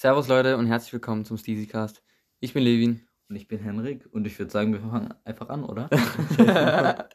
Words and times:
Servus 0.00 0.28
Leute 0.28 0.56
und 0.56 0.66
herzlich 0.66 0.94
willkommen 0.94 1.26
zum 1.26 1.36
Steezycast. 1.36 2.02
Ich 2.38 2.54
bin 2.54 2.62
Levin. 2.62 3.06
Und 3.28 3.36
ich 3.36 3.48
bin 3.48 3.58
Henrik 3.58 4.08
und 4.10 4.26
ich 4.26 4.38
würde 4.38 4.50
sagen, 4.50 4.72
wir 4.72 4.80
fangen 4.80 5.12
einfach 5.26 5.50
an, 5.50 5.62
oder? 5.62 5.90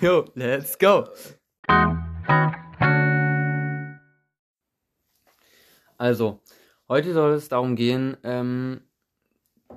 jo, 0.00 0.24
let's 0.36 0.78
go. 0.78 1.08
Also, 5.96 6.40
heute 6.88 7.12
soll 7.12 7.32
es 7.32 7.48
darum 7.48 7.74
gehen, 7.74 8.16
ähm, 8.22 8.82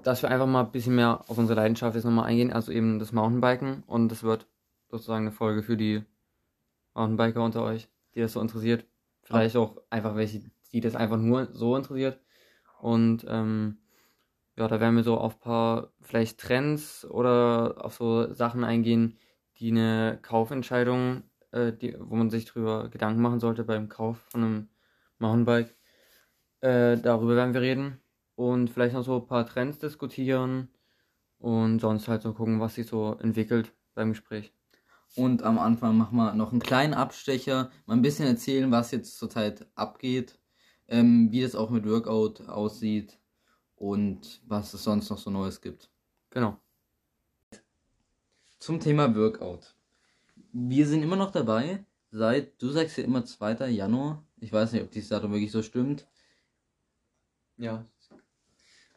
dass 0.04 0.22
wir 0.22 0.30
einfach 0.30 0.46
mal 0.46 0.66
ein 0.66 0.72
bisschen 0.72 0.94
mehr 0.94 1.22
auf 1.28 1.40
unsere 1.40 1.60
Leidenschaft 1.60 1.96
jetzt 1.96 2.04
nochmal 2.04 2.26
eingehen, 2.26 2.54
also 2.54 2.72
eben 2.72 3.00
das 3.00 3.12
Mountainbiken. 3.12 3.82
Und 3.88 4.10
das 4.10 4.22
wird 4.22 4.46
sozusagen 4.88 5.26
eine 5.26 5.32
Folge 5.32 5.64
für 5.64 5.78
die 5.78 6.04
Mountainbiker 6.94 7.44
unter 7.44 7.64
euch, 7.64 7.90
die 8.14 8.20
das 8.22 8.34
so 8.34 8.40
interessiert. 8.40 8.86
Vielleicht 9.24 9.58
auch 9.58 9.82
einfach 9.90 10.16
welche, 10.16 10.44
die 10.72 10.80
das 10.80 10.96
einfach 10.96 11.18
nur 11.18 11.48
so 11.54 11.76
interessiert. 11.76 12.20
Und 12.82 13.26
ähm, 13.28 13.78
ja, 14.58 14.68
da 14.68 14.80
werden 14.80 14.96
wir 14.96 15.04
so 15.04 15.18
auf 15.18 15.36
ein 15.36 15.40
paar 15.40 15.94
vielleicht 16.02 16.40
Trends 16.40 17.06
oder 17.06 17.86
auf 17.86 17.94
so 17.94 18.34
Sachen 18.34 18.64
eingehen, 18.64 19.18
die 19.58 19.70
eine 19.72 20.20
Kaufentscheidung, 20.22 21.24
äh, 21.52 21.72
die, 21.74 21.96
wo 22.00 22.16
man 22.16 22.32
sich 22.32 22.46
drüber 22.46 22.90
Gedanken 22.90 23.22
machen 23.22 23.40
sollte 23.40 23.64
beim 23.64 23.88
Kauf 23.88 24.18
von 24.30 24.44
einem 24.44 24.70
Mountainbike. 25.20 25.76
Äh, 26.62 26.98
darüber 26.98 27.36
werden 27.36 27.54
wir 27.54 27.62
reden 27.62 28.02
und 28.36 28.70
vielleicht 28.70 28.96
noch 28.96 29.04
so 29.04 29.18
ein 29.18 29.28
paar 29.28 29.46
Trends 29.46 29.78
diskutieren 29.78 30.70
und 31.38 31.80
sonst 31.80 32.08
halt 32.08 32.24
so 32.24 32.34
gucken, 32.34 32.60
was 32.60 32.76
sich 32.76 32.88
so 32.88 33.16
entwickelt 33.20 33.74
beim 33.94 34.10
Gespräch. 34.10 34.54
Und 35.16 35.44
am 35.44 35.60
Anfang 35.60 35.98
machen 35.98 36.16
wir 36.16 36.34
noch 36.34 36.52
einen 36.52 36.62
kleinen 36.62 36.94
Abstecher, 36.94 37.70
mal 37.86 37.96
ein 37.96 38.02
bisschen 38.02 38.26
erzählen, 38.26 38.72
was 38.72 38.92
jetzt 38.92 39.18
zurzeit 39.18 39.68
abgeht, 39.76 40.40
ähm, 40.92 41.32
wie 41.32 41.42
das 41.42 41.56
auch 41.56 41.70
mit 41.70 41.88
Workout 41.88 42.48
aussieht 42.50 43.18
und 43.78 44.42
was 44.46 44.74
es 44.74 44.84
sonst 44.84 45.10
noch 45.10 45.18
so 45.18 45.32
Neues 45.32 45.62
gibt. 45.62 45.90
Genau. 46.30 46.58
Zum 48.60 48.80
Thema 48.80 49.16
Workout. 49.16 49.74
Wir 50.52 50.86
sind 50.86 51.02
immer 51.02 51.16
noch 51.16 51.32
dabei, 51.32 51.84
seit, 52.12 52.62
du 52.62 52.70
sagst 52.70 52.98
ja 52.98 53.06
immer 53.06 53.26
2. 53.26 53.70
Januar, 53.70 54.24
ich 54.40 54.52
weiß 54.52 54.74
nicht, 54.74 54.84
ob 54.84 54.92
dieses 54.92 55.10
Datum 55.10 55.32
wirklich 55.32 55.52
so 55.52 55.64
stimmt. 55.64 56.08
Ja. 57.58 57.86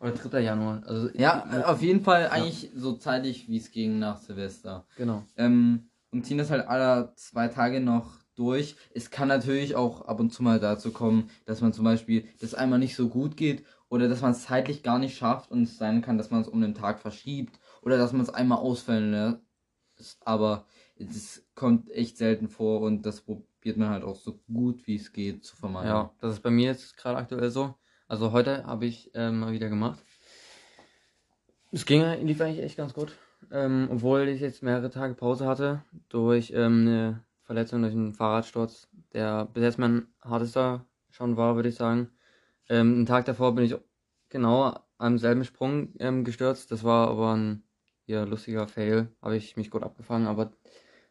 Oder 0.01 0.13
3. 0.13 0.41
Januar. 0.41 0.83
Also, 0.85 1.09
Ja, 1.15 1.65
auf 1.65 1.81
jeden 1.81 2.03
Fall 2.03 2.29
eigentlich 2.29 2.71
so 2.75 2.95
zeitig, 2.97 3.49
wie 3.49 3.57
es 3.57 3.71
ging 3.71 4.01
nach 4.01 4.19
Silvester. 4.19 4.85
Genau. 4.97 5.25
ähm, 5.37 5.89
und 6.11 6.27
ziehen 6.27 6.39
das 6.39 6.51
halt 6.51 6.67
alle 6.67 7.13
zwei 7.15 7.49
Tage 7.49 7.81
noch 7.81 8.24
durch. 8.35 8.77
Es 8.95 9.11
kann 9.11 9.29
natürlich 9.29 9.77
auch 9.77 10.03
ab 10.03 10.21
und 10.21 10.33
zu 10.33 10.43
mal 10.43 10.61
dazu 10.61 10.93
kommen, 10.93 11.31
dass 11.47 11.61
man 11.61 11.73
zum 11.73 11.85
Beispiel 11.85 12.29
das 12.41 12.55
einmal 12.55 12.79
nicht 12.79 12.97
so 12.97 13.09
gut 13.09 13.37
geht 13.37 13.65
oder 13.89 14.09
dass 14.09 14.23
man 14.23 14.33
es 14.33 14.45
zeitlich 14.45 14.83
gar 14.83 14.99
nicht 14.99 15.17
schafft 15.17 15.51
und 15.51 15.63
es 15.63 15.79
sein 15.79 16.03
kann, 16.03 16.19
dass 16.19 16.31
man 16.31 16.41
es 16.41 16.49
um 16.49 16.61
den 16.61 16.75
Tag 16.75 17.01
verschiebt 17.01 17.59
oder 17.83 17.99
dass 17.99 18.13
man 18.13 18.23
es 18.23 18.31
einmal 18.31 18.59
ausfallen 18.59 19.11
lässt. 19.11 20.19
Aber 20.25 20.67
es 20.97 21.47
kommt 21.55 21.91
echt 21.91 22.19
selten 22.19 22.49
vor 22.49 22.81
und 22.81 23.07
das 23.07 23.21
probiert 23.21 23.77
man 23.77 23.91
halt 23.91 24.05
auch 24.05 24.17
so 24.17 24.41
gut 24.53 24.87
wie 24.87 24.97
es 24.97 25.13
geht 25.13 25.45
zu 25.45 25.57
vermeiden. 25.57 25.89
Ja, 25.89 26.11
das 26.21 26.35
ist 26.35 26.43
bei 26.43 26.51
mir 26.51 26.67
jetzt 26.67 26.97
gerade 26.97 27.19
aktuell 27.19 27.51
so. 27.51 27.75
Also 28.09 28.33
heute 28.33 28.65
habe 28.65 28.87
ich 28.87 29.11
ähm, 29.15 29.41
mal 29.41 29.53
wieder 29.53 29.69
gemacht. 29.69 30.01
Es 31.73 31.87
ging, 31.87 32.03
lief 32.25 32.41
eigentlich 32.41 32.65
echt 32.65 32.77
ganz 32.77 32.95
gut. 32.95 33.17
Ähm, 33.51 33.89
obwohl 33.91 34.29
ich 34.29 34.41
jetzt 34.41 34.63
mehrere 34.63 34.91
Tage 34.91 35.15
Pause 35.15 35.47
hatte 35.47 35.83
durch 36.09 36.53
ähm, 36.55 36.87
eine 36.87 37.25
Verletzung 37.45 37.83
durch 37.83 37.93
einen 37.93 38.15
Fahrradsturz, 38.15 38.89
der 39.13 39.47
bis 39.47 39.63
jetzt 39.63 39.79
mein 39.79 40.09
hartester 40.23 40.87
schon 41.11 41.37
war, 41.37 41.57
würde 41.57 41.69
ich 41.69 41.77
sagen. 41.77 42.11
Ähm, 42.69 42.95
einen 42.95 43.07
Tag 43.07 43.27
davor 43.27 43.55
bin 43.55 43.65
ich 43.65 43.77
genau 44.31 44.79
am 44.99 45.19
selben 45.19 45.45
Sprung 45.45 45.95
ähm, 45.99 46.25
gestürzt. 46.25 46.71
Das 46.73 46.85
war 46.85 47.09
aber 47.09 47.35
ein 47.35 47.63
ja, 48.07 48.25
lustiger 48.25 48.67
Fail. 48.69 49.15
Habe 49.23 49.37
ich 49.37 49.57
mich 49.57 49.71
gut 49.71 49.83
abgefangen, 49.83 50.27
aber 50.27 50.53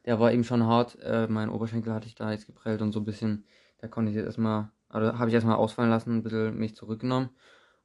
der 0.06 0.20
war 0.20 0.32
eben 0.34 0.44
schon 0.44 0.64
hart. 0.66 0.98
Äh, 1.02 1.28
mein 1.28 1.50
Oberschenkel 1.50 1.94
hatte 1.94 2.08
ich 2.08 2.16
da 2.16 2.32
jetzt 2.32 2.48
geprellt 2.48 2.82
und 2.82 2.92
so 2.92 3.00
ein 3.00 3.06
bisschen, 3.06 3.46
da 3.78 3.88
konnte 3.88 4.12
ich 4.12 4.18
jetzt 4.18 4.26
erstmal, 4.26 4.72
also 4.90 5.18
habe 5.18 5.30
ich 5.30 5.34
erstmal 5.36 5.56
ausfallen 5.56 5.90
lassen, 5.90 6.18
ein 6.18 6.24
bisschen 6.24 6.58
mich 6.58 6.76
zurückgenommen. 6.76 7.30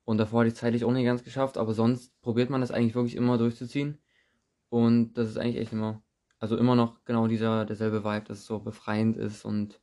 Und 0.04 0.18
davor 0.18 0.40
hatte 0.40 0.48
ich 0.48 0.56
zeitlich 0.56 0.84
auch 0.84 0.92
nicht 0.92 1.04
ganz 1.04 1.22
geschafft, 1.22 1.58
aber 1.58 1.74
sonst 1.74 2.18
probiert 2.22 2.50
man 2.50 2.62
das 2.62 2.70
eigentlich 2.70 2.94
wirklich 2.94 3.16
immer 3.16 3.36
durchzuziehen. 3.36 3.98
Und 4.70 5.14
das 5.14 5.28
ist 5.28 5.38
eigentlich 5.38 5.58
echt 5.58 5.72
immer, 5.72 6.02
also 6.38 6.56
immer 6.56 6.74
noch 6.76 7.04
genau 7.04 7.26
dieser, 7.26 7.64
derselbe 7.64 8.04
Vibe, 8.04 8.26
dass 8.26 8.38
es 8.38 8.46
so 8.46 8.58
befreiend 8.60 9.16
ist 9.16 9.44
und 9.44 9.80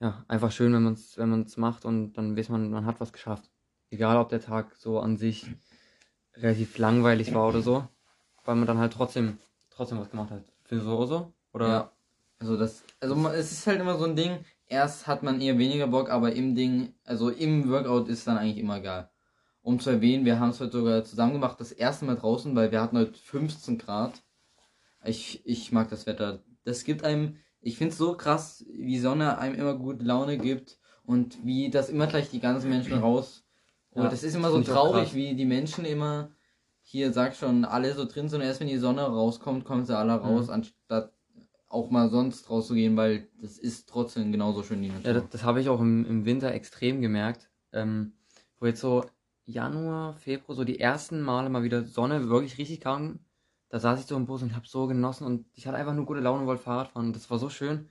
ja, 0.00 0.24
einfach 0.28 0.50
schön, 0.50 0.72
wenn 0.72 0.82
man 0.82 0.94
es 0.94 1.16
wenn 1.16 1.30
man's 1.30 1.56
macht 1.56 1.84
und 1.84 2.14
dann 2.14 2.36
weiß 2.36 2.48
man, 2.48 2.70
man 2.70 2.86
hat 2.86 3.00
was 3.00 3.12
geschafft. 3.12 3.50
Egal, 3.90 4.16
ob 4.16 4.28
der 4.30 4.40
Tag 4.40 4.74
so 4.76 4.98
an 5.00 5.16
sich 5.16 5.46
relativ 6.34 6.78
langweilig 6.78 7.34
war 7.34 7.48
oder 7.48 7.62
so, 7.62 7.86
weil 8.44 8.56
man 8.56 8.66
dann 8.66 8.78
halt 8.78 8.92
trotzdem, 8.92 9.38
trotzdem 9.70 9.98
was 9.98 10.10
gemacht 10.10 10.30
hat. 10.30 10.42
Findest 10.64 10.88
du 10.88 10.94
auch 10.94 11.06
so? 11.06 11.32
Oder? 11.52 11.68
Ja. 11.68 11.92
Also 12.38 12.56
das, 12.56 12.82
also 13.00 13.14
man- 13.14 13.34
es 13.34 13.52
ist 13.52 13.66
halt 13.66 13.80
immer 13.80 13.96
so 13.96 14.04
ein 14.04 14.16
Ding, 14.16 14.38
erst 14.66 15.06
hat 15.06 15.22
man 15.22 15.40
eher 15.40 15.58
weniger 15.58 15.86
Bock, 15.86 16.10
aber 16.10 16.32
im 16.32 16.56
Ding, 16.56 16.94
also 17.04 17.30
im 17.30 17.68
Workout 17.70 18.08
ist 18.08 18.26
dann 18.26 18.38
eigentlich 18.38 18.58
immer 18.58 18.80
geil. 18.80 19.08
Um 19.62 19.78
zu 19.78 19.90
erwähnen, 19.90 20.24
wir 20.24 20.40
haben 20.40 20.50
es 20.50 20.58
heute 20.58 20.72
sogar 20.78 21.04
zusammen 21.04 21.34
gemacht, 21.34 21.60
das 21.60 21.70
erste 21.70 22.04
Mal 22.04 22.16
draußen, 22.16 22.56
weil 22.56 22.72
wir 22.72 22.80
hatten 22.82 22.98
heute 22.98 23.12
15 23.16 23.78
Grad. 23.78 24.20
Ich, 25.04 25.42
ich 25.44 25.72
mag 25.72 25.88
das 25.90 26.06
Wetter. 26.06 26.42
Das 26.64 26.84
gibt 26.84 27.04
einem, 27.04 27.36
ich 27.60 27.76
finde 27.76 27.92
es 27.92 27.98
so 27.98 28.16
krass, 28.16 28.64
wie 28.72 28.98
Sonne 28.98 29.38
einem 29.38 29.54
immer 29.54 29.74
gute 29.74 30.04
Laune 30.04 30.38
gibt 30.38 30.78
und 31.04 31.44
wie 31.44 31.70
das 31.70 31.88
immer 31.88 32.06
gleich 32.06 32.30
die 32.30 32.40
ganzen 32.40 32.70
Menschen 32.70 32.98
raus. 32.98 33.44
Und 33.90 34.04
Ja, 34.04 34.10
das 34.10 34.22
ist 34.22 34.34
immer 34.34 34.50
das 34.50 34.66
so 34.66 34.72
traurig, 34.72 35.14
wie 35.14 35.34
die 35.34 35.44
Menschen 35.44 35.84
immer 35.84 36.30
hier, 36.82 37.12
sag 37.12 37.34
schon, 37.36 37.64
alle 37.64 37.94
so 37.94 38.04
drin 38.04 38.28
sind 38.28 38.40
und 38.40 38.46
erst 38.46 38.60
wenn 38.60 38.68
die 38.68 38.78
Sonne 38.78 39.02
rauskommt, 39.02 39.64
kommen 39.64 39.84
sie 39.84 39.96
alle 39.96 40.14
raus, 40.14 40.46
Mhm. 40.48 40.52
anstatt 40.54 41.12
auch 41.68 41.90
mal 41.90 42.10
sonst 42.10 42.50
rauszugehen, 42.50 42.96
weil 42.96 43.28
das 43.40 43.58
ist 43.58 43.88
trotzdem 43.88 44.30
genauso 44.30 44.62
schön 44.62 44.82
die 44.82 44.88
Natur. 44.88 45.06
Ja, 45.06 45.12
das, 45.14 45.28
das 45.30 45.44
habe 45.44 45.60
ich 45.60 45.68
auch 45.68 45.80
im, 45.80 46.04
im 46.04 46.24
Winter 46.24 46.52
extrem 46.52 47.00
gemerkt. 47.00 47.50
Ähm, 47.72 48.12
wo 48.60 48.66
jetzt 48.66 48.80
so 48.80 49.04
Januar, 49.44 50.14
Februar, 50.14 50.54
so 50.54 50.64
die 50.64 50.78
ersten 50.78 51.22
Male 51.22 51.48
mal 51.48 51.62
wieder 51.62 51.84
Sonne 51.84 52.28
wirklich 52.28 52.58
richtig 52.58 52.80
kam. 52.80 53.20
Da 53.72 53.80
saß 53.80 54.00
ich 54.00 54.06
so 54.06 54.16
im 54.16 54.26
Bus 54.26 54.42
und 54.42 54.54
habe 54.54 54.66
so 54.68 54.86
genossen 54.86 55.24
und 55.26 55.46
ich 55.54 55.66
hatte 55.66 55.78
einfach 55.78 55.94
nur 55.94 56.04
gute 56.04 56.20
Laune 56.20 56.42
und 56.42 56.46
wollte 56.46 56.62
Fahrrad 56.62 56.88
fahren. 56.88 57.06
Und 57.06 57.16
das 57.16 57.30
war 57.30 57.38
so 57.38 57.48
schön. 57.48 57.88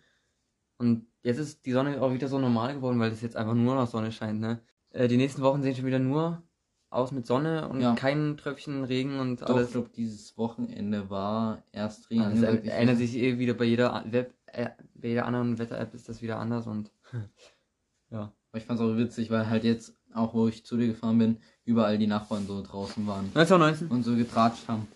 Und 0.78 1.08
jetzt 1.24 1.40
ist 1.40 1.66
die 1.66 1.72
Sonne 1.72 2.00
auch 2.04 2.14
wieder 2.14 2.28
so 2.28 2.38
normal 2.38 2.76
geworden, 2.76 3.00
weil 3.00 3.12
es 3.12 3.22
jetzt 3.22 3.36
einfach 3.36 3.56
nur 3.56 3.74
noch 3.74 3.88
Sonne 3.88 4.12
scheint, 4.12 4.40
ne? 4.40 4.60
Äh, 4.92 5.08
die 5.08 5.18
nächsten 5.18 5.42
Wochen 5.42 5.64
sehen 5.64 5.76
schon 5.76 5.88
wieder 5.88 5.98
nur 5.98 6.44
aus 6.92 7.12
mit 7.12 7.26
Sonne 7.26 7.68
und 7.68 7.82
Ja. 7.82 7.96
kein 7.96 8.38
Tröpfchen 8.38 8.84
Regen 8.84 9.20
und 9.20 9.42
Doch, 9.42 9.56
alles. 9.56 9.68
ich 9.70 9.74
glaube, 9.74 9.90
dieses 9.96 10.38
Wochenende 10.38 11.10
war 11.10 11.64
erst 11.72 12.12
Regen 12.12 12.22
das 12.22 12.30
angesagt. 12.34 12.66
Ich 12.66 12.72
ändert 12.72 12.98
sich 12.98 13.16
eh 13.16 13.40
wieder 13.40 13.56
bei 13.56 13.66
jeder 13.66 14.04
Web, 14.06 14.36
äh, 14.46 14.70
bei 14.94 15.08
jeder 15.08 15.26
anderen 15.26 15.58
Wetter-App 15.58 15.96
ist 15.96 16.08
das 16.08 16.22
wieder 16.22 16.38
anders 16.38 16.68
und 16.68 16.92
ja. 18.12 18.32
Aber 18.52 18.58
ich 18.60 18.66
fand's 18.66 18.84
auch 18.84 18.96
witzig, 18.98 19.32
weil 19.32 19.50
halt 19.50 19.64
jetzt, 19.64 19.96
auch 20.14 20.36
wo 20.36 20.48
ich 20.48 20.64
zu 20.64 20.78
dir 20.78 20.88
gefahren 20.88 21.18
bin, 21.18 21.38
überall 21.66 21.98
die 21.98 22.06
Nachbarn 22.06 22.46
so 22.46 22.62
draußen 22.62 23.08
waren 23.08 23.26
1919. 23.34 23.88
und 23.88 24.04
so 24.04 24.16
getratscht 24.16 24.68
haben. 24.68 24.88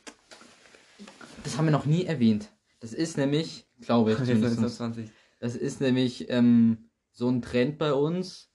Das 1.45 1.57
haben 1.57 1.65
wir 1.65 1.71
noch 1.71 1.85
nie 1.85 2.05
erwähnt. 2.05 2.51
Das 2.79 2.93
ist 2.93 3.17
nämlich, 3.17 3.67
glaube 3.79 4.11
ich, 4.11 4.17
Jetzt 4.19 4.27
zumindest, 4.27 4.57
1920. 4.57 5.11
das 5.39 5.55
ist 5.55 5.79
nämlich 5.79 6.29
ähm, 6.29 6.89
so 7.11 7.29
ein 7.29 7.41
Trend 7.41 7.77
bei 7.77 7.93
uns, 7.93 8.51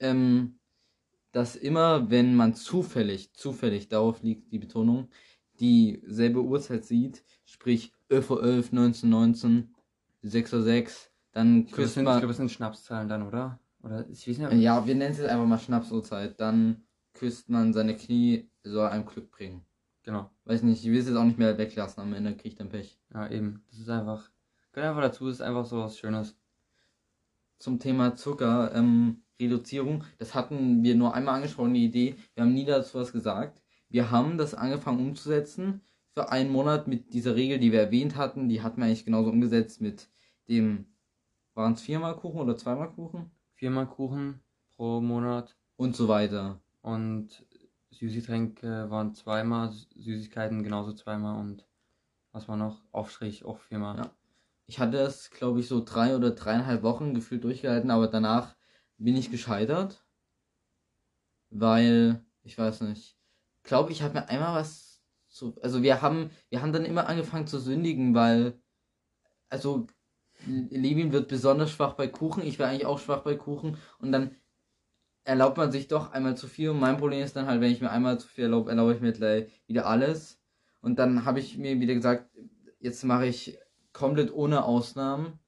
ähm, 0.00 0.58
dass 1.32 1.56
immer, 1.56 2.10
wenn 2.10 2.34
man 2.36 2.54
zufällig, 2.54 3.34
zufällig, 3.34 3.88
darauf 3.88 4.22
liegt 4.22 4.52
die 4.52 4.58
Betonung, 4.58 5.08
dieselbe 5.60 6.42
Uhrzeit 6.42 6.84
sieht, 6.84 7.24
sprich 7.44 7.92
11.11 8.10 8.30
Uhr, 8.30 8.42
1919, 8.42 9.74
6 10.22 10.52
Uhr 10.52 10.62
6, 10.62 11.10
dann 11.32 11.64
Ich 11.66 11.72
küsst 11.72 11.94
sind, 11.94 12.02
ich 12.02 12.04
man, 12.06 12.18
glaube, 12.18 12.28
das 12.28 12.36
sind 12.36 12.50
Schnapszahlen 12.50 13.08
dann, 13.08 13.26
oder? 13.26 13.58
Oder 13.82 14.08
ich 14.08 14.26
weiß 14.28 14.38
nicht. 14.38 14.62
ja, 14.62 14.86
wir 14.86 14.94
nennen 14.94 15.12
es 15.12 15.18
jetzt 15.18 15.28
einfach 15.28 15.46
mal 15.46 15.58
Schnapsuhrzeit, 15.58 16.40
dann 16.40 16.84
küsst 17.12 17.50
man 17.50 17.72
seine 17.72 17.96
Knie, 17.96 18.48
soll 18.62 18.88
einem 18.88 19.04
Glück 19.04 19.30
bringen. 19.30 19.66
Genau. 20.04 20.30
Weiß 20.44 20.62
nicht, 20.62 20.84
ich 20.84 20.90
will 20.90 20.98
es 21.00 21.06
jetzt 21.08 21.16
auch 21.16 21.24
nicht 21.24 21.38
mehr 21.38 21.56
weglassen, 21.58 22.02
am 22.02 22.12
Ende 22.12 22.36
kriegt 22.36 22.60
dann 22.60 22.68
Pech. 22.68 22.98
Ja, 23.12 23.28
eben. 23.30 23.62
Das 23.70 23.78
ist 23.80 23.88
einfach. 23.88 24.30
Gehört 24.72 24.90
einfach 24.90 25.02
dazu, 25.02 25.28
ist 25.28 25.40
einfach 25.40 25.64
so 25.66 25.78
was 25.80 25.98
Schönes. 25.98 26.36
zum 27.58 27.78
Thema 27.78 28.14
Zucker, 28.14 28.74
ähm, 28.74 29.22
Reduzierung, 29.40 30.04
das 30.18 30.34
hatten 30.34 30.82
wir 30.82 30.94
nur 30.94 31.14
einmal 31.14 31.36
angesprochen, 31.36 31.74
die 31.74 31.84
Idee. 31.86 32.16
Wir 32.34 32.42
haben 32.44 32.52
nie 32.54 32.64
dazu 32.66 32.98
was 32.98 33.12
gesagt. 33.12 33.62
Wir 33.88 34.10
haben 34.10 34.36
das 34.38 34.54
angefangen 34.54 35.00
umzusetzen 35.00 35.80
für 36.12 36.30
einen 36.30 36.50
Monat 36.52 36.86
mit 36.88 37.14
dieser 37.14 37.34
Regel, 37.34 37.58
die 37.58 37.72
wir 37.72 37.80
erwähnt 37.80 38.16
hatten. 38.16 38.48
Die 38.48 38.62
hatten 38.62 38.80
wir 38.80 38.86
eigentlich 38.86 39.04
genauso 39.04 39.30
umgesetzt 39.30 39.80
mit 39.80 40.08
dem, 40.48 40.86
waren 41.54 41.72
es 41.74 41.80
viermal 41.82 42.16
Kuchen 42.16 42.40
oder 42.40 42.56
zweimal 42.56 42.90
Kuchen? 42.92 43.30
Viermal 43.54 43.86
Kuchen 43.86 44.40
pro 44.76 45.00
Monat 45.00 45.56
Und 45.76 45.96
so 45.96 46.08
weiter. 46.08 46.60
und 46.82 47.46
Süßgetränke 47.98 48.90
waren 48.90 49.14
zweimal, 49.14 49.72
Süßigkeiten 49.96 50.62
genauso 50.62 50.92
zweimal 50.92 51.40
und 51.40 51.66
was 52.32 52.48
war 52.48 52.56
noch? 52.56 52.82
Aufstrich 52.92 53.44
auch 53.44 53.60
viermal. 53.60 53.96
Ja. 53.98 54.10
Ich 54.66 54.78
hatte 54.78 54.98
es, 54.98 55.30
glaube 55.30 55.60
ich, 55.60 55.68
so 55.68 55.84
drei 55.84 56.16
oder 56.16 56.32
dreieinhalb 56.32 56.82
Wochen 56.82 57.14
gefühlt 57.14 57.44
durchgehalten, 57.44 57.90
aber 57.90 58.08
danach 58.08 58.56
bin 58.98 59.16
ich 59.16 59.30
gescheitert. 59.30 60.04
weil, 61.54 62.24
ich 62.42 62.58
weiß 62.58 62.82
nicht, 62.82 63.16
glaube 63.62 63.92
ich, 63.92 64.02
habe 64.02 64.14
mir 64.14 64.28
einmal 64.28 64.60
was 64.60 65.02
zu, 65.28 65.56
also 65.62 65.82
wir 65.82 66.02
haben, 66.02 66.30
wir 66.50 66.62
haben 66.62 66.72
dann 66.72 66.84
immer 66.84 67.08
angefangen 67.08 67.46
zu 67.46 67.58
sündigen, 67.58 68.14
weil, 68.14 68.60
also 69.48 69.86
Levin 70.46 71.12
wird 71.12 71.28
besonders 71.28 71.70
schwach 71.70 71.94
bei 71.94 72.08
Kuchen, 72.08 72.42
ich 72.44 72.58
wäre 72.58 72.70
eigentlich 72.70 72.86
auch 72.86 72.98
schwach 72.98 73.22
bei 73.22 73.36
Kuchen 73.36 73.78
und 73.98 74.12
dann 74.12 74.36
erlaubt 75.24 75.56
man 75.56 75.72
sich 75.72 75.88
doch 75.88 76.12
einmal 76.12 76.36
zu 76.36 76.46
viel 76.46 76.70
und 76.70 76.80
mein 76.80 76.96
Problem 76.98 77.22
ist 77.22 77.34
dann 77.36 77.46
halt, 77.46 77.60
wenn 77.60 77.72
ich 77.72 77.80
mir 77.80 77.90
einmal 77.90 78.18
zu 78.18 78.28
viel 78.28 78.44
erlaube, 78.44 78.70
erlaube 78.70 78.94
ich 78.94 79.00
mir 79.00 79.12
gleich 79.12 79.46
wieder 79.66 79.86
alles 79.86 80.38
und 80.80 80.98
dann 80.98 81.24
habe 81.24 81.40
ich 81.40 81.56
mir 81.58 81.78
wieder 81.80 81.94
gesagt, 81.94 82.30
jetzt 82.80 83.02
mache 83.04 83.26
ich 83.26 83.58
komplett 83.92 84.32
ohne 84.34 84.64
Ausnahmen 84.64 85.38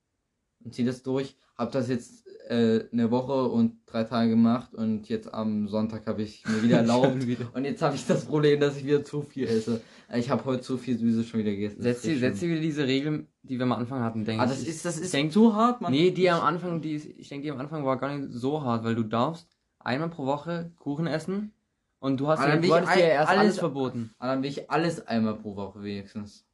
und 0.64 0.74
ziehe 0.74 0.86
das 0.86 1.02
durch, 1.02 1.36
habe 1.58 1.70
das 1.72 1.88
jetzt 1.88 2.26
äh, 2.48 2.84
eine 2.92 3.10
Woche 3.10 3.48
und 3.48 3.80
drei 3.86 4.04
Tage 4.04 4.30
gemacht 4.30 4.72
und 4.72 5.08
jetzt 5.08 5.34
am 5.34 5.68
Sonntag 5.68 6.06
habe 6.06 6.22
ich 6.22 6.46
mir 6.46 6.62
wieder 6.62 6.76
erlaubt 6.78 7.26
wieder. 7.26 7.46
und 7.54 7.64
jetzt 7.64 7.82
habe 7.82 7.96
ich 7.96 8.06
das 8.06 8.24
Problem, 8.24 8.60
dass 8.60 8.76
ich 8.76 8.84
wieder 8.86 9.04
zu 9.04 9.22
viel 9.22 9.46
esse. 9.48 9.80
Ich 10.14 10.30
habe 10.30 10.44
heute 10.44 10.62
zu 10.62 10.78
viel 10.78 10.96
Süßes 10.96 11.26
schon 11.26 11.40
wieder 11.40 11.50
gegessen. 11.50 11.82
Setz 11.82 12.02
dir, 12.02 12.16
setz 12.18 12.38
dir 12.38 12.48
wieder 12.48 12.60
diese 12.60 12.86
Regeln, 12.86 13.26
die 13.42 13.58
wir 13.58 13.64
am 13.64 13.72
Anfang 13.72 14.00
hatten, 14.04 14.24
denke 14.24 14.40
Ah, 14.40 14.44
ich. 14.44 14.50
das 14.52 14.62
ist, 14.62 14.84
das 14.84 14.98
ist 14.98 15.12
denk- 15.12 15.32
zu 15.32 15.54
hart, 15.56 15.80
Mann. 15.80 15.90
Nee, 15.92 16.12
die 16.12 16.30
am 16.30 16.42
Anfang, 16.42 16.80
die 16.80 16.92
ist, 16.92 17.06
ich 17.06 17.28
denke, 17.28 17.42
die 17.46 17.50
am 17.50 17.58
Anfang 17.58 17.84
war 17.84 17.98
gar 17.98 18.16
nicht 18.16 18.30
so 18.32 18.62
hart, 18.62 18.84
weil 18.84 18.94
du 18.94 19.02
darfst 19.02 19.55
einmal 19.86 20.10
pro 20.10 20.26
Woche 20.26 20.72
Kuchen 20.76 21.06
essen 21.06 21.52
und 22.00 22.18
du 22.18 22.28
hast 22.28 22.40
ja, 22.40 22.60
will 22.60 22.68
du 22.68 22.74
hattest 22.74 22.96
dir 22.96 23.00
erst 23.04 23.28
alles- 23.30 23.40
alles 23.40 23.58
verboten. 23.58 24.14
Aber 24.18 24.32
dann 24.32 24.42
will 24.42 24.50
ich 24.50 24.70
alles 24.70 25.06
einmal 25.06 25.34
pro 25.34 25.56
Woche 25.56 25.82
wenigstens. 25.82 26.44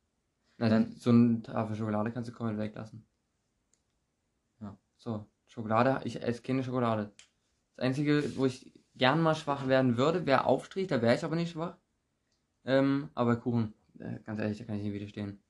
Na, 0.59 0.69
Dann- 0.69 0.85
dann, 0.85 0.93
so 0.97 1.11
eine 1.11 1.43
Tafel 1.43 1.75
Schokolade 1.77 2.13
kannst 2.13 2.31
du 2.31 2.35
komplett 2.35 2.59
weglassen. 2.59 3.05
Ja. 4.61 4.77
So, 4.99 5.27
Schokolade, 5.47 6.01
ich 6.05 6.23
esse 6.23 6.43
keine 6.43 6.63
Schokolade. 6.63 7.11
Das 7.77 7.85
Einzige, 7.87 8.37
wo 8.37 8.47
ich 8.47 8.73
gern 8.95 9.21
mal 9.23 9.35
schwach 9.35 9.67
werden 9.67 9.97
würde, 9.97 10.27
wäre 10.27 10.45
Aufstrich, 10.45 10.87
da 10.89 11.01
wäre 11.03 11.15
ich 11.15 11.25
aber 11.25 11.37
nicht 11.37 11.53
schwach. 11.53 11.77
Ähm, 12.65 13.09
aber 13.15 13.37
Kuchen, 13.37 13.73
äh, 13.99 14.19
ganz 14.25 14.39
ehrlich, 14.39 14.59
da 14.59 14.65
kann 14.65 14.77
ich 14.77 14.83
nicht 14.85 14.93
widerstehen. 14.93 15.43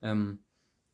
Ähm, 0.00 0.38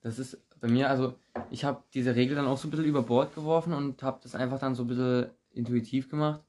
das 0.00 0.18
ist 0.18 0.38
bei 0.60 0.68
mir, 0.68 0.88
also 0.90 1.14
ich 1.50 1.64
habe 1.64 1.82
diese 1.94 2.14
Regel 2.16 2.34
dann 2.36 2.46
auch 2.46 2.58
so 2.58 2.66
ein 2.66 2.70
bisschen 2.70 2.86
über 2.86 3.02
Bord 3.02 3.34
geworfen 3.34 3.72
und 3.72 4.02
habe 4.02 4.18
das 4.22 4.34
einfach 4.34 4.58
dann 4.58 4.74
so 4.74 4.82
ein 4.84 4.88
bisschen 4.88 5.30
intuitiv 5.52 6.08
gemacht. 6.08 6.42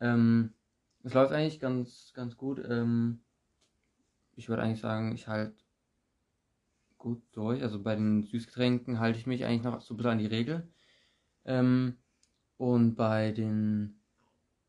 Ähm, 0.00 0.54
es 1.02 1.14
läuft 1.14 1.32
eigentlich 1.32 1.60
ganz, 1.60 2.12
ganz 2.14 2.36
gut. 2.36 2.60
Ähm, 2.68 3.20
ich 4.36 4.48
würde 4.48 4.62
eigentlich 4.62 4.80
sagen, 4.80 5.12
ich 5.14 5.28
halte 5.28 5.56
gut 6.98 7.22
durch. 7.32 7.62
Also 7.62 7.82
bei 7.82 7.94
den 7.94 8.22
Süßgetränken 8.22 9.00
halte 9.00 9.18
ich 9.18 9.26
mich 9.26 9.44
eigentlich 9.44 9.62
noch 9.62 9.80
so 9.80 9.94
ein 9.94 9.96
bisschen 9.96 10.12
an 10.12 10.18
die 10.18 10.26
Regel. 10.26 10.68
Ähm, 11.44 11.96
und 12.56 12.94
bei 12.94 13.32
den 13.32 14.00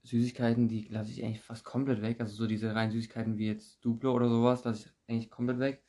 Süßigkeiten, 0.04 0.68
die 0.68 0.88
lasse 0.88 1.12
ich 1.12 1.24
eigentlich 1.24 1.42
fast 1.42 1.64
komplett 1.64 2.02
weg. 2.02 2.20
Also 2.20 2.36
so 2.36 2.48
diese 2.48 2.74
reinen 2.74 2.92
Süßigkeiten 2.92 3.38
wie 3.38 3.48
jetzt 3.48 3.84
Duplo 3.86 4.14
oder 4.14 4.30
sowas, 4.30 4.64
lasse 4.64 4.88
ich 4.88 5.10
eigentlich 5.10 5.30
komplett 5.30 5.60
weg. 5.60 5.84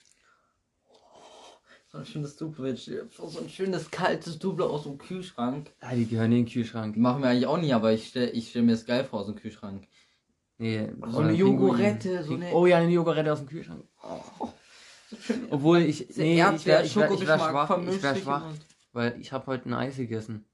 So 1.92 1.98
ein 1.98 2.06
schönes 2.06 2.36
Duplo, 2.36 2.74
so 2.74 3.38
ein 3.38 3.48
schönes 3.50 3.90
kaltes 3.90 4.38
Duplo 4.38 4.66
aus 4.66 4.84
dem 4.84 4.96
Kühlschrank. 4.96 5.70
Ah, 5.80 5.94
die 5.94 6.06
gehören 6.06 6.32
in 6.32 6.44
den 6.44 6.46
Kühlschrank. 6.46 6.94
Die 6.94 7.00
machen 7.00 7.22
wir 7.22 7.28
eigentlich 7.28 7.46
auch 7.46 7.58
nie, 7.58 7.72
aber 7.74 7.92
ich 7.92 8.08
stelle 8.08 8.30
ich 8.30 8.48
stell 8.48 8.62
mir 8.62 8.72
das 8.72 8.86
geil 8.86 9.04
vor 9.04 9.20
aus 9.20 9.26
dem 9.26 9.34
Kühlschrank. 9.36 9.86
Nee, 10.56 10.88
So 11.10 11.18
eine 11.18 11.28
ein 11.30 11.34
Jogurette, 11.34 12.24
so 12.24 12.34
eine- 12.34 12.50
Oh 12.52 12.64
ja, 12.64 12.78
eine 12.78 12.90
Jogurette 12.90 13.30
aus 13.30 13.40
dem 13.40 13.48
Kühlschrank. 13.48 13.84
Schön. 15.20 15.46
Obwohl 15.50 15.80
ich, 15.80 16.08
nee, 16.16 16.40
ich 16.40 16.64
wäre 16.64 16.84
ich 16.86 16.96
wär, 16.96 17.10
ich 17.10 17.26
wär 17.26 17.38
schwach, 17.38 17.78
ich 17.86 18.02
wär 18.02 18.16
schwach, 18.16 18.44
weil 18.94 19.20
ich 19.20 19.30
habe 19.32 19.46
heute 19.46 19.68
ein 19.68 19.74
Eis 19.74 19.96
gegessen. 19.96 20.46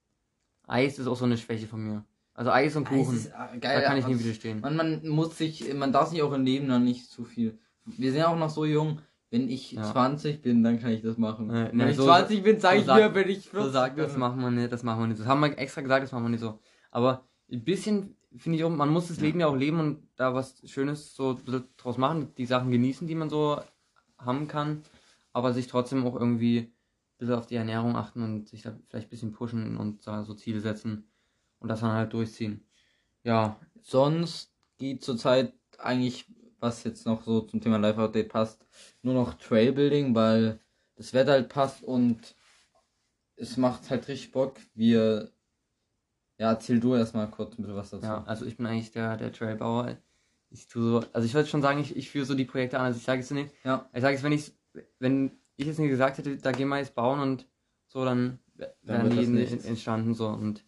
Eis 0.67 0.99
ist 0.99 1.06
auch 1.06 1.17
so 1.17 1.25
eine 1.25 1.38
Schwäche 1.38 1.69
von 1.69 1.81
mir. 1.85 2.05
Also 2.35 2.50
Eis 2.50 2.75
und 2.75 2.85
Kuchen, 2.85 3.14
Es 3.14 3.26
ist, 3.26 3.32
da 3.32 3.55
geil, 3.61 3.82
kann 3.85 3.96
ich 3.96 4.06
nie 4.08 4.19
widerstehen. 4.19 4.61
Man, 4.61 4.75
man 4.76 5.06
muss 5.08 5.38
sich, 5.38 5.73
man 5.73 5.93
darf 5.93 6.08
sich 6.11 6.20
auch 6.23 6.32
im 6.32 6.44
Leben 6.44 6.67
dann 6.69 6.82
nicht 6.85 7.08
zu 7.08 7.23
viel. 7.25 7.58
Wir 7.85 8.11
sind 8.11 8.19
ja 8.20 8.26
auch 8.29 8.37
noch 8.38 8.50
so 8.50 8.64
jung. 8.64 9.00
Wenn 9.30 9.48
ich 9.50 9.72
Ja. 9.72 9.82
20 9.92 10.40
bin, 10.40 10.62
dann 10.62 10.78
kann 10.80 10.90
ich 10.90 11.02
das 11.02 11.19
machen. 11.19 11.50
Äh, 11.50 11.69
wenn 11.70 11.76
ne, 11.76 11.90
ich 11.90 11.96
so- 11.96 12.04
20 12.04 12.42
bin, 12.42 12.60
sage 12.60 12.76
so 12.76 12.80
ich 12.80 12.86
sagt- 12.86 13.00
mir, 13.00 13.14
wenn 13.14 13.28
ich 13.28 13.48
40 13.50 13.62
So 13.66 13.70
sagt, 13.70 13.96
bin. 13.96 14.04
das 14.04 14.16
machen 14.16 14.40
wir 14.40 14.50
nicht, 14.50 14.72
das 14.72 14.82
machen 14.82 15.00
wir 15.00 15.06
nicht. 15.08 15.20
Das 15.20 15.26
haben 15.26 15.40
wir 15.40 15.58
extra 15.58 15.82
gesagt, 15.82 16.02
das 16.04 16.12
machen 16.12 16.25
wir 16.25 16.30
nicht 16.30 16.40
so. 16.40 16.58
Aber 16.90 17.26
ein 17.52 17.62
bisschen 17.64 18.16
finde 18.36 18.58
ich 18.58 18.64
auch, 18.64 18.70
man 18.70 18.88
muss 18.90 19.08
das 19.08 19.20
Leben 19.20 19.40
ja 19.40 19.46
auch 19.46 19.56
leben 19.56 19.80
und 19.80 20.02
da 20.16 20.34
was 20.34 20.62
Schönes 20.69 21.14
so 21.14 21.38
draus 21.76 21.98
machen, 21.98 22.32
die 22.36 22.46
Sachen 22.46 22.70
genießen, 22.70 23.06
die 23.06 23.14
man 23.14 23.28
so 23.30 23.60
haben 24.19 24.48
kann, 24.48 24.82
aber 25.32 25.52
sich 25.52 25.66
trotzdem 25.66 26.06
auch 26.06 26.14
irgendwie 26.14 26.58
ein 26.60 26.72
bisschen 27.19 27.34
auf 27.34 27.46
die 27.46 27.56
Ernährung 27.56 27.96
achten 27.96 28.22
und 28.22 28.48
sich 28.48 28.62
da 28.62 28.75
vielleicht 28.88 29.08
ein 29.08 29.10
bisschen 29.10 29.32
pushen 29.32 29.76
und 29.76 30.06
da 30.06 30.25
so 30.25 30.34
Ziele 30.34 30.60
setzen 30.60 31.08
und 31.58 31.69
das 31.69 31.80
dann 31.80 31.92
halt 31.92 32.12
durchziehen. 32.12 32.64
Ja, 33.25 33.58
Sonst 33.82 34.52
geht 34.76 35.02
zurzeit 35.02 35.54
eigentlich, 35.78 36.26
was 36.60 36.84
jetzt 36.84 37.06
noch 37.06 37.22
so 37.25 37.40
zum 37.40 37.60
Thema 37.60 37.78
Live-Update 37.78 38.28
passt, 38.28 38.66
nur 39.02 39.14
noch 39.14 39.34
Trailbuilding, 39.34 40.14
weil 40.14 40.58
das 40.96 41.14
Wetter 41.14 41.32
halt 41.32 41.49
passt 41.49 41.82
und 41.82 42.34
es 43.37 43.56
macht 43.56 43.90
halt 43.90 44.08
richtig 44.08 44.32
Bock. 44.32 44.58
Wir, 44.75 45.31
ja, 46.38 46.50
erzähl 46.50 46.81
du 46.81 46.94
erstmal 46.94 47.31
kurz 47.31 47.58
ein 47.58 47.62
bisschen 47.62 47.76
was 47.76 47.90
dazu. 47.90 48.05
Ja, 48.05 48.25
also 48.25 48.44
ich 48.44 48.56
bin 48.56 48.66
eigentlich 48.66 48.90
der, 48.90 49.16
der 49.16 49.32
Trailbauer. 49.32 49.96
Ich 50.50 50.66
tue 50.66 50.82
so, 50.82 51.05
also 51.12 51.26
ich 51.26 51.34
würde 51.34 51.49
schon 51.49 51.62
sagen, 51.62 51.81
ich, 51.81 51.96
ich 51.96 52.10
führe 52.10 52.25
so 52.25 52.34
die 52.34 52.44
Projekte 52.44 52.78
an. 52.78 52.87
Also 52.87 52.99
ich 52.99 53.04
sage 53.04 53.20
es 53.20 53.31
nicht. 53.31 53.52
Ja. 53.64 53.88
Ich 53.93 54.00
sage 54.00 54.16
es, 54.16 54.22
wenn 54.22 54.32
ich 54.32 54.52
wenn 54.99 55.32
ich 55.56 55.66
jetzt 55.66 55.78
nicht 55.78 55.90
gesagt 55.90 56.19
hätte, 56.19 56.37
da 56.37 56.52
gehen 56.52 56.69
wir 56.69 56.78
jetzt 56.78 56.94
bauen 56.94 57.20
und 57.20 57.46
so, 57.88 58.04
dann 58.04 58.38
wären 58.82 59.11
die 59.11 59.26
nichts. 59.26 59.64
entstanden 59.64 60.14
so. 60.14 60.28
Und 60.28 60.64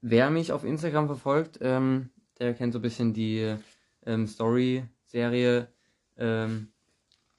wer 0.00 0.30
mich 0.30 0.52
auf 0.52 0.64
Instagram 0.64 1.06
verfolgt, 1.06 1.58
ähm, 1.60 2.10
der 2.38 2.54
kennt 2.54 2.72
so 2.72 2.78
ein 2.78 2.82
bisschen 2.82 3.14
die 3.14 3.56
ähm, 4.04 4.26
Story-Serie 5.08 5.68
ähm, 6.18 6.72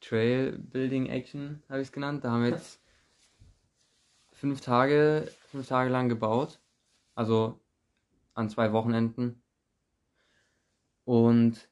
Trail 0.01 0.57
Building 0.57 1.07
Action, 1.07 1.61
habe 1.69 1.81
ich 1.81 1.87
es 1.87 1.91
genannt. 1.91 2.23
Da 2.23 2.31
haben 2.31 2.43
wir 2.43 2.49
jetzt 2.49 2.81
fünf 4.31 4.61
Tage, 4.61 5.29
fünf 5.51 5.67
Tage 5.67 5.89
lang 5.89 6.09
gebaut. 6.09 6.59
Also 7.15 7.59
an 8.33 8.49
zwei 8.49 8.71
Wochenenden. 8.71 9.41
Und 11.03 11.67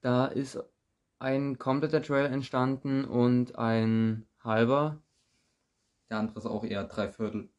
da 0.00 0.26
ist 0.26 0.62
ein 1.18 1.58
kompletter 1.58 2.02
Trail 2.02 2.26
entstanden 2.26 3.04
und 3.04 3.56
ein 3.56 4.26
halber. 4.44 5.02
Der 6.08 6.18
andere 6.18 6.38
ist 6.38 6.46
auch 6.46 6.64
eher 6.64 6.84
drei 6.84 7.08
Viertel. 7.08 7.50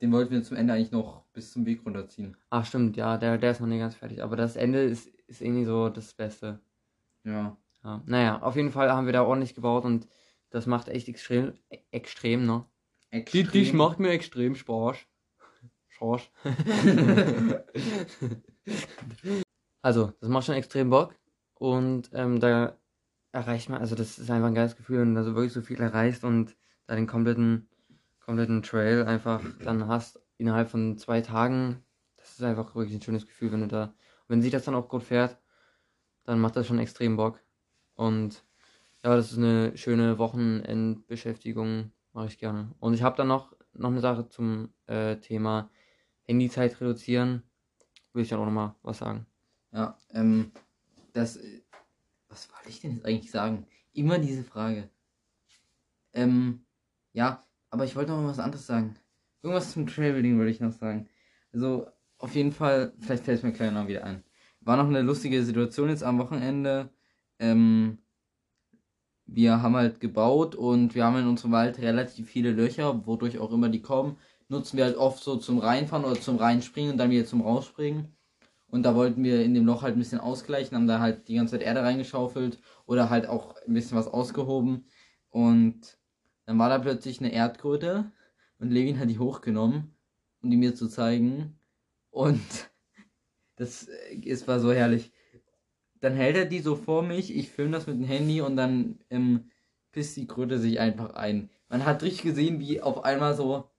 Den 0.00 0.12
wollten 0.12 0.32
wir 0.32 0.42
zum 0.42 0.56
Ende 0.56 0.74
eigentlich 0.74 0.92
noch 0.92 1.24
bis 1.32 1.52
zum 1.52 1.64
Weg 1.66 1.84
runterziehen. 1.84 2.36
Ach 2.50 2.64
stimmt, 2.66 2.96
ja, 2.96 3.16
der, 3.16 3.38
der 3.38 3.50
ist 3.52 3.60
noch 3.60 3.66
nicht 3.66 3.80
ganz 3.80 3.94
fertig. 3.94 4.22
Aber 4.22 4.36
das 4.36 4.56
Ende 4.56 4.82
ist, 4.82 5.06
ist 5.26 5.40
irgendwie 5.40 5.64
so 5.64 5.88
das 5.88 6.12
Beste. 6.14 6.60
Ja. 7.24 7.56
Ja. 7.82 8.02
Naja, 8.06 8.42
auf 8.42 8.56
jeden 8.56 8.70
Fall 8.72 8.90
haben 8.90 9.06
wir 9.06 9.12
da 9.12 9.22
ordentlich 9.24 9.54
gebaut 9.54 9.84
und 9.84 10.08
das 10.50 10.66
macht 10.66 10.88
echt 10.88 11.08
extrem, 11.08 11.54
extrem, 11.90 12.46
ne? 12.46 12.64
Die, 13.12 13.22
die 13.24 13.40
Extrem. 13.40 13.76
macht 13.76 13.98
mir 14.00 14.10
extrem 14.10 14.54
Spaß. 14.54 14.96
Spaß. 15.88 16.22
also, 19.82 20.12
das 20.20 20.28
macht 20.28 20.46
schon 20.46 20.56
extrem 20.56 20.90
Bock. 20.90 21.14
Und 21.54 22.10
ähm, 22.12 22.40
da 22.40 22.76
erreicht 23.32 23.68
man, 23.70 23.80
also 23.80 23.94
das 23.94 24.18
ist 24.18 24.30
einfach 24.30 24.48
ein 24.48 24.54
geiles 24.54 24.76
Gefühl, 24.76 25.00
wenn 25.00 25.14
du 25.14 25.20
da 25.20 25.24
so 25.24 25.34
wirklich 25.34 25.52
so 25.52 25.62
viel 25.62 25.80
erreichst 25.80 26.24
und 26.24 26.56
da 26.86 26.96
den 26.96 27.06
kompletten, 27.06 27.68
kompletten 28.26 28.62
Trail 28.62 29.04
einfach 29.04 29.42
dann 29.60 29.86
hast 29.86 30.20
innerhalb 30.36 30.68
von 30.68 30.98
zwei 30.98 31.20
Tagen. 31.20 31.82
Das 32.16 32.32
ist 32.32 32.42
einfach 32.42 32.74
wirklich 32.74 32.94
ein 32.94 33.02
schönes 33.02 33.26
Gefühl, 33.26 33.52
wenn 33.52 33.60
du 33.60 33.68
da, 33.68 33.94
wenn 34.28 34.42
sich 34.42 34.50
das 34.50 34.64
dann 34.64 34.74
auch 34.74 34.88
gut 34.88 35.04
fährt, 35.04 35.38
dann 36.24 36.40
macht 36.40 36.56
das 36.56 36.66
schon 36.66 36.80
extrem 36.80 37.16
Bock. 37.16 37.40
Und 37.94 38.44
ja, 39.04 39.14
das 39.14 39.30
ist 39.30 39.38
eine 39.38 39.76
schöne 39.76 40.18
Wochenendbeschäftigung, 40.18 41.92
mache 42.12 42.26
ich 42.26 42.38
gerne. 42.38 42.74
Und 42.80 42.94
ich 42.94 43.02
habe 43.02 43.16
dann 43.16 43.28
noch, 43.28 43.54
noch 43.72 43.90
eine 43.90 44.00
Sache 44.00 44.28
zum 44.28 44.74
äh, 44.86 45.16
Thema 45.16 45.70
Handyzeit 46.24 46.80
reduzieren. 46.80 47.44
Will 48.12 48.24
ich 48.24 48.28
dann 48.28 48.40
auch 48.40 48.46
nochmal 48.46 48.74
was 48.82 48.98
sagen. 48.98 49.26
Ja, 49.72 49.96
ähm, 50.10 50.50
das, 51.12 51.38
was 52.28 52.50
wollte 52.52 52.70
ich 52.70 52.80
denn 52.80 52.96
jetzt 52.96 53.06
eigentlich 53.06 53.30
sagen? 53.30 53.66
Immer 53.92 54.18
diese 54.18 54.42
Frage. 54.42 54.90
Ähm, 56.12 56.64
ja, 57.12 57.46
aber 57.76 57.84
ich 57.84 57.94
wollte 57.94 58.12
noch 58.12 58.24
was 58.24 58.38
anderes 58.38 58.66
sagen. 58.66 58.96
Irgendwas 59.42 59.72
zum 59.72 59.86
Traveling 59.86 60.38
wollte 60.38 60.50
ich 60.50 60.60
noch 60.60 60.72
sagen. 60.72 61.08
Also, 61.52 61.86
auf 62.16 62.34
jeden 62.34 62.52
Fall, 62.52 62.94
vielleicht 62.98 63.24
fällt 63.24 63.38
es 63.38 63.44
mir 63.44 63.52
gleich 63.52 63.70
noch 63.70 63.86
wieder 63.86 64.04
ein. 64.04 64.24
War 64.60 64.78
noch 64.78 64.86
eine 64.86 65.02
lustige 65.02 65.44
Situation 65.44 65.90
jetzt 65.90 66.02
am 66.02 66.18
Wochenende. 66.18 66.88
Ähm, 67.38 67.98
wir 69.26 69.60
haben 69.60 69.76
halt 69.76 70.00
gebaut 70.00 70.54
und 70.54 70.94
wir 70.94 71.04
haben 71.04 71.18
in 71.18 71.26
unserem 71.26 71.52
Wald 71.52 71.78
relativ 71.78 72.30
viele 72.30 72.52
Löcher, 72.52 73.06
wodurch 73.06 73.38
auch 73.38 73.52
immer 73.52 73.68
die 73.68 73.82
kommen. 73.82 74.16
Nutzen 74.48 74.78
wir 74.78 74.86
halt 74.86 74.96
oft 74.96 75.22
so 75.22 75.36
zum 75.36 75.58
Reinfahren 75.58 76.06
oder 76.06 76.18
zum 76.18 76.36
Reinspringen 76.36 76.92
und 76.92 76.98
dann 76.98 77.10
wieder 77.10 77.26
zum 77.26 77.42
Rausspringen. 77.42 78.16
Und 78.68 78.84
da 78.84 78.94
wollten 78.94 79.22
wir 79.22 79.44
in 79.44 79.52
dem 79.52 79.66
Loch 79.66 79.82
halt 79.82 79.96
ein 79.96 79.98
bisschen 79.98 80.20
ausgleichen, 80.20 80.76
haben 80.76 80.86
da 80.86 81.00
halt 81.00 81.28
die 81.28 81.34
ganze 81.34 81.58
Zeit 81.58 81.66
Erde 81.66 81.82
reingeschaufelt 81.82 82.58
oder 82.86 83.10
halt 83.10 83.28
auch 83.28 83.54
ein 83.66 83.74
bisschen 83.74 83.98
was 83.98 84.08
ausgehoben. 84.08 84.86
Und 85.28 85.98
dann 86.46 86.58
war 86.58 86.68
da 86.68 86.78
plötzlich 86.78 87.20
eine 87.20 87.32
Erdkröte 87.32 88.10
und 88.58 88.70
Levin 88.70 88.98
hat 88.98 89.10
die 89.10 89.18
hochgenommen, 89.18 89.94
um 90.42 90.50
die 90.50 90.56
mir 90.56 90.74
zu 90.74 90.88
zeigen. 90.88 91.58
Und 92.10 92.40
Das 93.56 93.88
äh, 93.88 94.20
es 94.24 94.46
war 94.46 94.60
so 94.60 94.72
herrlich. 94.72 95.12
Dann 96.00 96.14
hält 96.14 96.36
er 96.36 96.44
die 96.44 96.60
so 96.60 96.76
vor 96.76 97.02
mich, 97.02 97.34
ich 97.34 97.50
filme 97.50 97.72
das 97.72 97.86
mit 97.86 97.96
dem 97.96 98.04
Handy 98.04 98.40
und 98.40 98.56
dann 98.56 98.98
ähm, 99.10 99.50
pisst 99.92 100.16
die 100.16 100.26
Kröte 100.26 100.58
sich 100.58 100.78
einfach 100.78 101.14
ein. 101.14 101.50
Man 101.68 101.84
hat 101.84 102.02
richtig 102.02 102.22
gesehen, 102.22 102.60
wie 102.60 102.80
auf 102.82 103.04
einmal 103.04 103.34
so 103.34 103.70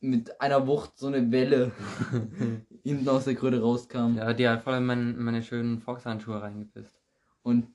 mit 0.00 0.40
einer 0.40 0.66
Wucht 0.66 0.98
so 0.98 1.06
eine 1.06 1.30
Welle 1.30 1.72
hinten 2.82 3.08
aus 3.08 3.24
der 3.24 3.34
Kröte 3.34 3.60
rauskam. 3.60 4.16
Ja, 4.16 4.32
die 4.32 4.48
hat 4.48 4.62
voll 4.62 4.76
in 4.76 4.86
meine, 4.86 5.12
meine 5.14 5.42
schönen 5.42 5.80
Fox-Handschuhe 5.80 6.40
reingepisst. 6.40 6.98
Und 7.42 7.68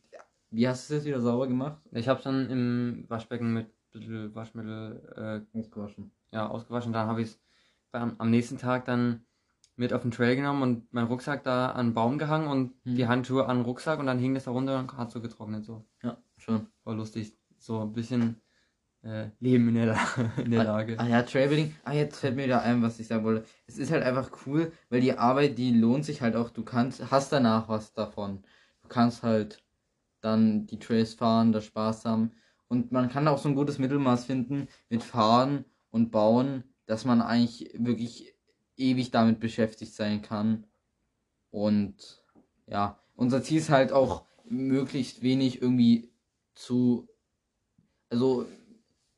wie 0.52 0.68
hast 0.68 0.90
du 0.90 0.96
das 0.96 1.06
wieder 1.06 1.22
sauber 1.22 1.48
gemacht? 1.48 1.82
Ich 1.92 2.08
hab's 2.08 2.24
dann 2.24 2.50
im 2.50 3.06
Waschbecken 3.08 3.54
mit 3.54 3.68
ein 3.68 4.00
bisschen 4.00 4.36
Waschmittel 4.36 5.46
äh, 5.54 5.58
Ausgewaschen. 5.58 6.12
ja, 6.32 6.48
ausgewaschen. 6.48 6.94
Dann 6.94 7.08
habe 7.08 7.22
ich 7.22 7.30
es 7.30 7.40
am, 7.92 8.30
nächsten 8.30 8.58
Tag 8.58 8.86
dann 8.86 9.26
mit 9.76 9.94
auf 9.94 10.02
den 10.04 10.12
Trail 10.12 10.36
genommen 10.36 10.62
und 10.62 10.94
meinen 10.94 11.08
Rucksack 11.08 11.44
da 11.44 11.72
an 11.72 11.80
einen 11.80 11.94
Baum 11.94 12.18
gehangen 12.18 12.48
und 12.48 12.74
Hm. 12.86 12.96
die 12.96 13.08
Handschuhe 13.08 13.46
an 13.48 13.58
den 13.58 13.66
Rucksack 13.66 14.00
und 14.00 14.06
dann 14.06 14.20
hing 14.20 14.34
das 14.34 14.46
da 14.46 14.52
runter 14.52 14.80
und 14.80 14.96
hat 14.96 15.12
so 15.12 15.22
getrocknet. 15.22 15.66
So. 15.66 15.86
Ja, 16.04 16.18
schon. 16.38 16.68
War 16.84 16.96
lustig. 16.96 17.34
So 17.58 17.82
ein 17.82 17.94
bisschen 17.94 18.42
äh, 19.04 19.30
Leben 19.40 19.70
in 19.70 19.76
der, 19.76 19.86
La 19.88 19.98
in 20.38 20.52
der 20.52 20.64
Lage. 20.64 21.00
Ah 21.00 21.08
ja, 21.08 21.22
Traveling. 21.24 21.76
Ah, 21.84 21.94
jetzt 21.94 22.20
fällt 22.20 22.36
mir 22.36 22.46
wieder 22.46 22.62
ein, 22.62 22.82
was 22.82 23.00
ich 23.00 23.08
sagen 23.08 23.24
wollte. 23.24 23.46
Es 23.68 23.78
ist 23.78 23.92
halt 23.92 24.04
einfach 24.04 24.30
cool, 24.46 24.72
weil 24.90 25.02
die 25.02 25.18
Arbeit, 25.18 25.58
die 25.58 25.72
lohnt 25.72 26.06
sich 26.06 26.22
halt 26.22 26.36
auch. 26.36 26.50
Du 26.50 26.64
kannst, 26.64 27.10
hast 27.12 27.32
danach 27.32 27.68
was 27.70 27.94
davon. 27.94 28.44
Du 28.84 28.90
kannst 28.90 29.24
halt 29.24 29.64
dann 30.22 30.68
die 30.68 30.80
Trails 30.80 31.14
fahren, 31.14 31.52
da 31.52 31.62
Spaß 31.62 32.06
haben. 32.06 32.32
Und 32.68 32.92
man 32.92 33.10
kann 33.10 33.28
auch 33.28 33.38
so 33.38 33.50
ein 33.50 33.56
gutes 33.56 33.80
Mittelmaß 33.80 34.26
finden 34.26 34.68
mit 34.90 35.04
Fahren 35.04 35.66
und 35.90 36.12
Bauen, 36.12 36.64
dass 36.86 37.06
man 37.06 37.22
eigentlich 37.22 37.72
wirklich 37.78 38.34
ewig 38.78 39.12
damit 39.12 39.40
beschäftigt 39.40 39.94
sein 39.94 40.22
kann. 40.22 40.66
Und 41.50 42.24
ja, 42.68 43.00
unser 43.16 43.44
Ziel 43.44 43.58
ist 43.58 43.70
halt 43.70 43.92
auch 43.92 44.26
möglichst 44.46 45.22
wenig 45.22 45.62
irgendwie 45.62 46.12
zu, 46.56 47.08
also 48.10 48.46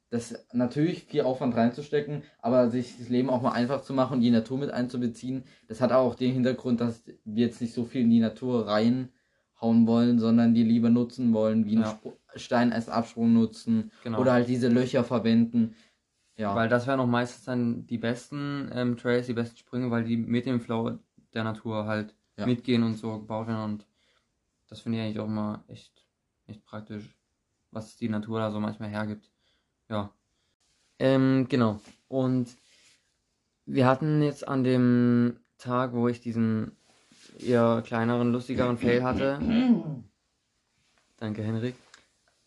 das 0.10 0.46
natürlich 0.54 1.06
viel 1.06 1.22
Aufwand 1.22 1.56
reinzustecken, 1.56 2.24
aber 2.40 2.70
sich 2.70 2.98
das 3.00 3.10
Leben 3.10 3.32
auch 3.32 3.42
mal 3.42 3.52
einfach 3.52 3.82
zu 3.82 3.94
machen 3.94 4.16
und 4.16 4.22
die 4.22 4.30
Natur 4.30 4.60
mit 4.60 4.70
einzubeziehen, 4.70 5.44
das 5.68 5.82
hat 5.82 5.92
auch 5.92 6.14
den 6.14 6.34
Hintergrund, 6.34 6.82
dass 6.82 7.04
wir 7.26 7.48
jetzt 7.48 7.62
nicht 7.62 7.74
so 7.74 7.86
viel 7.86 8.02
in 8.02 8.12
die 8.12 8.20
Natur 8.20 8.68
reinhauen 9.64 9.88
wollen, 9.88 10.20
sondern 10.20 10.54
die 10.54 10.64
lieber 10.64 10.90
nutzen 10.90 11.34
wollen, 11.34 11.66
wie 11.66 11.74
einen 11.76 11.84
Ja. 11.84 11.92
Spr- 11.92 12.18
Stein 12.36 12.74
als 12.74 12.90
Absprung 12.90 13.34
nutzen 13.34 13.92
Genau. 14.04 14.20
oder 14.20 14.34
halt 14.34 14.48
diese 14.48 14.68
Löcher 14.68 15.04
verwenden. 15.04 15.76
Ja, 16.36 16.56
Weil 16.56 16.68
das 16.68 16.88
wären 16.88 17.00
auch 17.00 17.06
meistens 17.08 17.46
dann 17.46 17.86
die 17.86 18.00
besten 18.00 18.70
ähm, 18.74 18.98
Trails, 18.98 19.28
die 19.28 19.34
besten 19.34 19.58
Sprünge, 19.58 19.92
weil 19.92 20.04
die 20.04 20.18
mit 20.18 20.46
dem 20.48 20.60
Flow 20.60 20.98
der 21.34 21.44
Natur 21.44 21.86
halt 21.86 22.16
Ja. 22.38 22.48
mitgehen 22.48 22.82
und 22.82 22.96
so 22.96 23.20
gebaut 23.20 23.48
werden. 23.48 23.64
Und 23.64 23.88
das 24.68 24.82
finde 24.82 24.98
ich 24.98 25.04
eigentlich 25.04 25.20
auch 25.20 25.28
immer 25.28 25.64
echt, 25.68 26.04
echt 26.48 26.66
praktisch, 26.66 27.16
was 27.70 27.96
die 27.98 28.10
Natur 28.10 28.40
da 28.40 28.50
so 28.52 28.60
manchmal 28.60 28.90
hergibt. 28.90 29.30
Ja. 29.90 30.12
Ähm, 30.98 31.46
genau. 31.50 31.80
Und 32.08 32.58
wir 33.66 33.86
hatten 33.86 34.24
jetzt 34.24 34.48
an 34.48 34.64
dem 34.64 35.38
Tag, 35.60 35.94
wo 35.94 36.08
ich 36.08 36.20
diesen 36.20 36.76
eher 37.40 37.82
kleineren, 37.86 38.32
lustigeren 38.32 38.78
Fail 38.78 39.04
hatte. 39.04 39.40
Danke, 41.18 41.44
Henrik. 41.44 41.76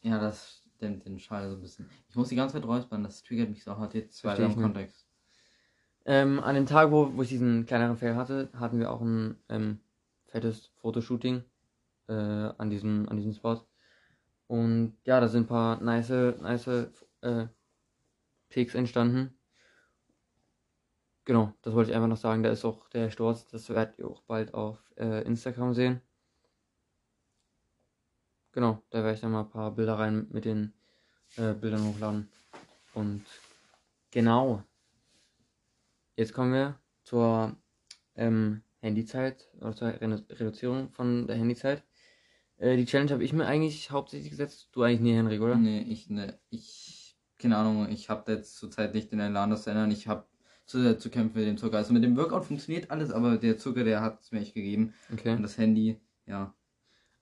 ja, 0.03 0.19
das 0.19 0.63
dämmt 0.81 1.07
den 1.07 1.19
Schall 1.19 1.49
so 1.49 1.57
ein 1.57 1.63
bisschen. 1.63 1.89
Ich 2.09 2.17
muss 2.17 2.29
die 2.29 2.37
ganze 2.37 2.55
Zeit 2.55 2.67
räuspern, 2.67 3.03
das 3.03 3.23
triggert 3.23 3.49
mich 3.49 3.65
so 3.65 3.77
hart 3.77 3.95
jetzt 3.95 4.23
ich 4.25 4.39
im. 4.39 4.55
Kontext. 4.55 5.07
Ähm, 6.05 6.41
an 6.41 6.55
dem 6.55 6.67
Tag, 6.67 6.93
wo, 6.93 7.13
wo 7.17 7.23
ich 7.23 7.29
diesen 7.29 7.67
kleineren 7.67 7.97
Fail 7.97 8.15
hatte, 8.15 8.49
hatten 8.53 8.79
wir 8.79 8.93
auch 8.93 9.01
ein 9.01 9.37
ähm, 9.49 9.81
fettes 10.27 10.71
Fotoshooting 10.77 11.43
äh, 12.09 12.13
an, 12.13 12.71
diesem, 12.71 13.09
an 13.09 13.17
diesem 13.17 13.33
Spot. 13.33 13.61
Und 14.47 14.97
ja, 15.05 15.19
da 15.21 15.27
sind 15.27 15.45
ein 15.45 15.49
paar 15.49 15.83
nice, 15.83 16.11
nice 16.41 16.69
äh, 17.23 17.47
Pics 18.49 18.75
entstanden. 18.75 19.36
Genau, 21.27 21.53
das 21.61 21.75
wollte 21.75 21.91
ich 21.91 21.97
einfach 21.97 22.09
noch 22.09 22.17
sagen. 22.17 22.43
Da 22.43 22.51
ist 22.51 22.65
auch 22.65 22.89
der 22.89 23.11
Sturz, 23.11 23.47
das 23.49 23.69
werdet 23.69 23.99
ihr 23.99 24.09
auch 24.09 24.23
bald 24.23 24.55
auf 24.55 24.79
äh, 24.97 25.23
Instagram 25.25 25.75
sehen. 25.75 26.01
Genau, 28.53 28.83
da 28.89 29.03
werde 29.03 29.15
ich 29.15 29.21
dann 29.21 29.33
mal 29.33 29.41
ein 29.41 29.51
paar 29.51 29.73
Bilder 29.73 29.99
rein 29.99 30.27
mit 30.31 30.47
den 30.47 30.73
äh, 31.37 31.53
Bildern 31.53 31.87
hochladen. 31.87 32.31
Und 32.95 33.27
genau, 34.11 34.63
Jetzt 36.17 36.33
kommen 36.33 36.55
wir 36.55 36.81
zur 37.05 37.55
ähm, 38.15 38.63
Handyzeit 38.81 39.49
oder 39.61 39.77
zur 39.77 39.89
Redu- 39.89 40.25
Reduzierung 40.31 40.91
von 40.91 41.27
der 41.27 41.37
Handyzeit. 41.37 41.83
Äh, 42.57 42.79
die 42.79 42.87
Challenge 42.87 43.13
habe 43.13 43.23
ich 43.23 43.35
mir 43.35 43.45
eigentlich 43.47 43.91
hauptsächlich 43.91 44.31
gesetzt. 44.31 44.71
Du 44.73 44.83
eigentlich 44.83 45.01
nie, 45.01 45.13
Henrik, 45.13 45.43
oder? 45.43 45.57
Nee, 45.57 45.83
ich, 45.83 46.09
ne, 46.09 46.39
ich, 46.49 47.19
keine 47.39 47.59
Ahnung, 47.59 47.91
ich 47.91 48.09
habe 48.09 48.33
jetzt 48.33 48.57
zurzeit 48.57 48.95
nicht 48.95 49.13
den 49.13 49.21
Elan, 49.21 49.51
das 49.51 49.65
zu 49.65 49.71
ändern. 49.71 49.91
Ich 49.91 50.09
habe 50.09 50.27
zu 50.67 50.99
zu 50.99 51.11
kämpfen 51.11 51.39
mit 51.39 51.47
dem 51.47 51.59
Zucker. 51.59 51.79
Also 51.79 51.93
mit 51.93 52.05
dem 52.05 52.17
Workout 52.17 52.45
funktioniert 52.45 52.91
alles, 52.91 53.11
aber 53.11 53.37
der 53.37 53.57
Zucker, 53.57 53.85
der 53.85 54.03
hat 54.03 54.21
es 54.21 54.33
mir 54.33 54.41
echt 54.41 54.55
gegeben. 54.55 54.95
Okay. 55.13 55.33
Und 55.35 55.43
das 55.43 55.59
Handy, 55.59 55.99
ja. 56.27 56.53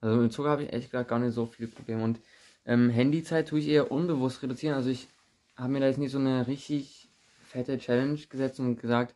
Also 0.01 0.17
mit 0.17 0.33
Zucker 0.33 0.49
habe 0.49 0.63
ich 0.63 0.91
gesagt 0.91 1.09
gar 1.09 1.19
nicht 1.19 1.33
so 1.33 1.45
viele 1.45 1.67
Probleme. 1.67 2.03
Und 2.03 2.19
ähm, 2.65 2.89
Handyzeit 2.89 3.47
tue 3.47 3.59
ich 3.59 3.67
eher 3.67 3.91
unbewusst 3.91 4.41
reduzieren. 4.41 4.75
Also 4.75 4.89
ich 4.89 5.07
habe 5.55 5.71
mir 5.71 5.79
da 5.79 5.87
jetzt 5.87 5.99
nicht 5.99 6.11
so 6.11 6.19
eine 6.19 6.47
richtig 6.47 7.09
fette 7.43 7.77
Challenge 7.77 8.19
gesetzt 8.29 8.59
und 8.59 8.79
gesagt, 8.79 9.15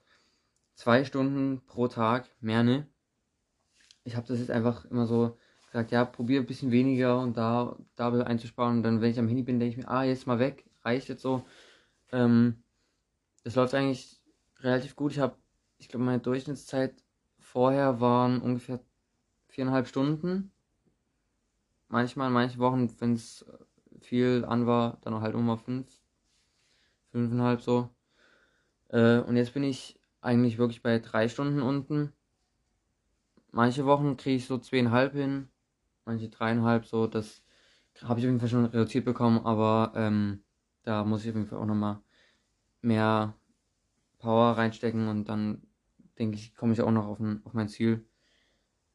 zwei 0.75 1.03
Stunden 1.03 1.61
pro 1.67 1.87
Tag, 1.87 2.29
mehr 2.39 2.63
ne. 2.63 2.87
Ich 4.03 4.15
habe 4.15 4.27
das 4.27 4.39
jetzt 4.39 4.51
einfach 4.51 4.85
immer 4.85 5.05
so 5.07 5.37
gesagt, 5.67 5.91
ja, 5.91 6.05
probier 6.05 6.39
ein 6.39 6.45
bisschen 6.45 6.71
weniger 6.71 7.19
und 7.19 7.37
da, 7.37 7.77
da 7.95 8.09
einzusparen. 8.11 8.77
Und 8.77 8.83
dann, 8.83 9.01
wenn 9.01 9.11
ich 9.11 9.19
am 9.19 9.27
Handy 9.27 9.43
bin, 9.43 9.59
denke 9.59 9.73
ich 9.73 9.77
mir, 9.77 9.89
ah, 9.89 10.03
jetzt 10.03 10.27
mal 10.27 10.39
weg, 10.39 10.65
reicht 10.83 11.09
jetzt 11.09 11.21
so. 11.21 11.45
Ähm, 12.11 12.63
das 13.43 13.55
läuft 13.55 13.73
eigentlich 13.73 14.18
relativ 14.61 14.95
gut. 14.95 15.13
Ich 15.13 15.19
habe, 15.19 15.35
ich 15.77 15.89
glaube, 15.89 16.05
meine 16.05 16.19
Durchschnittszeit 16.19 17.03
vorher 17.39 17.99
waren 17.99 18.41
ungefähr 18.41 18.79
viereinhalb 19.47 19.87
Stunden. 19.87 20.51
Manchmal, 21.87 22.29
manche 22.29 22.59
Wochen, 22.59 22.89
wenn 22.99 23.13
es 23.13 23.45
viel 24.01 24.45
an 24.47 24.67
war, 24.67 24.97
dann 25.01 25.21
halt 25.21 25.33
nur 25.33 25.41
mal 25.41 25.57
fünf, 25.57 25.87
fünfeinhalb 27.11 27.61
so. 27.61 27.89
Äh, 28.89 29.19
und 29.19 29.35
jetzt 29.35 29.53
bin 29.53 29.63
ich 29.63 29.99
eigentlich 30.21 30.57
wirklich 30.57 30.83
bei 30.83 30.99
drei 30.99 31.27
Stunden 31.27 31.61
unten. 31.61 32.13
Manche 33.51 33.85
Wochen 33.85 34.17
kriege 34.17 34.35
ich 34.35 34.45
so 34.45 34.59
zweieinhalb 34.59 35.13
hin, 35.13 35.49
manche 36.05 36.29
dreieinhalb 36.29 36.85
so. 36.85 37.07
Das 37.07 37.43
habe 38.03 38.19
ich 38.19 38.25
auf 38.25 38.29
jeden 38.29 38.39
Fall 38.39 38.49
schon 38.49 38.65
reduziert 38.65 39.05
bekommen, 39.05 39.39
aber 39.43 39.93
ähm, 39.95 40.43
da 40.83 41.03
muss 41.03 41.23
ich 41.23 41.29
auf 41.29 41.35
jeden 41.35 41.47
Fall 41.47 41.59
auch 41.59 41.65
nochmal 41.65 41.99
mehr 42.81 43.38
Power 44.19 44.57
reinstecken 44.57 45.07
und 45.07 45.27
dann 45.29 45.63
denke 46.19 46.35
ich, 46.37 46.55
komme 46.55 46.73
ich 46.73 46.81
auch 46.81 46.91
noch 46.91 47.07
auf, 47.07 47.19
ein, 47.19 47.41
auf 47.45 47.53
mein 47.53 47.69
Ziel. 47.69 48.05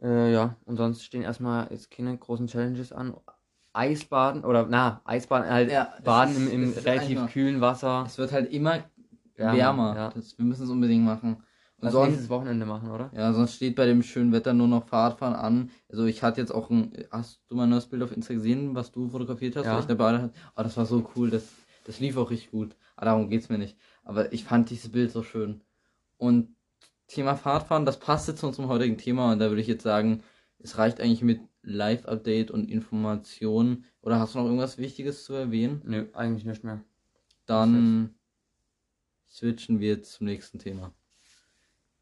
Äh, 0.02 0.32
ja, 0.32 0.56
und 0.64 0.76
sonst 0.76 1.04
stehen 1.04 1.22
erstmal 1.22 1.68
jetzt 1.70 1.90
keine 1.90 2.16
großen 2.16 2.46
Challenges 2.46 2.92
an. 2.92 3.14
Eisbaden 3.72 4.44
oder 4.44 4.66
na, 4.68 5.00
Eisbaden 5.04 5.50
halt 5.50 5.70
Ja, 5.70 5.92
es 5.98 6.04
baden 6.04 6.36
ist- 6.36 6.52
im, 6.52 6.62
im 6.62 6.70
es 6.70 6.84
relativ 6.84 7.26
kühlen 7.32 7.60
Wasser. 7.60 8.04
Es 8.06 8.18
wird 8.18 8.32
halt 8.32 8.52
immer 8.52 8.84
Wärmer, 9.36 9.56
wärmer. 9.56 9.96
ja. 9.96 10.10
Das, 10.10 10.38
wir 10.38 10.44
müssen 10.44 10.64
es 10.64 10.70
unbedingt 10.70 11.04
machen. 11.04 11.36
Und 11.78 11.86
Lass 11.86 11.92
sonst, 11.92 12.08
nächstes 12.10 12.30
Wochenende 12.30 12.66
machen, 12.66 12.90
oder? 12.90 13.10
ja, 13.14 13.32
sonst 13.32 13.54
steht 13.56 13.74
bei 13.74 13.84
dem 13.84 14.02
schönen 14.02 14.30
Wetter 14.32 14.54
nur 14.54 14.68
noch 14.68 14.86
Fahrradfahren 14.86 15.34
an. 15.34 15.70
Also 15.88 16.04
ich 16.04 16.22
hatte 16.22 16.40
jetzt 16.40 16.52
auch 16.52 16.70
ein, 16.70 16.92
hast 17.10 17.42
du 17.48 17.56
mein 17.56 17.68
neues 17.68 17.86
Bild 17.86 18.02
auf 18.02 18.12
Insta 18.12 18.32
gesehen, 18.34 18.74
was 18.76 18.92
du 18.92 19.08
fotografiert 19.08 19.56
hast, 19.56 19.66
Ja. 19.66 19.80
ich 19.80 19.86
dabei 19.86 20.18
hatte? 20.18 20.32
Oh, 20.56 20.62
das 20.62 20.76
war 20.76 20.86
so 20.86 21.04
cool, 21.16 21.30
das, 21.30 21.48
das 21.84 21.98
lief 21.98 22.16
auch 22.16 22.30
richtig 22.30 22.52
gut. 22.52 22.76
Aber 22.96 23.06
darum 23.06 23.28
geht's 23.28 23.48
mir 23.48 23.58
nicht. 23.58 23.76
Aber 24.04 24.32
ich 24.32 24.44
fand 24.44 24.70
dieses 24.70 24.92
Bild 24.92 25.10
so 25.10 25.22
schön. 25.22 25.62
Und 26.18 26.54
Thema 27.06 27.36
Fahrradfahren, 27.36 27.84
das 27.84 27.98
passte 27.98 28.34
zu 28.34 28.46
unserem 28.46 28.68
heutigen 28.68 28.98
Thema 28.98 29.32
und 29.32 29.38
da 29.38 29.48
würde 29.48 29.60
ich 29.60 29.66
jetzt 29.66 29.82
sagen, 29.82 30.22
es 30.58 30.78
reicht 30.78 31.00
eigentlich 31.00 31.22
mit 31.22 31.40
Live-Update 31.62 32.50
und 32.50 32.70
Information. 32.70 33.84
Oder 34.00 34.18
hast 34.18 34.34
du 34.34 34.38
noch 34.38 34.46
irgendwas 34.46 34.78
Wichtiges 34.78 35.24
zu 35.24 35.34
erwähnen? 35.34 35.82
Nö, 35.84 36.06
eigentlich 36.14 36.44
nicht 36.44 36.64
mehr. 36.64 36.82
Dann 37.46 38.14
switchen 39.28 39.80
wir 39.80 40.02
zum 40.02 40.26
nächsten 40.26 40.58
Thema. 40.58 40.94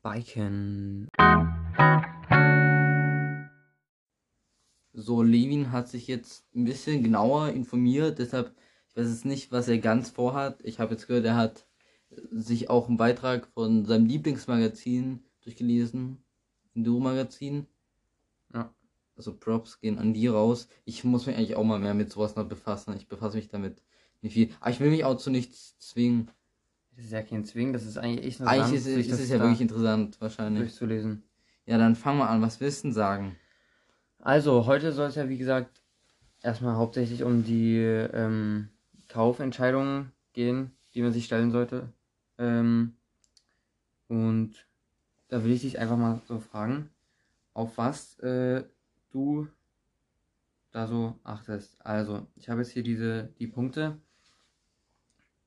Biken. 0.02 1.08
So, 4.92 5.22
Levin 5.22 5.72
hat 5.72 5.88
sich 5.88 6.06
jetzt 6.06 6.44
ein 6.54 6.64
bisschen 6.64 7.02
genauer 7.02 7.48
informiert, 7.48 8.18
deshalb, 8.18 8.54
ich 8.88 8.96
weiß 8.96 9.08
jetzt 9.08 9.24
nicht, 9.24 9.50
was 9.50 9.68
er 9.68 9.78
ganz 9.78 10.10
vorhat. 10.10 10.60
Ich 10.62 10.78
habe 10.78 10.92
jetzt 10.92 11.06
gehört, 11.06 11.24
er 11.24 11.36
hat 11.36 11.66
sich 12.30 12.70
auch 12.70 12.88
einen 12.88 12.96
Beitrag 12.96 13.46
von 13.48 13.84
seinem 13.84 14.06
Lieblingsmagazin 14.06 15.24
durchgelesen, 15.42 16.18
Enduro-Magazin. 16.74 17.66
Ja. 18.54 18.74
Also 19.16 19.34
Props 19.34 19.80
gehen 19.80 19.98
an 19.98 20.14
die 20.14 20.26
raus. 20.26 20.68
Ich 20.84 21.04
muss 21.04 21.26
mich 21.26 21.36
eigentlich 21.36 21.56
auch 21.56 21.64
mal 21.64 21.78
mehr 21.78 21.94
mit 21.94 22.10
sowas 22.10 22.36
noch 22.36 22.48
befassen. 22.48 22.94
Ich 22.96 23.08
befasse 23.08 23.36
mich 23.36 23.48
damit 23.48 23.82
nicht 24.22 24.34
viel. 24.34 24.50
Aber 24.60 24.70
ich 24.70 24.80
will 24.80 24.90
mich 24.90 25.04
auch 25.04 25.16
zu 25.16 25.30
nichts 25.30 25.76
zwingen. 25.78 26.30
Das 26.96 27.06
ist 27.06 27.12
ja 27.12 27.22
kein 27.22 27.44
Zwing, 27.44 27.72
das 27.72 27.84
ist 27.86 27.96
eigentlich 27.96 28.26
echt 28.26 28.40
Eigentlich 28.42 28.58
interessant, 28.58 28.76
ist, 28.76 28.84
sich 28.84 29.06
ist 29.06 29.12
das 29.12 29.20
es 29.20 29.28
ja 29.30 29.40
wirklich 29.40 29.60
interessant, 29.62 30.20
wahrscheinlich. 30.20 30.60
durchzulesen. 30.64 31.22
Ja, 31.64 31.78
dann 31.78 31.96
fangen 31.96 32.18
wir 32.18 32.28
an. 32.28 32.42
Was 32.42 32.60
willst 32.60 32.84
du 32.84 32.88
denn 32.88 32.92
sagen? 32.92 33.36
Also, 34.18 34.66
heute 34.66 34.92
soll 34.92 35.08
es 35.08 35.14
ja 35.14 35.28
wie 35.28 35.38
gesagt 35.38 35.80
erstmal 36.42 36.76
hauptsächlich 36.76 37.22
um 37.24 37.44
die 37.44 37.78
ähm, 37.78 38.68
Kaufentscheidungen 39.08 40.12
gehen, 40.32 40.72
die 40.94 41.02
man 41.02 41.12
sich 41.12 41.24
stellen 41.24 41.50
sollte. 41.50 41.88
Ähm, 42.42 42.96
und 44.08 44.66
da 45.28 45.44
will 45.44 45.52
ich 45.52 45.60
dich 45.60 45.78
einfach 45.78 45.96
mal 45.96 46.20
so 46.26 46.40
fragen, 46.40 46.90
auf 47.54 47.78
was 47.78 48.18
äh, 48.18 48.64
du 49.12 49.46
da 50.72 50.88
so 50.88 51.20
achtest. 51.22 51.80
Also, 51.86 52.26
ich 52.34 52.48
habe 52.48 52.62
jetzt 52.62 52.72
hier 52.72 52.82
diese 52.82 53.32
die 53.38 53.46
Punkte. 53.46 53.96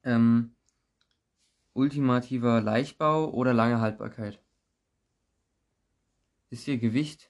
Ähm, 0.04 0.56
ultimativer 1.74 2.62
Leichtbau 2.62 3.30
oder 3.32 3.54
lange 3.54 3.82
Haltbarkeit. 3.82 4.40
Ist 6.50 6.66
dir 6.66 6.78
Gewicht 6.78 7.30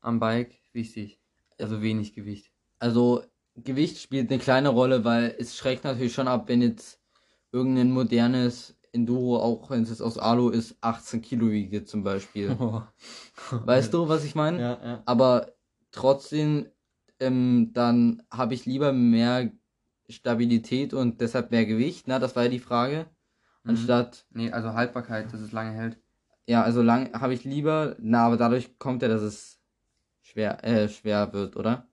am 0.00 0.18
Bike 0.18 0.58
wichtig? 0.72 1.20
Also 1.58 1.80
wenig 1.80 2.14
Gewicht. 2.14 2.50
Also 2.80 3.22
Gewicht 3.54 3.98
spielt 3.98 4.30
eine 4.32 4.40
kleine 4.40 4.70
Rolle, 4.70 5.04
weil 5.04 5.36
es 5.38 5.56
schreckt 5.56 5.84
natürlich 5.84 6.14
schon 6.14 6.26
ab, 6.26 6.48
wenn 6.48 6.62
jetzt 6.62 7.00
irgendein 7.52 7.90
modernes 7.90 8.75
Enduro, 8.96 9.38
auch 9.38 9.70
wenn 9.70 9.82
es 9.82 9.90
jetzt 9.90 10.00
aus 10.02 10.18
Alu 10.18 10.48
ist, 10.48 10.76
18 10.80 11.22
Kilo 11.22 11.50
wiege 11.50 11.84
zum 11.84 12.02
Beispiel. 12.02 12.48
weißt 13.50 13.94
du, 13.94 14.08
was 14.08 14.24
ich 14.24 14.34
meine? 14.34 14.60
Ja, 14.60 14.80
ja. 14.84 15.02
Aber 15.06 15.52
trotzdem, 15.92 16.66
ähm, 17.20 17.70
dann 17.72 18.22
habe 18.30 18.54
ich 18.54 18.66
lieber 18.66 18.92
mehr 18.92 19.52
Stabilität 20.08 20.94
und 20.94 21.20
deshalb 21.20 21.50
mehr 21.50 21.66
Gewicht, 21.66 22.08
na, 22.08 22.18
das 22.18 22.34
war 22.36 22.44
ja 22.44 22.48
die 22.48 22.58
Frage. 22.58 23.06
Mhm. 23.62 23.70
Anstatt, 23.70 24.26
Nee, 24.30 24.50
also 24.50 24.72
Haltbarkeit, 24.74 25.32
dass 25.32 25.40
es 25.40 25.52
lange 25.52 25.72
hält. 25.72 25.98
ja, 26.46 26.62
also 26.62 26.82
lang 26.82 27.12
habe 27.20 27.34
ich 27.34 27.44
lieber, 27.44 27.96
na, 28.00 28.26
aber 28.26 28.36
dadurch 28.36 28.78
kommt 28.78 29.02
ja, 29.02 29.08
dass 29.08 29.22
es 29.22 29.60
schwer, 30.22 30.64
äh, 30.64 30.88
schwer 30.88 31.32
wird, 31.32 31.56
oder? 31.56 31.88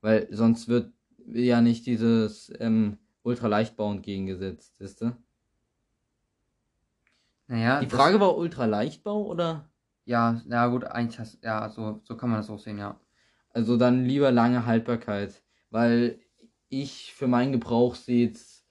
Weil 0.00 0.28
sonst 0.30 0.68
wird 0.68 0.92
ja 1.26 1.60
nicht 1.60 1.86
dieses 1.86 2.52
ähm, 2.58 2.98
Ultraleichtbau 3.22 3.90
entgegengesetzt, 3.90 4.74
wisst 4.78 5.02
ihr? 5.02 5.16
Naja, 7.46 7.80
Die 7.80 7.88
Frage 7.88 8.20
war 8.20 8.36
Ultraleichtbau 8.36 9.26
oder? 9.26 9.68
Ja, 10.06 10.42
na 10.46 10.66
gut, 10.68 10.84
eigentlich 10.84 11.18
hast, 11.18 11.42
ja, 11.42 11.68
so, 11.68 12.00
so 12.04 12.16
kann 12.16 12.30
man 12.30 12.40
das 12.40 12.50
auch 12.50 12.58
sehen, 12.58 12.78
ja. 12.78 13.00
Also 13.50 13.76
dann 13.76 14.04
lieber 14.04 14.30
lange 14.32 14.66
Haltbarkeit, 14.66 15.42
weil 15.70 16.18
ich 16.68 17.12
für 17.14 17.26
meinen 17.26 17.52
Gebrauch 17.52 17.94
sehe 17.94 18.26
jetzt 18.26 18.66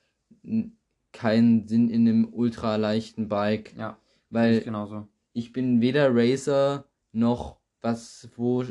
keinen 1.12 1.68
Sinn 1.68 1.90
in 1.90 2.08
einem 2.08 2.34
ultraleichten 2.34 3.30
Bike, 3.30 3.74
Ja, 3.78 3.98
weil 4.30 4.58
ist 4.58 4.66
genauso. 4.66 5.08
ich 5.34 5.54
bin 5.54 5.80
weder 5.82 6.14
Racer 6.14 6.86
noch 7.12 7.58
was, 7.82 8.30
wo, 8.36 8.64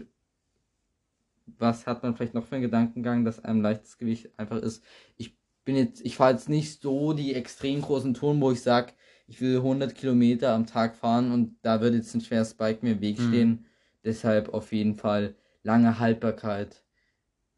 was 1.58 1.86
hat 1.86 2.02
man 2.02 2.14
vielleicht 2.14 2.34
noch 2.34 2.44
für 2.46 2.56
einen 2.56 2.64
Gedankengang, 2.64 3.24
dass 3.24 3.44
einem 3.44 3.62
leichtes 3.62 3.98
Gewicht 3.98 4.30
einfach 4.36 4.58
ist. 4.58 4.84
Ich 5.16 5.36
bin 5.64 5.76
jetzt, 5.76 6.04
ich 6.04 6.16
fahre 6.16 6.32
jetzt 6.32 6.48
nicht 6.48 6.80
so 6.80 7.12
die 7.12 7.34
extrem 7.34 7.80
großen 7.82 8.14
Touren, 8.14 8.40
wo 8.40 8.50
ich 8.50 8.62
sag, 8.62 8.94
ich 9.26 9.40
will 9.40 9.58
100 9.62 9.94
Kilometer 9.94 10.52
am 10.54 10.66
Tag 10.66 10.96
fahren 10.96 11.32
und 11.32 11.56
da 11.62 11.80
wird 11.80 11.94
jetzt 11.94 12.14
ein 12.14 12.20
schweres 12.20 12.54
Bike 12.54 12.82
mir 12.82 12.92
im 12.92 13.00
Weg 13.00 13.18
Mhm. 13.18 13.28
stehen. 13.28 13.66
Deshalb 14.04 14.52
auf 14.52 14.72
jeden 14.72 14.96
Fall 14.96 15.34
lange 15.62 15.98
Haltbarkeit. 15.98 16.84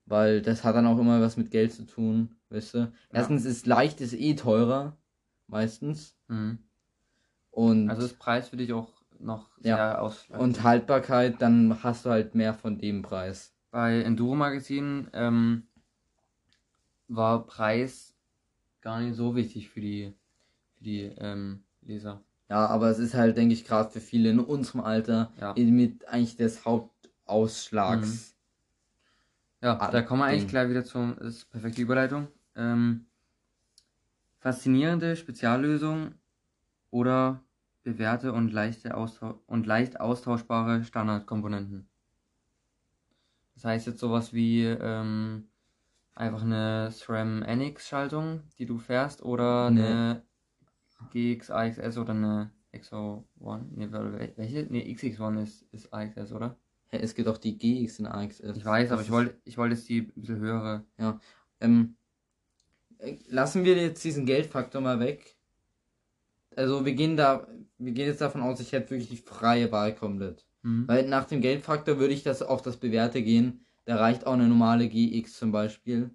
Weil 0.07 0.43
das 0.43 0.65
hat 0.65 0.77
dann 0.77 0.87
auch 0.87 0.99
immer 0.99 1.21
was 1.21 1.37
mit 1.37 1.51
Geld 1.51 1.73
zu 1.73 1.87
tun, 1.87 2.37
weißt 2.51 2.75
du? 2.75 2.93
Erstens 3.13 3.45
ist 3.47 3.67
leicht 3.67 4.01
ist 4.01 4.13
eh 4.13 4.35
teurer, 4.35 4.99
meistens. 5.47 6.17
Mhm. 6.29 6.59
Und 7.51 7.89
Also 7.89 8.05
ist 8.05 8.19
Preis 8.19 8.49
für 8.49 8.57
dich 8.57 8.73
auch 8.73 8.93
noch 9.19 9.49
Ja. 9.63 9.77
sehr 9.77 10.03
ausschlaggebend. 10.03 10.59
Und 10.59 10.63
Haltbarkeit, 10.65 11.41
dann 11.41 11.83
hast 11.83 12.05
du 12.05 12.11
halt 12.11 12.35
mehr 12.35 12.53
von 12.53 12.79
dem 12.79 13.03
Preis. 13.03 13.55
Bei 13.71 14.03
Enduro 14.03 14.35
Magazin 14.35 15.09
ähm, 15.15 15.69
war 17.09 17.47
Preis 17.47 18.15
gar 18.83 19.01
nicht 19.01 19.17
so 19.17 19.35
wichtig 19.35 19.69
für 19.71 19.81
die, 19.81 20.15
die 20.85 21.03
ähm, 21.19 21.65
Leser. 21.83 22.23
Ja, 22.49 22.67
aber 22.67 22.91
es 22.91 22.99
ist 22.99 23.15
halt, 23.15 23.37
denke 23.37 23.55
ich, 23.55 23.65
gerade 23.65 23.91
für 23.91 24.01
viele 24.01 24.31
in 24.31 24.39
unserem 24.39 24.81
Alter 24.83 25.33
Ja. 25.41 25.55
mit 25.57 26.07
eigentlich 26.09 26.37
des 26.37 26.65
Hauptausschlags. 26.65 28.37
Ja, 29.63 29.79
Ah, 29.81 29.91
da 29.91 30.03
kommen 30.03 30.21
wir 30.21 30.27
eigentlich 30.27 30.49
gleich 30.49 30.69
wieder 30.69 30.85
zum, 30.85 31.17
das 31.19 31.37
ist 31.37 31.51
perfekte 31.51 31.81
Überleitung. 31.81 32.29
Ähm, 32.55 33.07
faszinierende 34.41 35.17
Speziallösung 35.17 36.15
oder 36.91 37.43
bewährte 37.83 38.33
und, 38.33 38.53
leichte 38.53 38.95
Austau 38.95 39.41
und 39.47 39.67
leicht 39.67 40.01
austauschbare 40.01 40.85
Standardkomponenten. 40.85 41.89
Das 43.55 43.65
heißt 43.65 43.87
jetzt 43.87 44.01
sowas 44.01 44.33
wie 44.33 44.65
ähm, 44.65 45.49
einfach 46.15 46.43
eine 46.43 46.91
SRAM 46.91 47.43
NX 47.43 47.89
Schaltung, 47.89 48.43
die 48.59 48.67
du 48.67 48.79
fährst, 48.79 49.23
oder 49.23 49.71
Nee. 49.71 49.81
eine 49.81 50.23
GX 51.13 51.51
AXS 51.51 51.99
oder 51.99 52.13
eine 52.13 52.51
XO1. 52.73 53.25
Nee, 53.75 53.87
wel- 53.87 54.33
welche? 54.37 54.67
Nee, 54.69 54.83
XX1 54.95 55.43
ist, 55.43 55.63
ist 55.73 55.93
AXS, 55.93 56.33
oder? 56.33 56.57
Ja, 56.93 56.99
es 57.01 57.15
gibt 57.15 57.29
auch 57.29 57.39
die 57.39 57.57
GX 57.59 57.99
in 57.99 58.07
AXS. 58.07 58.57
Ich 58.57 58.65
weiß, 58.65 58.93
aber 58.93 59.03
ich 59.03 59.11
wollte 59.11 59.37
ich 59.45 59.59
wollte 59.59 59.75
jetzt 59.75 59.89
die 59.89 60.01
ein 60.03 60.13
bisschen 60.15 60.39
höhere. 60.39 60.85
Ähm, 61.61 61.97
äh, 62.99 63.17
lassen 63.29 63.65
wir 63.65 63.77
jetzt 63.77 64.05
diesen 64.05 64.27
Geldfaktor 64.27 64.81
mal 64.81 65.01
weg. 65.01 65.37
Also 66.57 66.85
wir 66.85 66.95
gehen 66.95 67.17
da, 67.17 67.49
wir 67.79 67.93
gehen 67.93 68.07
jetzt 68.07 68.21
davon 68.21 68.41
aus, 68.43 68.61
ich 68.61 68.73
hätte 68.73 68.91
wirklich 68.91 69.09
die 69.09 69.17
freie 69.17 69.73
Wahl 69.73 69.95
komplett. 69.95 70.47
Mhm. 70.63 70.87
Weil 70.87 71.09
nach 71.09 71.25
dem 71.25 71.41
Geldfaktor 71.41 71.99
würde 71.99 72.15
ich 72.15 72.23
das 72.23 72.43
auf 72.43 72.63
das 72.63 72.77
Bewährte 72.77 73.23
gehen. 73.23 73.67
Da 73.87 73.97
reicht 73.97 74.27
auch 74.27 74.33
eine 74.35 74.49
normale 74.49 74.89
GX 74.89 75.37
zum 75.37 75.53
Beispiel. 75.53 76.11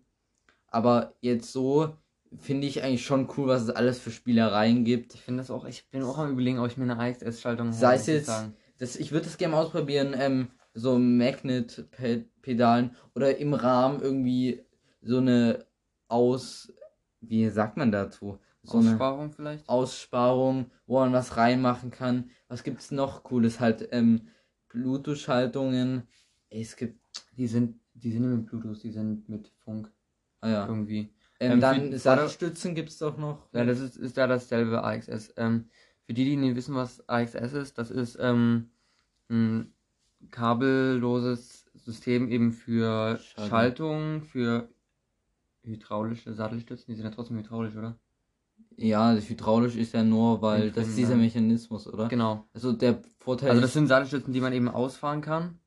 Aber 0.68 1.16
jetzt 1.22 1.52
so 1.52 1.96
finde 2.38 2.68
ich 2.68 2.84
eigentlich 2.84 3.06
schon 3.06 3.30
cool, 3.38 3.48
was 3.48 3.64
es 3.64 3.70
alles 3.70 4.00
für 4.00 4.12
Spielereien 4.12 4.86
gibt. 4.86 5.16
Ich 5.16 5.22
finde 5.22 5.42
das 5.42 5.52
auch, 5.52 5.66
ich 5.66 5.90
bin 5.90 6.04
auch 6.04 6.18
am 6.18 6.32
überlegen, 6.32 6.60
ob 6.60 6.68
ich 6.68 6.78
mir 6.78 6.84
eine 6.84 7.00
AXS-Schaltung 7.00 7.74
Sei 7.74 7.96
es 7.96 8.06
jetzt-. 8.08 8.32
Das, 8.78 8.96
ich 8.96 9.12
würde 9.12 9.26
das 9.26 9.38
gerne 9.38 9.56
mal 9.56 9.64
ausprobieren, 9.64 10.16
ähm, 10.18 10.50
so 10.74 10.98
Magnet-Pedalen 10.98 12.96
oder 13.14 13.38
im 13.38 13.54
Rahmen 13.54 14.02
irgendwie 14.02 14.64
so 15.02 15.18
eine 15.18 15.66
Aus, 16.08 16.72
wie 17.20 17.50
sagt 17.50 17.78
man 17.78 17.92
dazu? 17.92 18.40
So 18.64 18.78
Aussparung 18.78 19.32
vielleicht? 19.32 19.68
Aussparung, 19.68 20.72
wo 20.86 21.00
man 21.00 21.14
was 21.14 21.38
reinmachen 21.38 21.92
kann. 21.92 22.30
Was 22.48 22.64
gibt's 22.64 22.92
noch 22.92 23.24
Cooles? 23.24 23.60
Halt, 23.60 23.90
ähm, 23.92 24.28
Bluetooth-Schaltungen. 24.70 26.04
Ey, 26.50 26.62
Es 26.62 26.76
gibt, 26.76 27.00
Die 27.38 27.48
sind, 27.48 27.80
die 27.94 28.12
sind 28.12 28.22
nicht 28.22 28.38
mit 28.38 28.46
Bluetooth, 28.48 28.84
die 28.84 28.92
sind 28.92 29.28
mit 29.28 29.52
Funk 29.64 29.92
ah 30.42 30.50
ja. 30.50 30.68
irgendwie. 30.68 31.14
Ähm, 31.40 31.54
Ähm, 31.54 31.60
dann 31.62 31.98
Sattelstützen 31.98 32.76
gibt's 32.76 32.98
doch 32.98 33.18
noch. 33.18 33.48
Ja, 33.54 33.64
das 33.66 33.80
ist, 33.80 33.96
ist 33.98 34.18
da 34.18 34.28
dasselbe 34.28 34.84
AXS. 34.84 35.34
Ähm, 35.38 35.70
für 36.06 36.14
die, 36.14 36.26
die 36.26 36.36
nicht 36.36 36.56
wissen, 36.56 36.76
was 36.76 37.08
AXS 37.08 37.54
ist, 37.54 37.78
das 37.78 37.92
ist 37.92 38.18
ähm, 38.20 38.72
ein 39.30 39.74
kabelloses 40.32 41.66
System 41.76 42.30
eben 42.30 42.52
für 42.52 43.18
Schaltung. 43.20 43.48
Schaltung, 43.50 44.22
für 44.24 44.70
hydraulische 45.64 46.34
Sattelstützen. 46.34 46.86
Die 46.92 46.96
sind 46.96 47.06
ja 47.06 47.12
trotzdem 47.12 47.38
hydraulisch, 47.38 47.76
oder? 47.76 47.98
Ja, 48.76 49.14
das 49.14 49.30
hydraulisch 49.30 49.76
ist 49.76 49.94
ja 49.94 50.04
nur, 50.04 50.42
weil 50.42 50.66
Mit 50.66 50.78
das 50.78 50.88
ist 50.88 50.98
dieser 50.98 51.16
Mechanismus, 51.16 51.88
oder? 51.88 52.08
Genau. 52.08 52.48
Also 52.54 52.72
der 52.72 53.02
Vorteil 53.18 53.50
Also 53.50 53.62
das 53.62 53.74
sind 53.74 53.88
Sattelstützen, 53.88 54.34
die 54.34 54.42
man 54.42 54.54
eben 54.54 54.70
ausfahren 54.70 55.22
kann. 55.22 55.60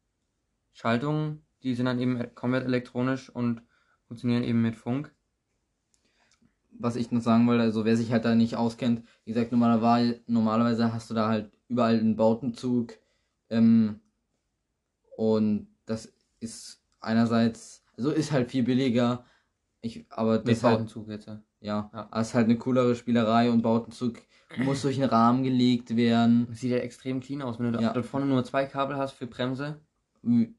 Schaltungen, 0.72 1.42
die 1.62 1.74
sind 1.74 1.86
dann 1.86 2.00
eben 2.00 2.34
komplett 2.34 2.64
elektronisch 2.64 3.28
und 3.30 3.62
funktionieren 4.06 4.42
eben 4.42 4.62
mit 4.62 4.76
Funk. 4.76 5.14
Was 6.82 6.96
ich 6.96 7.10
noch 7.10 7.20
sagen 7.22 7.46
wollte, 7.46 7.62
also 7.62 7.84
wer 7.84 7.96
sich 7.96 8.10
halt 8.12 8.24
da 8.24 8.34
nicht 8.34 8.56
auskennt, 8.56 9.04
wie 9.24 9.32
gesagt, 9.32 9.52
normalerweise, 9.52 10.20
normalerweise 10.26 10.92
hast 10.92 11.08
du 11.10 11.14
da 11.14 11.28
halt 11.28 11.50
überall 11.68 11.98
einen 11.98 12.16
Bautenzug. 12.16 12.94
Ähm, 13.50 14.00
und 15.16 15.68
das 15.86 16.12
ist 16.40 16.80
einerseits, 17.00 17.84
also 17.96 18.10
ist 18.10 18.32
halt 18.32 18.50
viel 18.50 18.62
billiger. 18.64 19.24
Ich, 19.80 20.06
aber 20.10 20.38
Mit 20.38 20.48
deshalb, 20.48 20.74
Bautenzug 20.78 21.08
jetzt. 21.08 21.28
ja. 21.60 21.90
ja, 21.92 22.20
ist 22.20 22.34
halt 22.34 22.46
eine 22.46 22.56
coolere 22.58 22.94
Spielerei 22.94 23.50
und 23.50 23.62
Bautenzug 23.62 24.18
muss 24.58 24.82
durch 24.82 25.00
einen 25.00 25.08
Rahmen 25.10 25.42
gelegt 25.44 25.96
werden. 25.96 26.46
Das 26.50 26.60
sieht 26.60 26.70
ja 26.72 26.78
extrem 26.78 27.20
clean 27.20 27.42
aus, 27.42 27.58
wenn 27.58 27.72
du 27.72 27.80
Ja. 27.80 27.92
da 27.92 28.02
vorne 28.02 28.26
nur 28.26 28.44
zwei 28.44 28.66
Kabel 28.66 28.96
hast 28.96 29.12
für 29.12 29.26
Bremse. 29.26 29.80
Und 30.22 30.54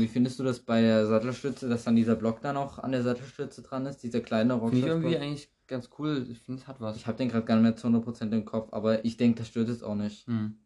wie 0.00 0.06
findest 0.06 0.38
du 0.38 0.44
das 0.44 0.60
bei 0.60 0.80
der 0.80 1.06
Sattelstütze, 1.06 1.68
dass 1.68 1.84
dann 1.84 1.96
dieser 1.96 2.14
Block 2.16 2.40
da 2.40 2.52
noch 2.52 2.78
an 2.78 2.92
der 2.92 3.02
Sattelstütze 3.02 3.62
dran 3.62 3.84
ist, 3.86 3.98
dieser 4.02 4.20
kleine 4.20 4.58
Finde 4.58 4.78
ich 4.78 4.84
irgendwie 4.86 5.16
eigentlich 5.18 5.50
ganz 5.66 5.90
cool. 5.98 6.26
Ich 6.30 6.40
finde, 6.40 6.60
es 6.60 6.68
hat 6.68 6.80
was. 6.80 6.96
Ich 6.96 7.06
habe 7.06 7.18
den 7.18 7.28
gerade 7.28 7.44
gar 7.44 7.56
nicht 7.56 7.62
mehr 7.62 7.76
zu 7.76 7.88
100% 7.88 8.32
im 8.32 8.44
Kopf, 8.44 8.72
aber 8.72 9.04
ich 9.04 9.16
denke, 9.16 9.38
das 9.38 9.48
stört 9.48 9.68
es 9.68 9.82
auch 9.82 9.94
nicht. 9.94 10.26
Hm. 10.26 10.58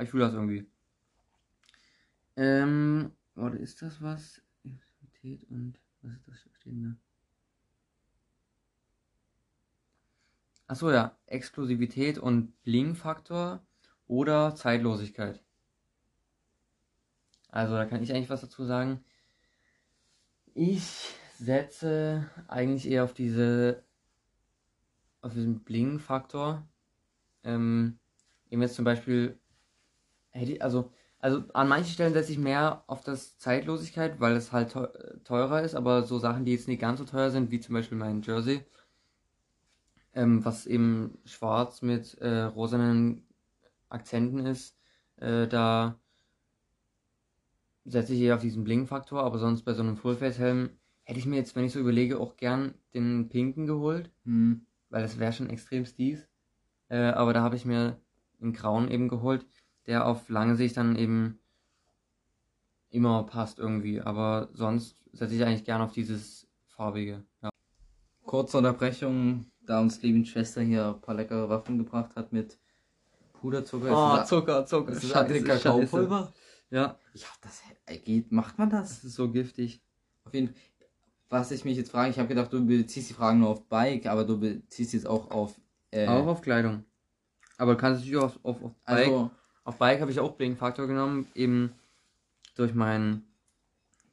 Ich 0.00 0.10
fühle 0.10 0.24
das 0.24 0.34
irgendwie. 0.34 0.66
Ähm, 2.36 3.12
warte, 3.34 3.56
ist 3.58 3.82
das 3.82 4.00
was? 4.00 4.40
Exklusivität 4.64 5.50
und 5.50 5.78
was 6.02 6.12
ist 6.12 6.28
das 6.28 6.38
stehende? 6.52 6.96
Achso, 10.68 10.92
ja. 10.92 11.16
Exklusivität 11.26 12.18
und 12.18 12.52
Bling-Faktor 12.62 13.66
oder 14.06 14.54
Zeitlosigkeit. 14.54 15.42
Also 17.48 17.74
da 17.74 17.86
kann 17.86 18.02
ich 18.02 18.12
eigentlich 18.12 18.30
was 18.30 18.42
dazu 18.42 18.64
sagen. 18.64 19.02
Ich 20.54 21.14
setze 21.38 22.28
eigentlich 22.48 22.88
eher 22.88 23.04
auf 23.04 23.14
diese 23.14 23.82
auf 25.20 25.34
diesen 25.34 25.60
Bling-Faktor. 25.64 26.66
Ähm, 27.44 27.98
eben 28.50 28.62
jetzt 28.62 28.76
zum 28.76 28.84
Beispiel 28.84 29.38
hätte 30.30 30.52
ich, 30.52 30.62
also 30.62 30.92
also 31.20 31.42
an 31.52 31.68
manchen 31.68 31.92
Stellen 31.92 32.12
setze 32.12 32.30
ich 32.32 32.38
mehr 32.38 32.84
auf 32.86 33.02
das 33.02 33.38
Zeitlosigkeit, 33.38 34.20
weil 34.20 34.36
es 34.36 34.52
halt 34.52 34.72
teurer 35.24 35.62
ist, 35.62 35.74
aber 35.74 36.02
so 36.04 36.18
Sachen, 36.18 36.44
die 36.44 36.52
jetzt 36.52 36.68
nicht 36.68 36.80
ganz 36.80 37.00
so 37.00 37.04
teuer 37.04 37.30
sind, 37.30 37.50
wie 37.50 37.60
zum 37.60 37.74
Beispiel 37.74 37.98
mein 37.98 38.22
Jersey, 38.22 38.64
ähm, 40.14 40.44
was 40.44 40.66
eben 40.66 41.18
schwarz 41.24 41.82
mit 41.82 42.14
äh, 42.18 42.42
rosanen 42.42 43.26
Akzenten 43.88 44.46
ist, 44.46 44.76
äh, 45.16 45.48
da 45.48 45.98
setze 47.84 48.14
ich 48.14 48.20
eher 48.20 48.36
auf 48.36 48.42
diesen 48.42 48.64
Bling-Faktor, 48.64 49.22
aber 49.22 49.38
sonst 49.38 49.62
bei 49.62 49.74
so 49.74 49.82
einem 49.82 49.96
Fullface-Helm 49.96 50.70
hätte 51.08 51.18
ich 51.18 51.24
mir 51.26 51.36
jetzt, 51.36 51.56
wenn 51.56 51.64
ich 51.64 51.72
so 51.72 51.80
überlege, 51.80 52.20
auch 52.20 52.36
gern 52.36 52.74
den 52.92 53.30
pinken 53.30 53.66
geholt, 53.66 54.10
Mhm. 54.24 54.66
weil 54.90 55.00
das 55.00 55.18
wäre 55.18 55.32
schon 55.32 55.48
extrem 55.48 55.86
steez. 55.86 56.28
Äh, 56.90 56.98
aber 56.98 57.32
da 57.32 57.40
habe 57.42 57.56
ich 57.56 57.64
mir 57.64 57.98
einen 58.42 58.52
grauen 58.52 58.90
eben 58.90 59.08
geholt, 59.08 59.46
der 59.86 60.06
auf 60.06 60.28
lange 60.28 60.54
Sicht 60.54 60.76
dann 60.76 60.96
eben 60.96 61.38
immer 62.90 63.22
passt 63.24 63.58
irgendwie. 63.58 64.02
Aber 64.02 64.50
sonst 64.52 65.02
setze 65.12 65.34
ich 65.34 65.42
eigentlich 65.44 65.64
gern 65.64 65.80
auf 65.80 65.92
dieses 65.92 66.46
farbige. 66.66 67.24
Ja. 67.42 67.48
Kurze 68.26 68.58
Unterbrechung, 68.58 69.46
da 69.62 69.80
uns 69.80 70.02
Levins 70.02 70.28
Schwester 70.28 70.60
hier 70.60 70.88
ein 70.88 71.00
paar 71.00 71.14
leckere 71.14 71.48
Waffen 71.48 71.78
gebracht 71.78 72.14
hat 72.16 72.32
mit 72.34 72.58
Puderzucker. 73.32 73.90
Oh, 74.18 74.20
ist 74.20 74.28
Zucker, 74.28 74.66
Zucker. 74.66 74.92
das, 74.92 75.04
ist 75.04 75.14
das 75.14 75.44
Kakaopulver? 75.44 76.34
Ja, 76.70 76.98
Ja, 77.14 77.26
das 77.40 77.62
geht. 78.04 78.30
Macht 78.30 78.58
man 78.58 78.68
das? 78.68 78.88
das 78.90 79.04
ist 79.04 79.14
so 79.14 79.30
giftig. 79.30 79.80
Auf 80.24 80.34
jeden 80.34 80.48
Fall. 80.48 80.56
Was 81.30 81.50
ich 81.50 81.64
mich 81.64 81.76
jetzt 81.76 81.90
frage, 81.90 82.10
ich 82.10 82.18
habe 82.18 82.28
gedacht, 82.28 82.52
du 82.52 82.64
beziehst 82.64 83.10
die 83.10 83.14
Fragen 83.14 83.40
nur 83.40 83.50
auf 83.50 83.64
Bike, 83.64 84.06
aber 84.06 84.24
du 84.24 84.38
beziehst 84.38 84.94
jetzt 84.94 85.06
auch 85.06 85.30
auf. 85.30 85.54
Äh, 85.90 86.06
Auch 86.06 86.26
auf 86.26 86.40
Kleidung. 86.40 86.84
Aber 87.58 87.72
du 87.74 87.78
kannst 87.80 88.00
natürlich 88.00 88.18
auch 88.18 88.24
auf, 88.24 88.38
auf, 88.44 88.62
auf 88.62 88.72
Bike. 88.86 89.06
also, 89.06 89.30
Auf 89.64 89.78
Bike 89.78 90.00
habe 90.00 90.10
ich 90.10 90.20
auch 90.20 90.32
Bling-Faktor 90.32 90.86
genommen, 90.86 91.26
eben 91.34 91.72
durch 92.54 92.74
mein 92.74 93.24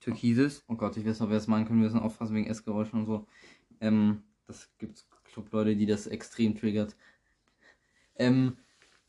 Türkises. 0.01 0.63
oh 0.67 0.75
Gott, 0.75 0.97
ich 0.97 1.05
weiß 1.05 1.19
noch, 1.19 1.29
wer 1.29 1.37
es 1.37 1.47
machen 1.47 1.65
können, 1.65 1.79
wir 1.81 1.87
müssen 1.87 1.99
aufpassen 1.99 2.35
wegen 2.35 2.47
Essgeräuschen 2.47 2.99
und 2.99 3.05
so. 3.05 3.27
Ähm, 3.81 4.21
das 4.47 4.69
gibt's 4.77 5.07
Clubleute, 5.25 5.75
die 5.75 5.85
das 5.85 6.07
extrem 6.07 6.55
triggert. 6.57 6.95
Ähm, 8.17 8.57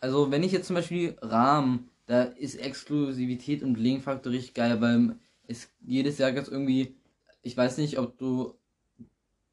also 0.00 0.30
wenn 0.30 0.42
ich 0.42 0.52
jetzt 0.52 0.66
zum 0.66 0.76
Beispiel 0.76 1.16
Rahmen, 1.22 1.88
da 2.06 2.22
ist 2.22 2.56
Exklusivität 2.56 3.62
und 3.62 3.74
Bling-Faktor 3.74 4.32
richtig 4.32 4.54
geil, 4.54 4.80
weil 4.80 5.16
es 5.46 5.68
jedes 5.80 6.18
Jahr 6.18 6.32
gibt's 6.32 6.48
irgendwie, 6.48 6.94
ich 7.46 7.56
weiß 7.56 7.78
nicht, 7.78 7.98
ob 8.00 8.18
du 8.18 8.54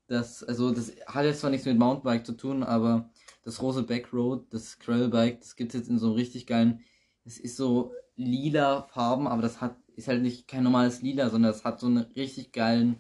das, 0.08 0.44
also 0.44 0.72
das 0.72 0.94
hat 1.06 1.26
jetzt 1.26 1.42
zwar 1.42 1.52
nichts 1.52 1.68
mit 1.68 1.78
Mountainbike 1.78 2.26
zu 2.26 2.34
tun, 2.34 2.64
aber 2.64 3.12
das 3.44 3.60
große 3.60 3.84
Backroad, 3.84 4.52
das 4.52 4.80
Gravelbike, 4.80 5.40
das 5.40 5.56
gibt's 5.56 5.76
jetzt 5.76 5.90
in 5.90 6.00
so 6.00 6.08
einem 6.08 6.16
richtig 6.16 6.48
geilen, 6.48 6.82
es 7.24 7.38
ist 7.38 7.56
so 7.56 7.94
lila 8.16 8.88
Farben, 8.92 9.28
aber 9.28 9.44
das 9.44 9.62
hat, 9.62 9.76
ist 9.96 10.08
halt 10.08 10.24
nicht 10.24 10.48
kein 10.48 10.64
normales 10.64 11.04
Lila, 11.04 11.30
sondern 11.30 11.52
es 11.52 11.64
hat 11.64 11.80
so 11.80 11.86
einen 11.86 12.00
richtig 12.16 12.52
geilen 12.52 12.98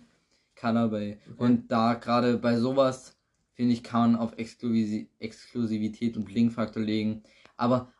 Colorway. 0.56 1.17
Und 1.38 1.71
da 1.71 1.95
gerade 1.95 2.38
bei 2.38 2.58
sowas, 2.58 3.17
finde 3.53 3.73
ich, 3.73 3.84
kann 3.84 4.12
man 4.12 4.21
auf 4.21 4.38
Exklusi 4.38 5.10
Exklusivität 5.17 6.17
und 6.17 6.25
Blinkfaktor 6.25 6.84
legen. 6.84 7.23
Aber 7.58 7.91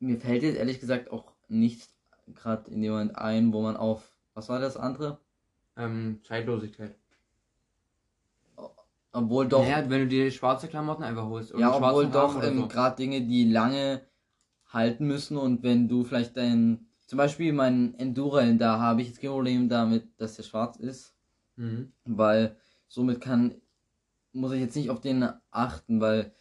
mir 0.00 0.18
fällt 0.18 0.42
jetzt 0.42 0.56
ehrlich 0.56 0.80
gesagt 0.80 1.10
auch 1.10 1.32
nichts 1.48 1.94
gerade 2.34 2.70
in 2.70 2.80
dem 2.80 2.92
Moment 2.92 3.16
ein, 3.16 3.52
wo 3.52 3.60
man 3.60 3.76
auf, 3.76 4.10
was 4.32 4.48
war 4.48 4.58
das 4.58 4.78
andere? 4.78 5.20
Ähm, 5.76 6.20
Zeitlosigkeit. 6.24 6.94
Obwohl 9.12 9.46
doch, 9.46 9.62
Naja, 9.62 9.88
wenn 9.88 10.00
du 10.00 10.08
dir 10.08 10.30
schwarze 10.30 10.66
Klamotten 10.66 11.04
einfach 11.04 11.26
holst. 11.26 11.54
ja, 11.56 11.74
obwohl 11.76 12.06
doch 12.08 12.42
ähm, 12.42 12.58
so. 12.58 12.68
gerade 12.68 12.96
Dinge, 12.96 13.20
die 13.22 13.44
lange 13.50 14.00
halten 14.66 15.06
müssen 15.06 15.36
und 15.36 15.62
wenn 15.62 15.88
du 15.88 16.02
vielleicht 16.02 16.36
dein, 16.36 16.88
zum 17.06 17.18
Beispiel 17.18 17.52
mein 17.52 17.94
Enduro-Helm, 17.94 18.58
da 18.58 18.80
habe 18.80 19.02
ich 19.02 19.08
jetzt 19.08 19.20
kein 19.20 19.30
Problem 19.30 19.68
damit, 19.68 20.08
dass 20.20 20.34
der 20.34 20.42
schwarz 20.42 20.76
ist. 20.76 21.14
Mhm. 21.56 21.92
weil 22.04 22.56
somit 22.88 23.20
kann 23.20 23.54
muss 24.32 24.52
ich 24.52 24.60
jetzt 24.60 24.74
nicht 24.74 24.90
auf 24.90 25.00
den 25.00 25.24
achten, 25.52 26.00
weil 26.00 26.32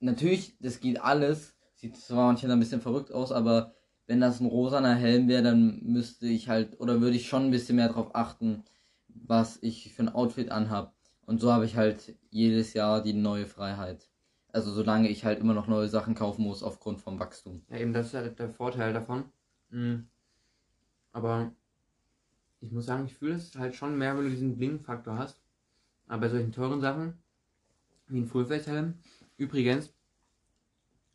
natürlich 0.00 0.56
das 0.60 0.80
geht 0.80 1.00
alles, 1.00 1.54
sieht 1.74 1.96
zwar 1.96 2.26
manchmal 2.26 2.52
ein 2.52 2.60
bisschen 2.60 2.82
verrückt 2.82 3.10
aus, 3.10 3.32
aber 3.32 3.72
wenn 4.06 4.20
das 4.20 4.40
ein 4.40 4.46
rosaner 4.46 4.94
Helm 4.94 5.28
wäre, 5.28 5.42
dann 5.42 5.80
müsste 5.82 6.26
ich 6.26 6.48
halt 6.48 6.78
oder 6.80 7.00
würde 7.00 7.16
ich 7.16 7.28
schon 7.28 7.44
ein 7.44 7.50
bisschen 7.50 7.76
mehr 7.76 7.88
darauf 7.88 8.14
achten, 8.14 8.64
was 9.28 9.58
ich 9.62 9.92
für 9.92 10.02
ein 10.02 10.08
Outfit 10.08 10.50
anhab. 10.50 10.94
Und 11.26 11.40
so 11.40 11.52
habe 11.52 11.66
ich 11.66 11.76
halt 11.76 12.16
jedes 12.30 12.72
Jahr 12.72 13.02
die 13.02 13.12
neue 13.12 13.46
Freiheit. 13.46 14.08
Also 14.50 14.72
solange 14.72 15.08
ich 15.08 15.24
halt 15.24 15.38
immer 15.40 15.52
noch 15.54 15.66
neue 15.66 15.88
Sachen 15.88 16.14
kaufen 16.14 16.42
muss 16.42 16.62
aufgrund 16.62 17.00
vom 17.00 17.20
Wachstum. 17.20 17.62
Ja, 17.68 17.76
eben, 17.76 17.92
das 17.92 18.06
ist 18.06 18.12
ja 18.14 18.26
der 18.26 18.48
Vorteil 18.48 18.94
davon. 18.94 19.24
Mhm. 19.68 20.08
Aber 21.12 21.52
ich 22.60 22.72
muss 22.72 22.86
sagen, 22.86 23.04
ich 23.04 23.14
fühle 23.14 23.34
es 23.34 23.54
halt 23.56 23.74
schon 23.74 23.98
mehr, 23.98 24.16
wenn 24.16 24.24
du 24.24 24.30
diesen 24.30 24.56
Bling-Faktor 24.56 25.18
hast. 25.18 25.40
Aber 26.06 26.22
bei 26.22 26.28
solchen 26.30 26.52
teuren 26.52 26.80
Sachen, 26.80 27.18
wie 28.06 28.20
ein 28.20 28.26
Fullface-Helm, 28.26 28.94
übrigens, 29.36 29.92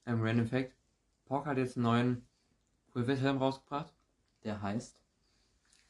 ähm, 0.06 0.22
Random 0.22 0.46
Fact, 0.46 0.74
Pork 1.26 1.48
hat 1.48 1.58
jetzt 1.58 1.76
einen 1.76 1.84
neuen 1.84 2.28
Fullface-Helm 2.92 3.38
rausgebracht. 3.38 3.92
Der 4.44 4.62
heißt 4.62 5.00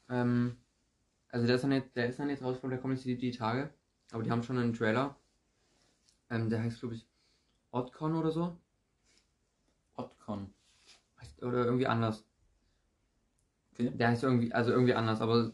Ähm, 0.09 0.57
also 1.33 1.47
der 1.47 1.55
ist, 1.55 1.63
dann 1.63 1.71
jetzt, 1.71 1.95
der 1.95 2.07
ist 2.07 2.19
dann 2.19 2.29
jetzt 2.29 2.43
rausgekommen, 2.43 2.75
der 2.75 2.79
kommt 2.79 2.93
jetzt 2.93 3.05
die, 3.05 3.17
die 3.17 3.31
Tage. 3.31 3.73
Aber 4.11 4.21
die 4.21 4.29
haben 4.29 4.43
schon 4.43 4.59
einen 4.59 4.73
Trailer. 4.73 5.15
Ähm, 6.29 6.47
der 6.47 6.61
heißt, 6.61 6.79
glaube 6.79 6.93
ich, 6.93 7.07
Oddcon 7.71 8.15
oder 8.15 8.31
so. 8.31 8.55
Otcon. 9.95 10.53
Oder 11.41 11.65
irgendwie 11.65 11.87
anders. 11.87 12.23
Okay. 13.71 13.89
Der 13.95 14.09
heißt 14.09 14.21
irgendwie, 14.21 14.53
also 14.53 14.71
irgendwie 14.71 14.93
anders, 14.93 15.21
aber 15.21 15.51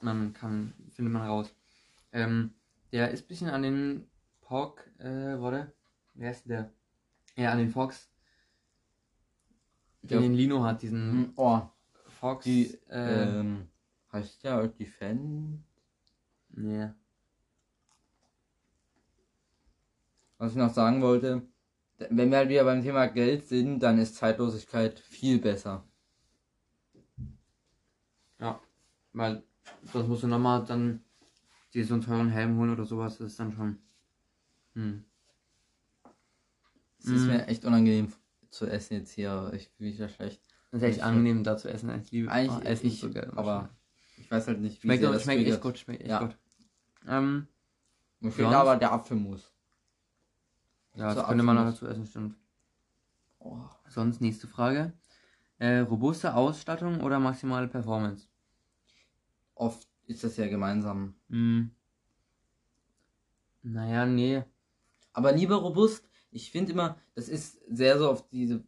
man 0.00 0.32
kann, 0.32 0.74
findet 0.90 1.14
man 1.14 1.22
raus. 1.22 1.54
Ähm, 2.10 2.52
der 2.90 3.12
ist 3.12 3.24
ein 3.24 3.28
bisschen 3.28 3.50
an 3.50 3.62
den 3.62 4.08
Pork, 4.40 4.90
äh, 4.98 5.40
warte, 5.40 5.72
wer 6.14 6.32
ist 6.32 6.48
der? 6.48 6.72
Ja, 7.36 7.52
an 7.52 7.58
den 7.58 7.70
Fox, 7.70 8.10
den 10.02 10.22
den 10.22 10.34
Lino 10.34 10.64
hat, 10.64 10.82
diesen 10.82 11.12
Hm, 11.12 11.32
Oh, 11.36 11.62
Fox, 12.20 12.44
die 12.44 12.76
äh, 12.88 13.40
ähm, 13.40 13.68
heißt 14.14 14.44
der 14.44 14.68
die 14.68 14.86
Fan 14.86 15.62
nee. 16.50 16.88
Was 20.38 20.52
ich 20.52 20.58
noch 20.58 20.72
sagen 20.72 21.00
wollte, 21.02 21.42
wenn 22.10 22.30
wir 22.30 22.38
halt 22.38 22.48
wieder 22.48 22.64
beim 22.64 22.82
Thema 22.82 23.06
Geld 23.06 23.46
sind, 23.46 23.80
dann 23.80 23.98
ist 23.98 24.16
Zeitlosigkeit 24.16 24.98
viel 24.98 25.38
besser. 25.40 25.84
Ja, 28.40 28.60
weil 29.12 29.42
sonst 29.92 30.08
musst 30.08 30.22
du 30.24 30.26
nochmal 30.26 30.64
dann 30.64 31.02
dir 31.72 31.84
so 31.86 31.94
einen 31.94 32.02
teuren 32.02 32.28
Helm 32.30 32.58
holen 32.58 32.70
oder 32.72 32.84
sowas, 32.84 33.18
das 33.18 33.28
ist 33.32 33.40
dann 33.40 33.52
schon, 33.52 33.78
hm. 34.74 35.04
Es 36.98 37.06
ist 37.06 37.22
Mhm. 37.22 37.28
mir 37.28 37.46
echt 37.48 37.64
unangenehm 37.64 38.12
zu 38.50 38.66
essen 38.66 38.94
jetzt 38.94 39.10
hier. 39.12 39.52
Ich 39.54 39.68
fühle 39.68 39.90
mich 39.90 39.98
ja 39.98 40.08
schlecht. 40.08 40.42
Das 40.70 40.80
ist 40.82 40.88
echt 40.88 40.98
Ich- 40.98 41.04
angenehm 41.04 41.44
da 41.44 41.56
zu 41.56 41.68
essen. 41.68 41.90
Ich 42.00 42.10
liebe 42.10 42.30
Eigentlich 42.30 42.64
oh, 42.64 42.66
Essen 42.68 42.86
ich, 42.86 43.00
so 43.00 43.10
geil. 43.10 43.30
aber 43.36 43.68
ich 44.24 44.30
weiß 44.30 44.46
halt 44.46 44.60
nicht, 44.60 44.82
wie 44.82 44.86
schmeckt, 44.88 45.02
sehr 45.02 45.12
das 45.12 45.22
schmeckt 45.22 45.46
echt 45.46 45.60
gut, 45.60 45.78
schmeckt 45.78 46.00
echt 46.00 46.10
Ja. 46.10 46.20
gut. 46.20 46.36
Ähm, 47.06 47.46
Mir 48.20 48.32
fehlt 48.32 48.48
aber 48.48 48.76
der 48.76 48.92
Apfelmus. 48.92 49.52
ja, 50.94 51.14
das 51.14 51.26
könnte 51.26 51.42
man 51.44 51.56
noch 51.56 51.66
dazu 51.66 51.86
essen, 51.86 52.06
stimmt. 52.06 52.36
Oh. 53.38 53.58
Sonst 53.88 54.22
nächste 54.22 54.48
Frage. 54.48 54.94
Äh, 55.58 55.80
robuste 55.80 56.34
Ausstattung 56.34 57.00
oder 57.02 57.20
maximale 57.20 57.68
Performance? 57.68 58.26
Oft 59.54 59.86
ist 60.06 60.24
das 60.24 60.36
ja 60.38 60.48
gemeinsam. 60.48 61.14
Hm. 61.28 61.70
Naja, 63.62 64.06
nee. 64.06 64.42
Aber 65.12 65.32
lieber 65.32 65.56
robust. 65.56 66.08
Ich 66.30 66.50
finde 66.50 66.72
immer, 66.72 66.96
das 67.14 67.28
ist 67.28 67.60
sehr 67.68 67.98
so 67.98 68.08
auf 68.10 68.26
diese. 68.30 68.64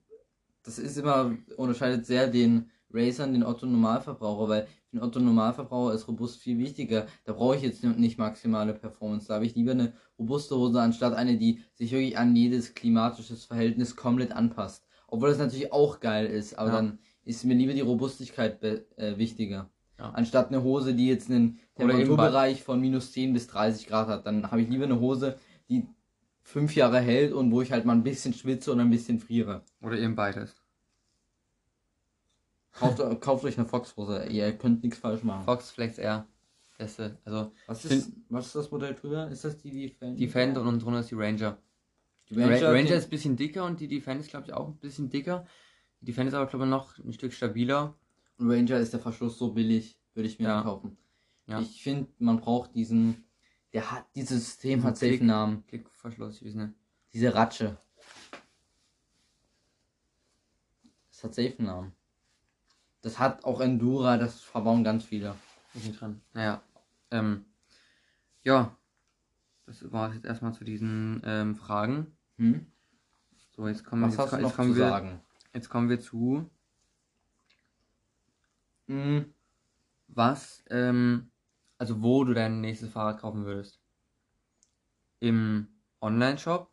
Das 0.62 0.78
ist 0.78 0.96
immer, 0.98 1.34
unterscheidet 1.56 2.04
sehr 2.06 2.28
den 2.28 2.70
Racern, 2.90 3.32
den 3.32 3.42
Otto 3.42 3.66
Normalverbraucher, 3.66 4.48
weil 4.48 4.68
für 4.96 5.00
den 5.00 5.08
Otto 5.08 5.20
Normalverbraucher 5.20 5.94
ist 5.94 6.08
robust 6.08 6.40
viel 6.40 6.58
wichtiger. 6.58 7.06
Da 7.24 7.32
brauche 7.34 7.56
ich 7.56 7.62
jetzt 7.62 7.84
nicht 7.84 8.18
maximale 8.18 8.72
Performance. 8.72 9.28
Da 9.28 9.34
habe 9.34 9.46
ich 9.46 9.54
lieber 9.54 9.72
eine 9.72 9.92
robuste 10.18 10.56
Hose 10.56 10.80
anstatt 10.80 11.14
eine, 11.14 11.36
die 11.36 11.60
sich 11.74 11.92
wirklich 11.92 12.16
an 12.16 12.34
jedes 12.34 12.74
klimatisches 12.74 13.44
Verhältnis 13.44 13.94
komplett 13.96 14.32
anpasst. 14.32 14.86
Obwohl 15.08 15.28
das 15.28 15.38
natürlich 15.38 15.72
auch 15.72 16.00
geil 16.00 16.26
ist, 16.26 16.58
aber 16.58 16.70
Ja. 16.70 16.76
dann 16.76 16.98
ist 17.24 17.44
mir 17.44 17.54
lieber 17.54 17.74
die 17.74 17.80
Robustigkeit 17.82 18.62
äh, 18.62 19.18
wichtiger. 19.18 19.70
Ja. 19.98 20.10
Anstatt 20.10 20.48
eine 20.48 20.62
Hose, 20.62 20.94
die 20.94 21.08
jetzt 21.08 21.30
einen 21.30 21.58
Temperaturbereich 21.74 22.62
von 22.62 22.80
minus 22.80 23.12
10 23.12 23.32
bis 23.32 23.46
30 23.48 23.86
Grad 23.86 24.08
hat. 24.08 24.26
Dann 24.26 24.50
habe 24.50 24.62
ich 24.62 24.68
lieber 24.68 24.84
eine 24.84 25.00
Hose, 25.00 25.36
die 25.68 25.86
fünf 26.42 26.74
Jahre 26.74 27.00
hält 27.00 27.32
und 27.32 27.50
wo 27.50 27.60
ich 27.60 27.72
halt 27.72 27.84
mal 27.84 27.92
ein 27.94 28.02
bisschen 28.02 28.32
schwitze 28.32 28.72
und 28.72 28.80
ein 28.80 28.90
bisschen 28.90 29.18
friere. 29.18 29.62
Oder 29.82 29.98
eben 29.98 30.14
beides. 30.14 30.54
Kauft, 32.78 33.20
kauft 33.20 33.44
euch 33.44 33.58
eine 33.58 33.66
Fox-Hose, 33.66 34.26
ihr 34.26 34.52
könnt 34.56 34.82
nichts 34.82 34.98
falsch 34.98 35.22
machen. 35.22 35.44
Fox 35.44 35.70
Flex 35.70 35.98
R. 35.98 36.26
Beste. 36.78 37.16
Also 37.24 37.52
Was 37.66 37.84
ist, 37.86 38.12
was 38.28 38.46
ist 38.48 38.54
das 38.54 38.70
Modell 38.70 38.94
drüber? 38.94 39.28
Ist 39.30 39.44
das 39.44 39.56
die 39.56 39.70
Defender? 39.70 40.18
Defend 40.18 40.58
und 40.58 40.66
unten 40.66 40.80
drunter 40.80 41.00
ist 41.00 41.10
die 41.10 41.14
Ranger. 41.14 41.56
Die 42.28 42.34
Ranger, 42.34 42.54
Ranger, 42.56 42.68
Ranger 42.68 42.82
die- 42.88 42.92
ist 42.92 43.04
ein 43.04 43.10
bisschen 43.10 43.36
dicker 43.36 43.64
und 43.64 43.80
die 43.80 43.88
Defend 43.88 44.20
ist, 44.20 44.28
glaube 44.30 44.46
ich, 44.46 44.52
auch 44.52 44.68
ein 44.68 44.76
bisschen 44.76 45.08
dicker. 45.08 45.46
Die 46.02 46.06
Defend 46.06 46.28
ist 46.28 46.34
aber, 46.34 46.46
glaube 46.46 46.66
ich, 46.66 46.70
noch 46.70 46.98
ein 46.98 47.12
Stück 47.14 47.32
stabiler. 47.32 47.94
Ranger 48.38 48.78
ist 48.78 48.92
der 48.92 49.00
Verschluss 49.00 49.38
so 49.38 49.52
billig, 49.52 49.96
würde 50.12 50.28
ich 50.28 50.38
mir 50.38 50.48
Ja. 50.48 50.62
kaufen. 50.62 50.98
Ja. 51.46 51.60
Ich 51.60 51.82
finde, 51.82 52.10
man 52.18 52.38
braucht 52.40 52.74
diesen, 52.74 53.24
der 53.72 53.90
hat, 53.90 54.04
dieses 54.14 54.44
System 54.44 54.82
hat 54.84 54.98
safe 54.98 55.24
Namen. 55.24 55.64
Klickverschluss, 55.68 56.42
ich 56.42 56.48
weiß 56.48 56.54
nicht. 56.56 56.74
Diese 57.14 57.34
Ratsche. 57.34 57.78
Das 61.08 61.24
hat 61.24 61.34
safe 61.34 61.54
Namen. 61.62 61.92
Das 63.06 63.20
hat 63.20 63.44
auch 63.44 63.60
Endura, 63.60 64.16
das 64.16 64.40
verbauen 64.40 64.82
ganz 64.82 65.04
viele. 65.04 65.36
Ist 65.74 65.86
nicht 65.86 66.00
dran. 66.00 66.20
Naja. 66.32 66.60
Ähm, 67.12 67.44
ja. 68.42 68.76
Das 69.64 69.92
war 69.92 70.12
jetzt 70.12 70.24
erstmal 70.24 70.54
zu 70.54 70.64
diesen 70.64 71.22
ähm, 71.24 71.54
Fragen. 71.54 72.16
Hm? 72.38 72.66
So, 73.54 73.68
jetzt 73.68 73.84
kommen, 73.84 74.02
Was 74.02 74.16
jetzt, 74.16 74.42
jetzt, 74.42 74.56
kommen 74.56 74.72
zu 74.72 74.78
wir, 74.78 74.88
sagen? 74.88 75.20
jetzt 75.54 75.68
kommen 75.68 75.88
wir 75.88 76.00
zu, 76.00 76.50
Hm, 78.88 79.32
was, 80.08 80.64
ähm, 80.70 81.30
also 81.78 82.02
wo 82.02 82.24
du 82.24 82.34
dein 82.34 82.60
nächstes 82.60 82.90
Fahrrad 82.90 83.20
kaufen 83.20 83.44
würdest. 83.44 83.78
Im 85.20 85.68
Online-Shop, 86.00 86.68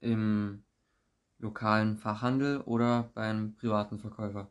im 0.00 0.64
lokalen 1.40 1.96
Fachhandel 1.96 2.60
oder 2.60 3.10
beim 3.14 3.54
privaten 3.56 3.98
Verkäufer. 3.98 4.48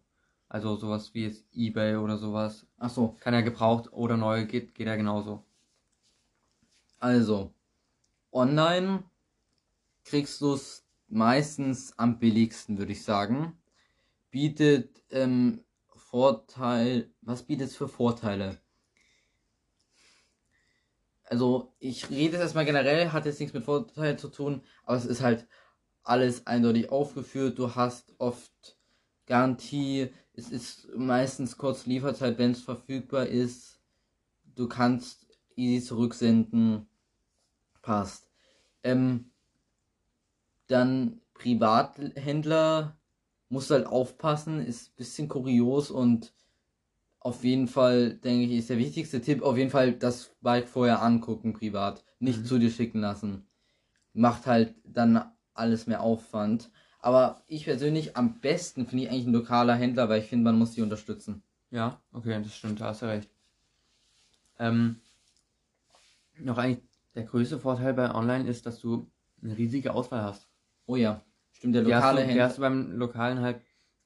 Also 0.47 0.75
sowas 0.75 1.13
wie 1.13 1.23
jetzt 1.23 1.45
Ebay 1.53 1.97
oder 1.97 2.17
sowas. 2.17 2.65
ach 2.77 2.89
so, 2.89 3.15
Kann 3.19 3.33
ja 3.33 3.41
gebraucht 3.41 3.93
oder 3.93 4.17
neu, 4.17 4.45
geht, 4.45 4.73
geht 4.75 4.87
ja 4.87 4.95
genauso. 4.95 5.43
also 6.99 7.53
online 8.31 9.03
kriegst 10.03 10.41
du 10.41 10.53
es 10.53 10.85
meistens 11.07 11.93
am 11.97 12.19
billigsten, 12.19 12.77
würde 12.77 12.91
ich 12.91 13.03
sagen. 13.03 13.57
Bietet 14.31 15.03
ähm, 15.11 15.63
Vorteil, 15.95 17.11
was 17.21 17.43
bietet 17.43 17.69
es 17.69 17.75
für 17.75 17.87
Vorteile? 17.87 18.59
Also 21.23 21.71
ich 21.77 22.09
rede 22.09 22.33
jetzt 22.33 22.41
erstmal 22.41 22.65
generell, 22.65 23.11
hat 23.11 23.27
jetzt 23.27 23.39
nichts 23.39 23.53
mit 23.53 23.63
Vorteil 23.63 24.17
zu 24.17 24.29
tun, 24.29 24.63
aber 24.83 24.97
es 24.97 25.05
ist 25.05 25.21
halt 25.21 25.47
alles 26.09 26.47
eindeutig 26.47 26.89
aufgeführt. 26.91 27.57
Du 27.59 27.75
hast 27.75 28.13
oft 28.17 28.77
Garantie, 29.25 30.09
es 30.33 30.49
ist 30.49 30.89
meistens 30.95 31.57
kurz 31.57 31.85
Lieferzeit, 31.85 32.37
wenn 32.37 32.51
es 32.51 32.61
verfügbar 32.61 33.27
ist. 33.27 33.79
Du 34.55 34.67
kannst 34.67 35.27
easy 35.55 35.85
zurücksenden. 35.85 36.87
Passt. 37.81 38.29
Ähm, 38.83 39.31
dann 40.67 41.21
Privathändler 41.33 42.97
musst 43.49 43.71
halt 43.71 43.87
aufpassen, 43.87 44.59
ist 44.65 44.91
ein 44.91 44.95
bisschen 44.97 45.27
kurios 45.27 45.89
und 45.91 46.33
auf 47.19 47.43
jeden 47.43 47.67
Fall, 47.67 48.15
denke 48.15 48.45
ich, 48.45 48.59
ist 48.59 48.69
der 48.69 48.77
wichtigste 48.77 49.21
Tipp, 49.21 49.41
auf 49.41 49.57
jeden 49.57 49.71
Fall 49.71 49.93
das 49.93 50.35
Bike 50.41 50.67
vorher 50.69 51.01
angucken, 51.01 51.53
privat. 51.53 52.05
Nicht 52.19 52.39
Mhm. 52.41 52.45
zu 52.45 52.59
dir 52.59 52.69
schicken 52.69 53.01
lassen. 53.01 53.47
Macht 54.13 54.47
halt 54.47 54.75
dann 54.85 55.31
alles 55.59 55.85
mehr 55.87 56.01
Aufwand. 56.01 56.69
Aber 57.01 57.43
ich 57.47 57.65
persönlich 57.65 58.17
am 58.17 58.39
besten 58.39 58.87
finde 58.87 59.05
ich 59.05 59.11
eigentlich 59.11 59.27
ein 59.27 59.33
lokaler 59.33 59.75
Händler, 59.75 60.09
weil 60.09 60.21
ich 60.21 60.27
finde, 60.27 60.45
man 60.45 60.57
muss 60.57 60.71
die 60.71 60.81
unterstützen. 60.81 61.43
Ja, 61.71 62.01
okay, 62.11 62.41
das 62.41 62.55
stimmt, 62.55 62.81
da 62.81 62.85
hast 62.85 63.01
du 63.03 63.05
recht. 63.05 63.29
Ähm, 64.57 64.99
noch 66.39 66.57
eigentlich 66.57 66.83
der 67.15 67.23
größte 67.23 67.59
Vorteil 67.59 67.93
bei 67.93 68.13
Online 68.13 68.47
ist, 68.49 68.65
dass 68.65 68.79
du 68.79 69.09
eine 69.41 69.57
riesige 69.57 69.93
Auswahl 69.93 70.23
hast. 70.23 70.47
Oh 70.87 70.95
ja, 70.95 71.21
stimmt, 71.53 71.75
der 71.75 71.83
lokale 71.83 72.21
Händler. 72.21 72.45
hast 72.45 72.57
du 72.57 72.61
beim 72.61 72.91
Lokalen 72.97 73.39
halt, 73.39 73.61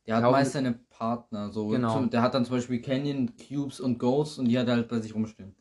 Der 0.05 0.17
hat 0.17 0.31
meist 0.31 0.51
seine 0.53 0.73
Partner, 0.73 1.51
so. 1.51 1.69
Genau. 1.69 1.93
Zum, 1.93 2.09
der 2.09 2.21
hat 2.21 2.33
dann 2.33 2.45
zum 2.45 2.57
Beispiel 2.57 2.81
Canyon, 2.81 3.31
Cubes 3.37 3.79
und 3.79 3.97
Ghosts 3.97 4.37
und 4.37 4.45
die 4.49 4.59
hat 4.59 4.67
er 4.67 4.75
halt 4.75 4.87
bei 4.89 4.99
sich 4.99 5.15
rumstehen. 5.15 5.55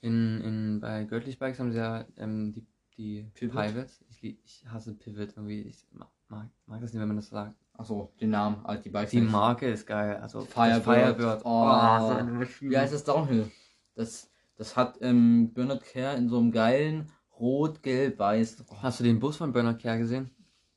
in, 0.00 0.40
in, 0.40 0.80
bei 0.80 1.04
Göttlich 1.04 1.38
Bikes 1.38 1.58
haben 1.60 1.72
sie 1.72 1.78
ja 1.78 2.04
ähm, 2.16 2.52
die, 2.52 2.66
die 2.96 3.30
Pivot? 3.34 3.66
Pivots. 3.66 4.04
Ich, 4.24 4.30
lieb- 4.30 4.40
ich 4.46 4.64
hasse 4.70 4.94
Pivot 4.94 5.36
irgendwie, 5.36 5.60
ich 5.62 5.86
ma- 5.92 6.10
mag, 6.28 6.48
mag 6.64 6.80
das 6.80 6.92
nicht, 6.94 7.00
wenn 7.00 7.08
man 7.08 7.16
das 7.18 7.28
sagt. 7.28 7.54
Achso, 7.74 8.10
den 8.20 8.30
Namen, 8.30 8.64
halt 8.64 8.82
die 8.84 8.88
Bikes. 8.88 9.10
Die 9.10 9.20
nicht. 9.20 9.30
Marke 9.30 9.68
ist 9.68 9.86
geil, 9.86 10.16
also 10.16 10.40
Firebird. 10.46 10.84
Firebird. 10.84 11.42
Oh. 11.44 12.46
so. 12.58 12.70
Wie 12.70 12.78
heißt 12.78 12.94
das 12.94 13.04
Downhill? 13.04 13.50
Das, 13.94 14.30
das 14.56 14.76
hat 14.78 14.96
ähm, 15.02 15.52
Bernard 15.52 15.84
Care 15.84 16.16
in 16.16 16.30
so 16.30 16.38
einem 16.38 16.52
geilen 16.52 17.12
Rot, 17.38 17.82
Gelb, 17.82 18.18
Weiß. 18.18 18.64
Oh, 18.70 18.76
Hast 18.80 19.00
du 19.00 19.04
den 19.04 19.20
Bus 19.20 19.36
von 19.36 19.52
Bernard 19.52 19.78
Kerr 19.80 19.98
gesehen? 19.98 20.30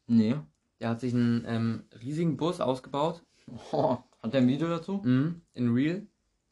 nee. 0.08 0.36
Der 0.82 0.90
hat 0.90 1.00
sich 1.00 1.14
einen 1.14 1.44
ähm, 1.48 1.86
riesigen 2.04 2.36
Bus 2.38 2.60
ausgebaut, 2.62 3.24
Oh, 3.72 3.98
hat 4.22 4.34
der 4.34 4.42
ein 4.42 4.48
Video 4.50 4.68
dazu? 4.68 5.02
mhm, 5.04 5.42
in 5.54 5.74
Real. 5.74 6.06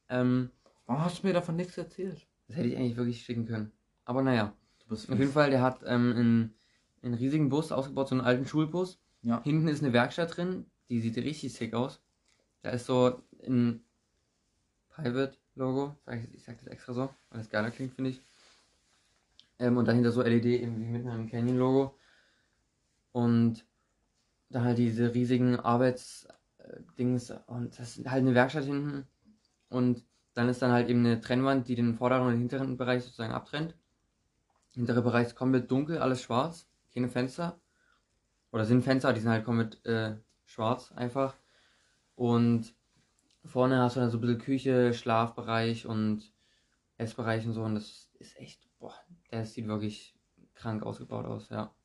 Ähm, 0.10 0.50
Warum 0.86 1.04
hast 1.04 1.22
du 1.22 1.28
mir 1.28 1.34
davon 1.34 1.58
nichts 1.58 1.78
erzählt? 1.78 2.26
das 2.48 2.56
hätte 2.58 2.70
ich 2.70 2.78
eigentlich 2.78 2.96
wirklich 2.96 3.22
schicken 3.22 3.46
können. 3.46 3.72
Aber 4.06 4.22
naja. 4.24 4.54
Auf 4.90 5.10
jeden 5.10 5.32
Fall, 5.32 5.50
der 5.50 5.62
hat 5.62 5.82
ähm, 5.86 6.14
einen, 6.16 6.54
einen 7.06 7.16
riesigen 7.16 7.50
Bus 7.50 7.72
ausgebaut, 7.72 8.10
so 8.10 8.16
einen 8.16 8.26
alten 8.26 8.46
Schulbus. 8.46 9.00
Ja. 9.22 9.42
Hinten 9.44 9.68
ist 9.68 9.84
eine 9.84 9.94
Werkstatt 9.94 10.36
drin, 10.36 10.66
die 10.90 11.00
sieht 11.00 11.18
richtig 11.18 11.54
sick 11.54 11.74
aus. 11.74 12.02
Da 12.62 12.72
ist 12.72 12.86
so 12.86 13.22
ein 13.46 13.84
Private-Logo, 14.90 15.96
ich, 16.34 16.44
sag 16.44 16.58
das 16.58 16.68
extra 16.68 16.94
so, 16.94 17.10
weil 17.30 17.40
das 17.40 17.50
geiler 17.50 17.72
klingt, 17.72 17.94
finde 17.94 18.12
ich. 18.12 18.22
Ähm, 19.60 19.78
und 19.78 19.88
dahinter 19.88 20.12
so 20.12 20.22
LED 20.22 20.46
eben 20.46 20.80
wie 20.80 20.86
mit 20.86 21.08
einem 21.08 21.30
Canyon-Logo. 21.30 21.98
Und 23.12 23.66
dann 24.50 24.64
halt 24.64 24.78
diese 24.78 25.14
riesigen 25.14 25.60
Arbeitsdings 25.60 27.34
und 27.48 27.80
das 27.80 27.98
ist 27.98 28.10
halt 28.10 28.22
eine 28.22 28.36
Werkstatt 28.36 28.66
hinten. 28.66 29.08
Und 29.70 30.04
dann 30.34 30.50
ist 30.50 30.62
dann 30.62 30.72
halt 30.72 30.90
eben 30.90 31.00
eine 31.00 31.22
Trennwand, 31.22 31.68
die 31.68 31.76
den 31.76 31.96
vorderen 31.96 32.28
und 32.28 32.34
den 32.34 32.40
hinteren 32.40 32.78
Bereich 32.78 33.04
sozusagen 33.04 33.34
abtrennt. 33.34 33.76
Hintere 34.72 35.02
Bereich 35.02 35.28
ist 35.28 35.36
komplett 35.36 35.72
dunkel, 35.72 36.00
alles 36.00 36.22
schwarz, 36.22 36.68
keine 36.96 37.10
Fenster. 37.10 37.60
Oder 38.52 38.66
sind 38.66 38.84
Fenster, 38.84 39.14
die 39.14 39.20
sind 39.20 39.30
halt 39.30 39.44
komplett 39.44 39.86
äh, 39.86 40.16
schwarz 40.46 40.92
einfach. 40.94 41.36
Und 42.16 42.74
vorne 43.44 43.80
hast 43.80 43.98
du 43.98 44.00
dann 44.00 44.10
so 44.10 44.18
ein 44.18 44.22
bisschen 44.22 44.40
Küche, 44.40 44.94
Schlafbereich 44.94 45.86
und 45.86 46.32
Essbereich 46.98 47.46
und 47.46 47.54
so. 47.54 47.64
Und 47.64 47.76
das 47.76 48.10
ist 48.18 48.38
echt, 48.38 48.68
boah, 48.80 48.94
der 49.30 49.46
sieht 49.46 49.68
wirklich 49.68 50.18
krank 50.54 50.84
ausgebaut 50.84 51.26
aus, 51.26 51.50
ja. 51.50 51.76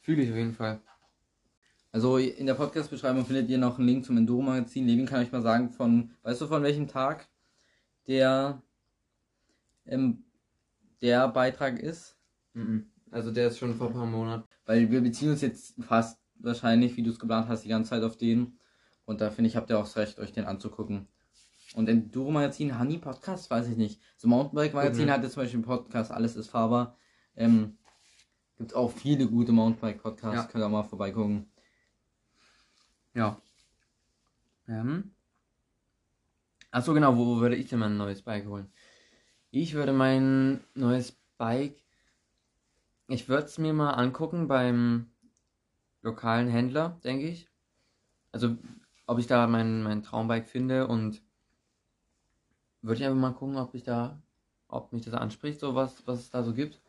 Fühle 0.00 0.22
ich 0.22 0.30
auf 0.30 0.36
jeden 0.36 0.54
Fall. 0.54 0.80
Also 1.92 2.18
in 2.18 2.46
der 2.46 2.54
Podcast-Beschreibung 2.54 3.24
findet 3.24 3.48
ihr 3.48 3.58
noch 3.58 3.78
einen 3.78 3.86
Link 3.86 4.04
zum 4.04 4.16
Enduro-Magazin. 4.16 4.86
Levin 4.86 5.06
kann 5.06 5.20
euch 5.20 5.32
mal 5.32 5.40
sagen, 5.40 5.70
von, 5.70 6.14
weißt 6.22 6.40
du 6.40 6.46
von 6.48 6.62
welchem 6.62 6.88
Tag 6.88 7.28
der, 8.08 8.60
ähm, 9.86 10.24
der 11.00 11.28
Beitrag 11.28 11.78
ist? 11.78 12.18
Mhm. 12.52 12.90
Also 13.10 13.30
der 13.30 13.48
ist 13.48 13.58
schon 13.58 13.74
vor 13.74 13.88
ein 13.88 13.92
paar 13.94 14.06
Monaten. 14.06 14.44
Weil 14.66 14.90
wir 14.90 15.00
beziehen 15.00 15.30
uns 15.30 15.40
jetzt 15.40 15.74
fast 15.82 16.18
wahrscheinlich, 16.40 16.96
wie 16.96 17.02
du 17.02 17.10
es 17.10 17.18
geplant 17.18 17.48
hast, 17.48 17.64
die 17.64 17.68
ganze 17.68 17.90
Zeit 17.90 18.02
auf 18.02 18.16
den. 18.16 18.58
Und 19.06 19.20
da 19.20 19.30
finde 19.30 19.48
ich, 19.48 19.56
habt 19.56 19.70
ihr 19.70 19.78
auch 19.78 19.84
das 19.84 19.96
Recht, 19.96 20.18
euch 20.18 20.32
den 20.32 20.44
anzugucken. 20.44 21.08
Und 21.74 21.88
Enduro-Magazin, 21.88 22.78
Honey 22.78 22.98
Podcast, 22.98 23.50
weiß 23.50 23.68
ich 23.68 23.76
nicht. 23.76 24.00
So 24.16 24.28
Mountainbike-Magazin 24.28 25.06
Mhm. 25.06 25.10
hatte 25.10 25.28
zum 25.30 25.42
Beispiel 25.42 25.58
einen 25.58 25.64
Podcast, 25.64 26.10
alles 26.10 26.36
ist 26.36 26.48
fahrbar. 26.50 26.96
Ähm, 27.36 27.76
gibt 28.56 28.74
auch 28.74 28.90
viele 28.90 29.26
gute 29.26 29.52
Mountainbike-Podcasts, 29.52 30.36
Ja. 30.36 30.44
könnt 30.50 30.64
ihr 30.64 30.68
mal 30.68 30.82
vorbeigucken. 30.82 31.50
Ja. 33.14 33.40
Ähm. 34.66 35.12
Achso, 36.70 36.92
genau, 36.92 37.16
wo, 37.16 37.26
wo 37.26 37.40
würde 37.40 37.56
ich 37.56 37.68
denn 37.68 37.78
mein 37.78 37.96
neues 37.96 38.22
Bike 38.22 38.46
holen? 38.46 38.70
Ich 39.50 39.72
würde 39.74 39.92
mein 39.92 40.60
neues 40.74 41.16
Bike. 41.38 41.76
Ich 43.10 43.26
würde 43.26 43.46
es 43.46 43.56
mir 43.56 43.72
mal 43.72 43.92
angucken 43.92 44.48
beim 44.48 45.10
lokalen 46.02 46.48
Händler, 46.48 47.00
denke 47.04 47.26
ich. 47.26 47.48
Also, 48.32 48.58
ob 49.06 49.18
ich 49.18 49.26
da 49.26 49.46
mein, 49.46 49.82
mein 49.82 50.02
Traumbike 50.02 50.46
finde 50.46 50.86
und 50.86 51.22
würde 52.82 53.00
ich 53.00 53.06
einfach 53.06 53.18
mal 53.18 53.32
gucken, 53.32 53.56
ob 53.56 53.74
ich 53.74 53.82
da, 53.82 54.20
ob 54.68 54.92
mich 54.92 55.06
das 55.06 55.14
anspricht, 55.14 55.58
so 55.58 55.74
was, 55.74 56.06
was 56.06 56.20
es 56.20 56.30
da 56.30 56.42
so 56.42 56.52
gibt. 56.52 56.82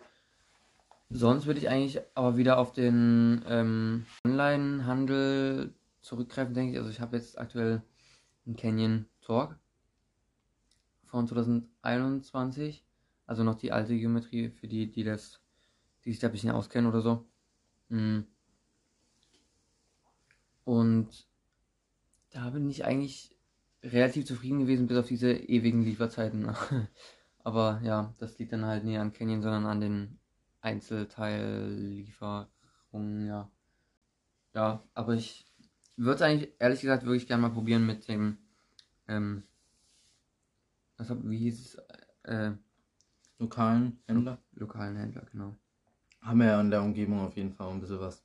Sonst 1.09 1.45
würde 1.45 1.61
ich 1.61 1.69
eigentlich 1.69 2.01
aber 2.15 2.35
wieder 2.35 2.59
auf 2.59 2.73
den 2.73 3.41
ähm, 3.47 4.05
Online-Handel 4.25 5.73
zurückgreifen, 6.01 6.53
denke 6.53 6.73
ich. 6.73 6.77
Also 6.79 6.89
ich 6.89 6.99
habe 6.99 7.15
jetzt 7.15 7.39
aktuell 7.39 7.81
einen 8.45 8.57
Canyon 8.57 9.05
Torque 9.21 9.57
von 11.05 11.27
2021. 11.27 12.83
Also 13.25 13.43
noch 13.43 13.55
die 13.55 13.71
alte 13.71 13.97
Geometrie 13.97 14.49
für 14.49 14.67
die, 14.67 14.91
die 14.91 15.05
das 15.05 15.39
die 16.05 16.11
sich 16.11 16.19
da 16.19 16.27
ein 16.27 16.31
bisschen 16.33 16.51
auskennen 16.51 16.89
oder 16.89 17.01
so. 17.01 17.25
Mhm. 17.89 18.27
Und 20.65 21.27
da 22.31 22.49
bin 22.49 22.69
ich 22.69 22.85
eigentlich 22.85 23.35
relativ 23.83 24.25
zufrieden 24.25 24.59
gewesen, 24.59 24.87
bis 24.87 24.97
auf 24.97 25.07
diese 25.07 25.31
ewigen 25.31 25.83
Lieferzeiten. 25.83 26.49
Aber 27.43 27.81
ja, 27.83 28.13
das 28.19 28.37
liegt 28.37 28.53
dann 28.53 28.65
halt 28.65 28.83
nicht 28.83 28.97
an 28.99 29.13
Canyon, 29.13 29.41
sondern 29.41 29.65
an 29.65 29.81
den 29.81 30.19
Einzelteillieferungen, 30.61 33.27
ja. 33.27 33.49
Ja, 34.53 34.83
aber 34.93 35.13
ich 35.15 35.45
würde 35.95 36.15
es 36.15 36.21
eigentlich 36.21 36.51
ehrlich 36.59 36.81
gesagt 36.81 37.03
wirklich 37.05 37.27
gerne 37.27 37.41
mal 37.43 37.49
probieren 37.53 37.85
mit 37.85 38.07
dem, 38.07 38.37
ähm, 39.07 39.43
was, 40.97 41.09
hab- 41.09 41.23
wie 41.27 41.37
hieß 41.37 41.59
es, 41.59 41.75
äh, 42.23 42.51
Lokalen 43.39 44.01
Händler. 44.07 44.39
lokalen 44.53 44.97
Händler, 44.97 45.25
genau. 45.31 45.55
Haben 46.21 46.39
wir 46.39 46.47
ja 46.47 46.61
in 46.61 46.71
der 46.71 46.81
Umgebung 46.81 47.19
auf 47.19 47.35
jeden 47.35 47.53
Fall 47.53 47.69
ein 47.69 47.79
bisschen 47.79 47.99
was. 47.99 48.23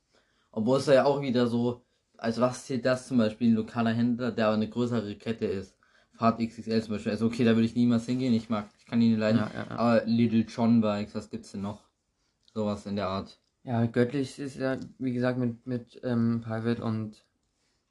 Obwohl 0.51 0.79
es 0.79 0.85
ja 0.85 1.05
auch 1.05 1.21
wieder 1.21 1.47
so, 1.47 1.85
als 2.17 2.39
was 2.39 2.65
zählt 2.65 2.85
das 2.85 3.07
zum 3.07 3.17
Beispiel, 3.17 3.49
ein 3.51 3.55
lokaler 3.55 3.91
Händler, 3.91 4.31
der 4.31 4.47
aber 4.47 4.55
eine 4.55 4.69
größere 4.69 5.15
Kette 5.15 5.45
ist. 5.45 5.75
Fahrt 6.13 6.39
XXL 6.39 6.81
zum 6.81 6.93
Beispiel. 6.93 7.11
Also 7.11 7.25
okay, 7.25 7.43
da 7.43 7.55
würde 7.55 7.65
ich 7.65 7.75
niemals 7.75 8.05
hingehen, 8.05 8.33
ich 8.33 8.49
mag, 8.49 8.69
ich 8.77 8.85
kann 8.85 8.99
die 8.99 9.09
nicht 9.09 9.19
leiden. 9.19 9.39
Ja, 9.39 9.51
ja, 9.53 9.65
ja. 9.69 9.77
Aber 9.77 10.05
Little 10.05 10.45
John 10.47 10.81
Bikes, 10.81 11.13
was 11.13 11.29
gibt's 11.29 11.51
denn 11.51 11.61
noch? 11.61 11.83
Sowas 12.53 12.85
in 12.85 12.95
der 12.95 13.09
Art. 13.09 13.37
Ja, 13.63 13.85
göttlich 13.85 14.39
ist 14.39 14.57
ja, 14.57 14.77
wie 14.99 15.11
gesagt, 15.11 15.37
mit, 15.39 15.65
mit 15.65 15.99
ähm, 16.03 16.41
Private 16.41 16.83
und 16.83 17.25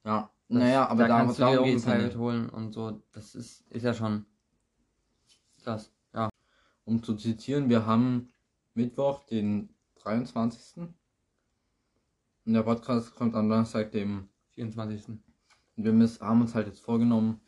Ja, 0.04 0.30
das, 0.48 0.58
naja, 0.58 0.88
aber 0.88 1.08
da 1.08 1.18
kannst 1.18 1.38
du 1.38 1.44
dir 1.44 1.52
darum 1.52 1.76
auch 1.76 1.82
Private 1.82 2.18
holen 2.18 2.48
und 2.48 2.72
so. 2.72 3.02
Das 3.12 3.34
ist, 3.34 3.68
ist 3.70 3.82
ja 3.82 3.92
schon 3.92 4.24
das. 5.64 5.90
Ja. 6.14 6.30
Um 6.84 7.02
zu 7.02 7.14
zitieren, 7.16 7.68
wir 7.68 7.86
haben 7.86 8.32
Mittwoch, 8.74 9.24
den 9.24 9.68
23. 10.04 10.82
Und 12.46 12.52
der 12.52 12.62
Podcast 12.62 13.14
kommt 13.14 13.34
am 13.34 13.48
Donnerstag, 13.48 13.90
dem 13.92 14.28
24. 14.50 15.08
Und 15.08 15.22
wir 15.76 15.92
müssen, 15.92 16.20
haben 16.24 16.42
uns 16.42 16.54
halt 16.54 16.66
jetzt 16.66 16.80
vorgenommen, 16.80 17.40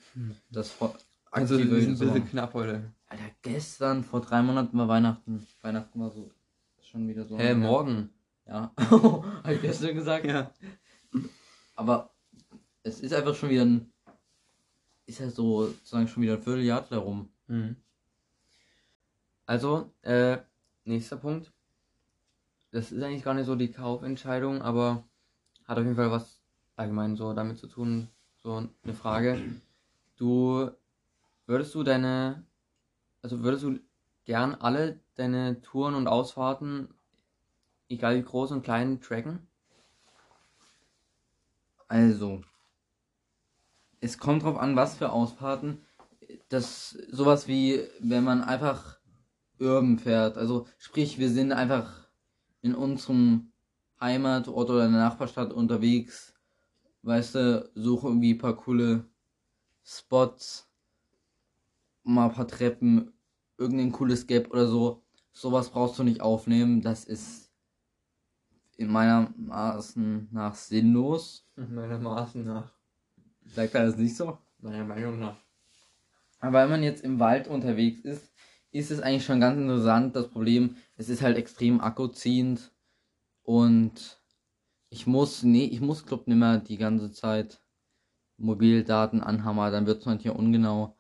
das 0.51 0.71
vor, 0.71 0.97
Also, 1.31 1.59
wir 1.59 1.67
sind 1.67 1.75
ein 1.81 1.91
bisschen 1.91 2.09
machen. 2.09 2.29
knapp 2.31 2.55
heute. 2.55 2.93
Alter, 3.09 3.25
gestern, 3.43 4.03
vor 4.03 4.21
drei 4.21 4.43
Monaten 4.43 4.77
war 4.79 4.89
Weihnachten. 4.89 5.47
Weihnachten 5.61 6.01
war 6.01 6.11
so, 6.11 6.31
schon 6.83 7.07
wieder 7.07 7.25
so. 7.25 7.37
Hä, 7.37 7.45
her. 7.45 7.55
morgen? 7.55 8.11
Ja, 8.47 8.73
hab 8.77 9.49
ich 9.51 9.61
gestern 9.61 9.95
gesagt. 9.95 10.25
Ja. 10.25 10.51
Aber 11.75 12.11
es 12.83 13.01
ist 13.01 13.13
einfach 13.13 13.35
schon 13.35 13.51
wieder 13.51 13.65
ein, 13.65 13.93
ist 15.05 15.21
ja 15.21 15.29
so, 15.29 15.67
sozusagen 15.67 16.09
schon 16.09 16.23
wieder 16.23 16.35
ein 16.35 16.43
Vierteljahr 16.43 16.87
darum. 16.89 17.29
Mhm. 17.49 17.77
Also, 19.45 19.93
äh, 20.03 20.39
nächster 20.85 21.17
Punkt. 21.17 21.53
Das 22.77 22.93
ist 22.93 23.03
eigentlich 23.03 23.25
gar 23.25 23.33
nicht 23.33 23.47
so 23.47 23.55
die 23.57 23.73
Kaufentscheidung, 23.73 24.61
aber 24.61 25.03
hat 25.65 25.79
auf 25.79 25.85
jeden 25.85 25.97
Fall 25.97 26.11
was 26.11 26.43
allgemein 26.77 27.17
so 27.17 27.33
damit 27.33 27.57
zu 27.57 27.69
tun. 27.69 28.11
So 28.43 28.69
eine 28.85 28.93
Frage. 28.93 29.41
Du, 30.19 30.71
würdest 31.47 31.75
du 31.75 31.85
deine, 31.85 32.45
also 33.23 33.43
würdest 33.43 33.65
du 33.65 33.81
gern 34.27 34.55
alle 34.57 35.01
deine 35.15 35.63
Touren 35.63 35.95
und 35.95 36.07
Ausfahrten, 36.07 36.93
egal 37.89 38.17
wie 38.17 38.23
groß 38.23 38.51
und 38.53 38.63
klein, 38.63 39.01
tracken? 39.01 39.49
Also, 41.89 42.43
es 44.01 44.19
kommt 44.19 44.43
drauf 44.43 44.59
an, 44.59 44.77
was 44.77 44.97
für 44.97 45.13
Ausfahrten. 45.13 45.83
Das, 46.51 46.91
sowas 46.91 47.49
wie, 47.49 47.89
wenn 48.01 48.23
man 48.23 48.45
einfach 48.45 48.99
urban 49.59 49.99
fährt. 49.99 50.37
Also, 50.37 50.67
sprich, 50.77 51.19
wir 51.19 51.31
sind 51.31 51.53
einfach 51.53 52.06
in 52.67 52.75
unserem 52.75 53.53
Heimatort 54.01 54.71
oder 54.71 54.85
in 54.87 54.93
der 54.93 55.03
Nachbarstadt 55.03 55.53
unterwegs. 55.53 56.35
Weißt 57.03 57.37
du, 57.37 57.71
suchen 57.75 58.09
irgendwie 58.09 58.35
ein 58.35 58.39
paar 58.39 58.57
coole 58.57 59.05
Spots, 59.85 60.69
mal 62.03 62.27
ein 62.27 62.35
paar 62.35 62.49
Treppen, 62.49 63.13
irgendein 63.57 63.93
cooles 63.93 64.27
Gap 64.27 64.51
oder 64.51 64.67
so. 64.67 65.05
Sowas 65.33 65.71
brauchst 65.71 65.99
du 65.99 66.03
nicht 66.03 66.21
aufnehmen. 66.21 66.83
Das 66.83 67.05
ist 67.05 67.53
in 68.77 68.91
meiner 68.91 69.33
Maßen 69.37 70.29
nach 70.33 70.57
sinnlos. 70.57 71.49
Meiner 71.55 71.99
Maßen 71.99 72.45
nach. 72.45 72.73
Sagt 73.45 73.75
er 73.75 73.87
das 73.87 73.97
nicht 73.97 74.17
so? 74.17 74.39
Meiner 74.59 74.85
Meinung 74.85 75.21
nach. 75.21 75.37
Aber 76.41 76.63
wenn 76.63 76.71
man 76.71 76.83
jetzt 76.83 77.05
im 77.05 77.21
Wald 77.21 77.47
unterwegs 77.49 78.01
ist, 78.01 78.31
ist 78.77 78.91
es 78.91 79.01
eigentlich 79.01 79.25
schon 79.25 79.41
ganz 79.41 79.59
interessant. 79.59 80.17
Das 80.17 80.29
Problem, 80.29 80.77
es 80.97 81.09
ist 81.09 81.23
halt 81.23 81.37
extrem 81.37 81.81
akkuziehend 81.81 82.73
und 83.43 84.21
ich 84.91 85.07
muss, 85.07 85.43
nee, 85.43 85.65
ich 85.65 85.81
muss 85.81 86.07
glaub 86.07 86.27
nicht 86.29 86.37
mehr 86.37 86.59
die 86.59 86.79
ganze 86.79 87.13
Zeit 87.13 87.61
Mobildaten 88.39 89.23
anhammer, 89.23 89.71
dann 89.71 89.87
wird 89.87 90.01
es 90.01 90.07
manchmal 90.07 90.37
ungenau. 90.37 90.97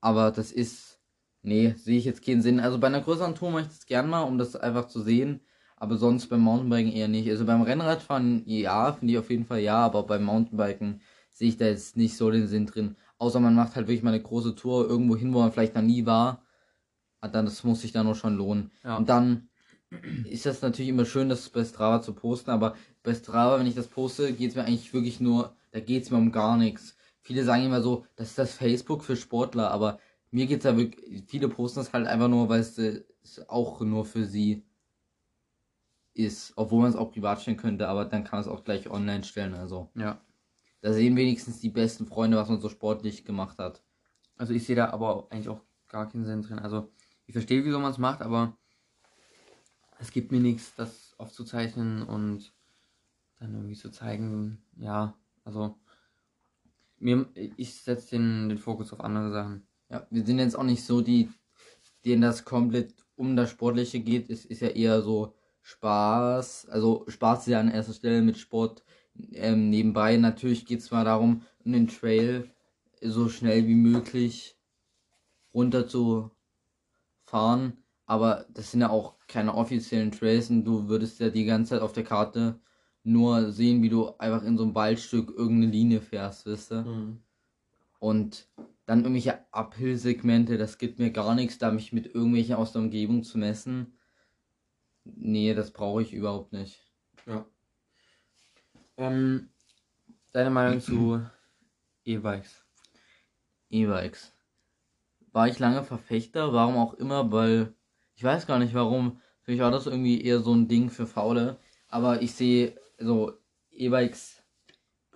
Aber 0.00 0.30
das 0.30 0.52
ist, 0.52 1.00
nee, 1.42 1.74
sehe 1.76 1.98
ich 1.98 2.04
jetzt 2.04 2.24
keinen 2.24 2.42
Sinn. 2.42 2.60
Also 2.60 2.78
bei 2.78 2.86
einer 2.86 3.00
größeren 3.00 3.34
Tour 3.34 3.50
mache 3.50 3.62
ich 3.62 3.68
das 3.68 3.86
gern 3.86 4.08
mal, 4.08 4.22
um 4.22 4.38
das 4.38 4.56
einfach 4.56 4.86
zu 4.88 5.00
sehen. 5.02 5.40
Aber 5.76 5.96
sonst 5.96 6.28
beim 6.28 6.40
Mountainbiken 6.40 6.92
eher 6.92 7.08
nicht. 7.08 7.28
Also 7.30 7.44
beim 7.44 7.62
Rennradfahren, 7.62 8.42
ja, 8.46 8.92
finde 8.92 9.12
ich 9.14 9.18
auf 9.18 9.30
jeden 9.30 9.46
Fall 9.46 9.60
ja, 9.60 9.78
aber 9.78 10.04
beim 10.04 10.24
Mountainbiken 10.24 11.00
sehe 11.30 11.48
ich 11.48 11.56
da 11.56 11.66
jetzt 11.66 11.96
nicht 11.96 12.16
so 12.16 12.30
den 12.30 12.48
Sinn 12.48 12.66
drin. 12.66 12.96
Außer 13.18 13.40
man 13.40 13.54
macht 13.54 13.76
halt 13.76 13.88
wirklich 13.88 14.02
mal 14.02 14.10
eine 14.12 14.22
große 14.22 14.54
Tour 14.54 14.88
irgendwo 14.88 15.16
hin, 15.16 15.32
wo 15.34 15.40
man 15.40 15.52
vielleicht 15.52 15.74
noch 15.74 15.82
nie 15.82 16.06
war. 16.06 16.44
Ah, 17.20 17.28
Dann, 17.28 17.46
das 17.46 17.64
muss 17.64 17.80
sich 17.80 17.92
dann 17.92 18.06
auch 18.06 18.14
schon 18.14 18.36
lohnen. 18.36 18.70
Ja. 18.84 18.96
Und 18.96 19.08
dann 19.08 19.48
ist 20.24 20.46
das 20.46 20.62
natürlich 20.62 20.90
immer 20.90 21.04
schön, 21.04 21.28
das 21.28 21.48
bei 21.48 21.64
Strava 21.64 22.02
zu 22.02 22.12
posten, 22.12 22.50
aber 22.50 22.76
bei 23.02 23.14
Strava, 23.14 23.58
wenn 23.58 23.66
ich 23.66 23.74
das 23.74 23.88
poste, 23.88 24.32
geht 24.32 24.50
es 24.50 24.56
mir 24.56 24.64
eigentlich 24.64 24.92
wirklich 24.92 25.20
nur, 25.20 25.56
da 25.72 25.80
geht 25.80 26.04
es 26.04 26.10
mir 26.10 26.18
um 26.18 26.32
gar 26.32 26.56
nichts. 26.56 26.96
Viele 27.22 27.44
sagen 27.44 27.64
immer 27.64 27.82
so, 27.82 28.06
das 28.16 28.28
ist 28.28 28.38
das 28.38 28.54
Facebook 28.54 29.02
für 29.02 29.16
Sportler, 29.16 29.70
aber 29.70 29.98
mir 30.30 30.46
geht's 30.46 30.64
da 30.64 30.76
wirklich, 30.76 31.24
viele 31.26 31.48
posten 31.48 31.80
das 31.80 31.92
halt 31.92 32.06
einfach 32.06 32.28
nur, 32.28 32.48
weil 32.48 32.60
es 32.60 32.78
äh, 32.78 33.02
es 33.22 33.48
auch 33.48 33.80
nur 33.80 34.04
für 34.04 34.24
sie 34.24 34.64
ist, 36.14 36.52
obwohl 36.56 36.82
man 36.82 36.90
es 36.90 36.96
auch 36.96 37.12
privat 37.12 37.40
stellen 37.40 37.56
könnte, 37.56 37.88
aber 37.88 38.04
dann 38.04 38.24
kann 38.24 38.38
man 38.38 38.40
es 38.40 38.48
auch 38.48 38.64
gleich 38.64 38.90
online 38.90 39.24
stellen, 39.24 39.54
also. 39.54 39.90
Ja. 39.94 40.20
Da 40.80 40.92
sehen 40.92 41.16
wenigstens 41.16 41.60
die 41.60 41.70
besten 41.70 42.06
Freunde, 42.06 42.36
was 42.36 42.48
man 42.48 42.60
so 42.60 42.68
sportlich 42.68 43.24
gemacht 43.24 43.58
hat. 43.58 43.82
Also 44.36 44.52
ich 44.52 44.64
sehe 44.64 44.76
da 44.76 44.90
aber 44.90 45.26
eigentlich 45.30 45.48
auch 45.48 45.60
gar 45.88 46.08
keinen 46.08 46.24
Sinn 46.24 46.42
drin. 46.42 46.60
Also 46.60 46.92
ich 47.28 47.34
verstehe, 47.34 47.62
wieso 47.64 47.78
man 47.78 47.92
es 47.92 47.98
macht, 47.98 48.22
aber 48.22 48.56
es 49.98 50.10
gibt 50.10 50.32
mir 50.32 50.40
nichts, 50.40 50.74
das 50.74 51.14
aufzuzeichnen 51.18 52.02
und 52.02 52.54
dann 53.38 53.54
irgendwie 53.54 53.76
zu 53.76 53.90
zeigen. 53.90 54.62
Ja, 54.78 55.14
also 55.44 55.78
mir, 56.98 57.28
ich 57.34 57.82
setze 57.82 58.16
den, 58.16 58.48
den 58.48 58.56
Fokus 58.56 58.94
auf 58.94 59.00
andere 59.00 59.30
Sachen. 59.30 59.66
Ja, 59.90 60.06
wir 60.10 60.24
sind 60.24 60.38
jetzt 60.38 60.56
auch 60.56 60.64
nicht 60.64 60.82
so 60.84 61.02
die, 61.02 61.28
denen 62.06 62.22
das 62.22 62.46
komplett 62.46 62.94
um 63.14 63.36
das 63.36 63.50
Sportliche 63.50 64.00
geht. 64.00 64.30
Es 64.30 64.46
ist 64.46 64.62
ja 64.62 64.68
eher 64.68 65.02
so 65.02 65.34
Spaß. 65.60 66.70
Also 66.70 67.04
Spaß 67.08 67.40
ist 67.40 67.52
ja 67.52 67.60
an 67.60 67.70
erster 67.70 67.92
Stelle 67.92 68.22
mit 68.22 68.38
Sport 68.38 68.82
ähm, 69.32 69.68
nebenbei. 69.68 70.16
Natürlich 70.16 70.64
geht 70.64 70.80
es 70.80 70.90
mal 70.90 71.04
darum, 71.04 71.42
einen 71.62 71.88
Trail 71.88 72.50
so 73.02 73.28
schnell 73.28 73.66
wie 73.66 73.74
möglich 73.74 74.56
runter 75.52 75.86
zu 75.86 76.30
fahren. 77.28 77.78
Aber 78.06 78.46
das 78.50 78.70
sind 78.70 78.80
ja 78.80 78.90
auch 78.90 79.14
keine 79.28 79.54
offiziellen 79.54 80.10
Trails 80.12 80.50
und 80.50 80.64
du 80.64 80.88
würdest 80.88 81.20
ja 81.20 81.28
die 81.30 81.44
ganze 81.44 81.70
Zeit 81.70 81.82
auf 81.82 81.92
der 81.92 82.04
Karte 82.04 82.60
nur 83.04 83.52
sehen, 83.52 83.82
wie 83.82 83.88
du 83.90 84.16
einfach 84.18 84.42
in 84.42 84.56
so 84.56 84.64
einem 84.64 84.74
Waldstück 84.74 85.30
irgendeine 85.36 85.72
Linie 85.72 86.00
fährst, 86.00 86.46
wisst 86.46 86.72
ihr? 86.72 86.84
Und 87.98 88.48
dann 88.86 89.00
irgendwelche 89.00 89.44
Uphill-Segmente, 89.52 90.56
das 90.56 90.78
gibt 90.78 90.98
mir 90.98 91.10
gar 91.10 91.34
nichts, 91.34 91.58
da 91.58 91.70
mich 91.70 91.92
mit 91.92 92.14
irgendwelchen 92.14 92.54
aus 92.54 92.72
der 92.72 92.82
Umgebung 92.82 93.22
zu 93.22 93.38
messen. 93.38 93.98
Nee, 95.04 95.54
das 95.54 95.70
brauche 95.70 96.02
ich 96.02 96.12
überhaupt 96.12 96.52
nicht. 96.52 96.80
Ja. 97.26 97.46
Ähm, 98.96 99.50
deine 100.32 100.50
Meinung 100.50 100.80
zu 100.80 101.20
E-Bikes? 102.04 102.64
E-Bikes. 103.70 104.32
War 105.32 105.48
ich 105.48 105.58
lange 105.58 105.84
Verfechter, 105.84 106.52
warum 106.52 106.76
auch 106.76 106.94
immer, 106.94 107.30
weil 107.32 107.74
ich 108.14 108.24
weiß 108.24 108.46
gar 108.46 108.58
nicht 108.58 108.74
warum. 108.74 109.20
Für 109.42 109.52
mich 109.52 109.60
war 109.60 109.70
das 109.70 109.86
irgendwie 109.86 110.20
eher 110.20 110.40
so 110.40 110.52
ein 110.54 110.68
Ding 110.68 110.90
für 110.90 111.06
Faule. 111.06 111.58
Aber 111.88 112.22
ich 112.22 112.34
sehe, 112.34 112.76
also 112.98 113.32
E-Bikes 113.70 114.42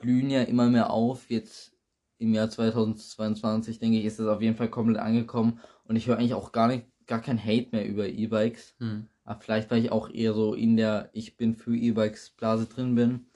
blühen 0.00 0.30
ja 0.30 0.42
immer 0.42 0.68
mehr 0.68 0.90
auf. 0.90 1.30
Jetzt 1.30 1.76
im 2.18 2.32
Jahr 2.34 2.48
2022, 2.48 3.78
denke 3.78 3.98
ich, 3.98 4.04
ist 4.04 4.18
das 4.18 4.28
auf 4.28 4.40
jeden 4.40 4.56
Fall 4.56 4.68
komplett 4.68 4.98
angekommen. 4.98 5.60
Und 5.84 5.96
ich 5.96 6.06
höre 6.06 6.18
eigentlich 6.18 6.34
auch 6.34 6.52
gar 6.52 6.68
nicht, 6.68 6.86
gar 7.06 7.20
kein 7.20 7.42
Hate 7.42 7.68
mehr 7.72 7.86
über 7.86 8.06
E-Bikes. 8.06 8.74
Hm. 8.78 9.08
Aber 9.24 9.40
vielleicht, 9.40 9.70
weil 9.70 9.84
ich 9.84 9.92
auch 9.92 10.08
eher 10.08 10.32
so 10.32 10.54
in 10.54 10.76
der 10.76 11.10
Ich 11.12 11.36
bin 11.36 11.54
für 11.54 11.76
E-Bikes 11.76 12.30
Blase 12.30 12.66
drin 12.66 12.94
bin. 12.94 13.26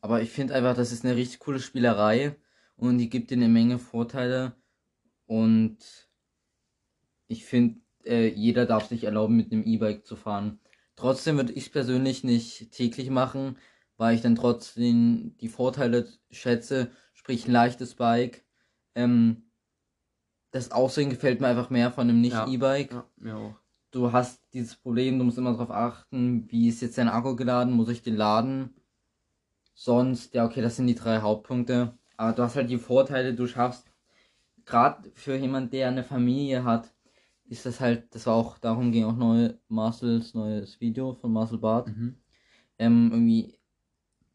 Aber 0.00 0.22
ich 0.22 0.30
finde 0.30 0.54
einfach, 0.54 0.74
das 0.74 0.92
ist 0.92 1.04
eine 1.04 1.16
richtig 1.16 1.40
coole 1.40 1.60
Spielerei 1.60 2.36
und 2.76 2.98
die 2.98 3.10
gibt 3.10 3.30
dir 3.30 3.36
eine 3.36 3.48
Menge 3.48 3.78
Vorteile. 3.78 4.54
Und 5.26 5.78
ich 7.30 7.44
finde, 7.44 7.80
äh, 8.04 8.28
jeder 8.28 8.66
darf 8.66 8.88
sich 8.88 9.04
erlauben, 9.04 9.36
mit 9.36 9.52
einem 9.52 9.62
E-Bike 9.62 10.04
zu 10.04 10.16
fahren. 10.16 10.58
Trotzdem 10.96 11.36
würde 11.36 11.52
ich 11.52 11.72
persönlich 11.72 12.24
nicht 12.24 12.72
täglich 12.72 13.08
machen, 13.08 13.56
weil 13.96 14.16
ich 14.16 14.20
dann 14.20 14.34
trotzdem 14.34 15.36
die 15.40 15.48
Vorteile 15.48 16.08
schätze, 16.30 16.90
sprich 17.14 17.46
ein 17.46 17.52
leichtes 17.52 17.94
Bike. 17.94 18.44
Ähm, 18.96 19.44
das 20.50 20.72
Aussehen 20.72 21.10
gefällt 21.10 21.40
mir 21.40 21.46
einfach 21.46 21.70
mehr 21.70 21.92
von 21.92 22.08
einem 22.08 22.20
Nicht-E-Bike. 22.20 22.90
Ja, 22.90 23.06
mir 23.16 23.36
auch. 23.36 23.54
Du 23.92 24.12
hast 24.12 24.42
dieses 24.52 24.74
Problem, 24.74 25.18
du 25.18 25.24
musst 25.24 25.38
immer 25.38 25.52
darauf 25.52 25.70
achten, 25.70 26.50
wie 26.50 26.68
ist 26.68 26.82
jetzt 26.82 26.98
dein 26.98 27.08
Akku 27.08 27.36
geladen, 27.36 27.72
muss 27.72 27.88
ich 27.88 28.02
den 28.02 28.16
laden? 28.16 28.74
Sonst, 29.74 30.34
ja, 30.34 30.44
okay, 30.44 30.62
das 30.62 30.76
sind 30.76 30.88
die 30.88 30.94
drei 30.94 31.20
Hauptpunkte. 31.20 31.94
Aber 32.16 32.32
du 32.32 32.42
hast 32.42 32.56
halt 32.56 32.70
die 32.70 32.78
Vorteile, 32.78 33.34
du 33.34 33.46
schaffst, 33.46 33.86
gerade 34.64 35.10
für 35.14 35.36
jemand, 35.36 35.72
der 35.72 35.88
eine 35.88 36.04
Familie 36.04 36.64
hat, 36.64 36.92
ist 37.50 37.66
das 37.66 37.80
halt, 37.80 38.14
das 38.14 38.26
war 38.26 38.34
auch, 38.34 38.58
darum 38.58 38.92
ging 38.92 39.04
auch 39.04 39.16
neue 39.16 39.58
Marcels 39.68 40.34
neues 40.34 40.80
Video 40.80 41.14
von 41.14 41.32
Marcel 41.32 41.58
Barth. 41.58 41.88
Mhm. 41.88 42.14
Ähm, 42.78 43.10
irgendwie 43.12 43.58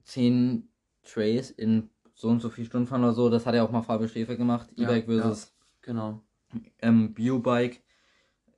10 0.04 0.68
Trays 1.04 1.50
in 1.50 1.90
so 2.14 2.28
und 2.28 2.42
so 2.42 2.50
viel 2.50 2.66
Stunden 2.66 2.88
fahren 2.88 3.04
oder 3.04 3.14
so, 3.14 3.30
das 3.30 3.46
hat 3.46 3.56
ja 3.56 3.64
auch 3.64 3.72
mal 3.72 3.84
Fabio 3.84 4.10
Schäfer 4.10 4.36
gemacht, 4.36 4.70
Ja, 4.76 4.90
E-Bike 4.90 5.06
versus 5.06 5.56
Genau. 5.82 6.22
ähm, 6.82 7.14
Biobike. 7.14 7.80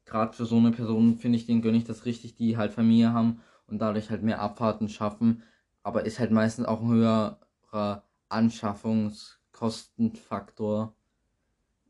Gerade 0.06 0.34
für 0.34 0.46
so 0.46 0.58
eine 0.58 0.72
Person 0.72 1.18
finde 1.18 1.38
ich, 1.38 1.46
den 1.46 1.62
gönne 1.62 1.78
ich 1.78 1.84
das 1.84 2.06
richtig, 2.06 2.34
die 2.36 2.58
halt 2.58 2.72
Familie 2.72 3.14
haben 3.14 3.42
und 3.68 3.78
dadurch 3.80 4.10
halt 4.10 4.24
mehr 4.24 4.42
Abfahrten 4.42 4.90
schaffen. 4.90 5.44
Aber 5.84 6.04
ist 6.06 6.18
halt 6.20 6.32
meistens 6.32 6.66
auch 6.66 6.82
ein 6.82 6.90
höherer 6.90 8.04
Anschaffungskostenfaktor. 8.30 10.96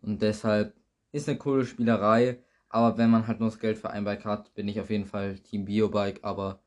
Und 0.02 0.22
deshalb 0.22 0.76
ist 1.12 1.30
eine 1.30 1.38
coole 1.38 1.66
Spielerei. 1.66 2.44
Aber 2.70 2.98
wenn 2.98 3.10
man 3.10 3.28
halt 3.28 3.40
nur 3.40 3.50
das 3.50 3.60
Geld 3.60 3.78
für 3.78 3.90
ein 3.90 4.04
Bike 4.04 4.26
hat, 4.26 4.54
bin 4.54 4.68
ich 4.68 4.80
auf 4.80 4.90
jeden 4.90 5.06
Fall 5.06 5.40
Team 5.40 5.66
Biobike. 5.66 6.24
Aber 6.24 6.60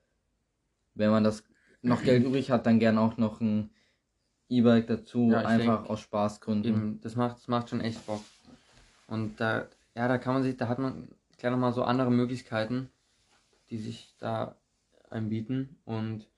wenn 0.95 1.11
man 1.11 1.25
das 1.25 1.45
noch 1.83 2.03
Geld 2.03 2.25
übrig 2.25 2.51
hat, 2.51 2.67
dann 2.67 2.79
gern 2.79 2.99
auch 2.99 3.17
noch 3.17 3.41
ein 3.41 3.71
E-Bike 4.49 4.87
dazu. 4.87 5.31
Ja, 5.31 5.41
einfach 5.41 5.81
denk, 5.81 5.91
aus 5.91 6.01
Spaßgründen. 6.01 6.73
Eben, 6.75 7.01
das 7.01 7.17
macht, 7.17 7.37
das 7.37 7.49
macht 7.49 7.71
schon 7.71 7.81
echt 7.81 8.05
Bock. 8.07 8.23
Und 9.07 9.41
da, 9.41 9.69
ja, 9.95 10.09
da 10.09 10.19
kann 10.19 10.35
man 10.35 10.43
sich, 10.43 10.57
da 10.57 10.69
hat 10.69 10.79
man 10.79 11.09
gleich 11.39 11.53
nochmal 11.53 11.73
so 11.73 11.85
andere 11.85 12.11
Möglichkeiten, 12.11 12.91
die 13.71 13.79
sich 13.79 14.15
da 14.19 14.57
anbieten. 15.09 15.79
Und 15.85 16.29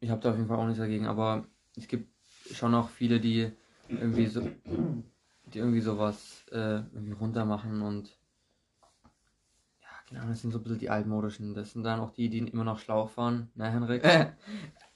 ich 0.00 0.10
habe 0.10 0.20
da 0.20 0.30
auf 0.30 0.36
jeden 0.36 0.48
Fall 0.48 0.58
auch 0.58 0.66
nichts 0.66 0.80
dagegen. 0.80 1.06
Aber 1.06 1.46
es 1.76 1.88
gibt 1.88 2.08
schon 2.52 2.74
auch 2.74 2.90
viele, 2.90 3.20
die 3.20 3.50
irgendwie 3.88 4.26
so, 4.26 4.42
die 5.46 5.58
irgendwie 5.58 5.80
sowas 5.80 6.44
äh, 6.50 6.76
irgendwie 6.76 7.12
runter 7.12 7.44
machen 7.44 7.82
und 7.82 8.16
ja, 10.12 10.24
das 10.26 10.40
sind 10.42 10.50
so 10.52 10.58
ein 10.58 10.62
bisschen 10.62 10.78
die 10.78 10.90
altmodischen. 10.90 11.54
Das 11.54 11.72
sind 11.72 11.84
dann 11.84 12.00
auch 12.00 12.10
die, 12.10 12.28
die 12.28 12.38
immer 12.38 12.64
noch 12.64 12.78
Schlauch 12.78 13.10
fahren. 13.10 13.50
Ne, 13.54 13.70
Henrik? 13.70 14.02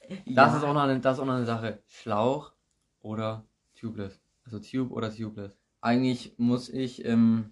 Das, 0.09 0.53
Ja. 0.53 0.57
ist 0.57 0.63
auch 0.63 0.73
noch 0.73 0.83
eine, 0.83 0.99
das 1.01 1.17
ist 1.17 1.21
auch 1.21 1.25
noch 1.25 1.33
eine 1.35 1.45
Sache. 1.45 1.83
Schlauch 1.87 2.53
oder 3.01 3.45
tubeless. 3.75 4.21
Also 4.45 4.59
Tube 4.59 4.91
oder 4.91 5.13
tubeless. 5.13 5.57
Eigentlich 5.81 6.35
muss 6.37 6.69
ich 6.69 7.03
ähm, 7.05 7.51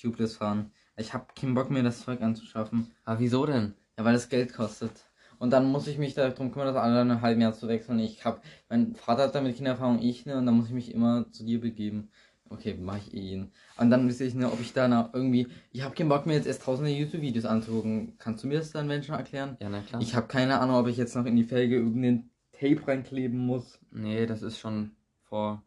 Tubeless 0.00 0.36
fahren. 0.36 0.72
Ich 0.96 1.12
habe 1.14 1.26
keinen 1.34 1.54
Bock 1.54 1.70
mehr, 1.70 1.82
das 1.82 2.02
Zeug 2.02 2.20
anzuschaffen. 2.22 2.92
Aber 3.04 3.18
wieso 3.20 3.46
denn? 3.46 3.74
Ja, 3.98 4.04
weil 4.04 4.14
es 4.14 4.28
Geld 4.28 4.54
kostet. 4.54 4.92
Und 5.38 5.50
dann 5.50 5.66
muss 5.66 5.86
ich 5.86 5.98
mich 5.98 6.14
darum 6.14 6.52
kümmern, 6.52 6.68
das 6.72 6.76
alle 6.82 7.00
ein 7.00 7.20
halbes 7.20 7.42
Jahr 7.42 7.52
zu 7.54 7.68
wechseln. 7.68 7.98
Ich 7.98 8.24
hab, 8.24 8.42
mein 8.68 8.94
Vater 8.94 9.24
hat 9.24 9.34
damit 9.34 9.56
Kindererfahrung, 9.56 10.00
ich 10.00 10.24
ne, 10.24 10.36
und 10.38 10.46
dann 10.46 10.56
muss 10.56 10.68
ich 10.68 10.72
mich 10.74 10.94
immer 10.94 11.30
zu 11.32 11.44
dir 11.44 11.60
begeben. 11.60 12.10
Okay, 12.48 12.74
mache 12.74 12.98
ich 12.98 13.14
ihn. 13.14 13.52
Und 13.76 13.90
dann 13.90 14.06
wüsste 14.06 14.24
ich 14.24 14.34
ne, 14.34 14.50
ob 14.50 14.60
ich 14.60 14.72
da 14.72 15.10
irgendwie, 15.12 15.48
ich 15.72 15.82
habe 15.82 15.94
keinen 15.94 16.08
Bock 16.08 16.26
mehr 16.26 16.36
jetzt 16.36 16.46
erst 16.46 16.62
tausende 16.62 16.90
YouTube-Videos 16.90 17.44
anzugucken. 17.44 18.16
Kannst 18.18 18.44
du 18.44 18.48
mir 18.48 18.58
das 18.58 18.70
dann, 18.70 18.88
wenn 18.88 19.02
schon 19.02 19.16
erklären? 19.16 19.56
Ja, 19.60 19.68
na 19.68 19.80
klar. 19.82 20.00
Ich 20.00 20.14
habe 20.14 20.26
keine 20.28 20.60
Ahnung, 20.60 20.76
ob 20.76 20.86
ich 20.86 20.96
jetzt 20.96 21.16
noch 21.16 21.26
in 21.26 21.36
die 21.36 21.44
Felge 21.44 21.76
irgendeinen 21.76 22.30
Tape 22.52 22.86
reinkleben 22.86 23.38
muss. 23.38 23.78
nee, 23.90 24.26
das 24.26 24.42
ist 24.42 24.58
schon 24.58 24.92
vor, 25.24 25.62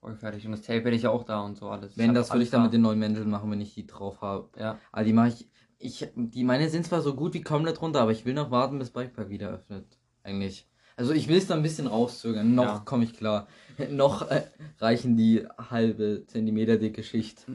vorgefertigt. 0.00 0.46
Und 0.46 0.52
das 0.52 0.62
Tape 0.62 0.80
hätte 0.80 0.96
ich 0.96 1.02
ja 1.02 1.10
auch 1.10 1.24
da 1.24 1.40
und 1.40 1.56
so 1.56 1.68
alles. 1.68 1.96
Wenn, 1.96 2.14
das 2.14 2.30
würde 2.30 2.44
ich 2.44 2.50
dann 2.50 2.62
mit 2.62 2.72
da. 2.72 2.76
den 2.76 2.82
neuen 2.82 2.98
Mänteln 2.98 3.30
machen, 3.30 3.50
wenn 3.50 3.60
ich 3.60 3.74
die 3.74 3.86
drauf 3.86 4.20
habe. 4.20 4.48
Ja, 4.58 4.78
Aber 4.92 5.04
die 5.04 5.12
mache 5.12 5.28
ich. 5.28 5.48
Ich, 5.78 6.08
die 6.14 6.44
meine 6.44 6.70
sind 6.70 6.86
zwar 6.86 7.02
so 7.02 7.14
gut 7.14 7.34
wie 7.34 7.42
komplett 7.42 7.82
runter, 7.82 8.00
aber 8.00 8.10
ich 8.10 8.24
will 8.24 8.32
noch 8.32 8.50
warten, 8.50 8.78
bis 8.78 8.90
Bikepark 8.90 9.28
wieder 9.28 9.50
öffnet. 9.50 9.98
Eigentlich. 10.22 10.66
Also 10.96 11.12
ich 11.12 11.28
will 11.28 11.36
es 11.36 11.46
da 11.46 11.54
ein 11.54 11.62
bisschen 11.62 11.86
rauszögern. 11.86 12.54
Noch 12.54 12.64
Ja. 12.64 12.78
komme 12.84 13.04
ich 13.04 13.14
klar. 13.14 13.46
noch 13.90 14.30
äh, 14.30 14.46
reichen 14.78 15.16
die 15.16 15.46
halbe 15.58 16.24
Zentimeter 16.26 16.78
dicke 16.78 17.02
Schicht, 17.02 17.46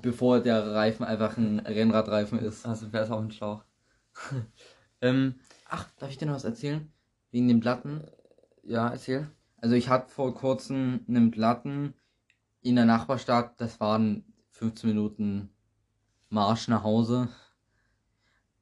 bevor 0.00 0.40
der 0.40 0.72
Reifen 0.72 1.04
einfach 1.04 1.36
ein 1.36 1.58
Rennradreifen 1.60 2.38
ist. 2.38 2.66
also 2.66 2.92
wäre 2.92 3.04
es 3.04 3.10
auch 3.10 3.20
ein 3.20 3.30
Schlauch. 3.30 3.64
ähm, 5.02 5.34
Ach, 5.68 5.86
darf 5.98 6.10
ich 6.10 6.16
dir 6.16 6.26
noch 6.26 6.34
was 6.34 6.44
erzählen? 6.44 6.90
Wegen 7.30 7.48
den 7.48 7.60
Platten? 7.60 8.02
ja, 8.62 8.88
erzähl. 8.88 9.30
Also 9.58 9.74
ich 9.74 9.88
hatte 9.88 10.10
vor 10.10 10.34
kurzem 10.34 11.04
einen 11.08 11.30
Platten 11.30 11.94
in 12.62 12.76
der 12.76 12.84
Nachbarstadt, 12.84 13.60
das 13.60 13.78
waren 13.80 14.24
15 14.50 14.88
Minuten 14.88 15.50
Marsch 16.30 16.68
nach 16.68 16.82
Hause. 16.82 17.28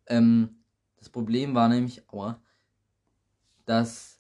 Ähm, 0.07 0.65
das 0.97 1.09
Problem 1.09 1.55
war 1.55 1.69
nämlich, 1.69 2.09
aua, 2.11 2.41
dass 3.65 4.14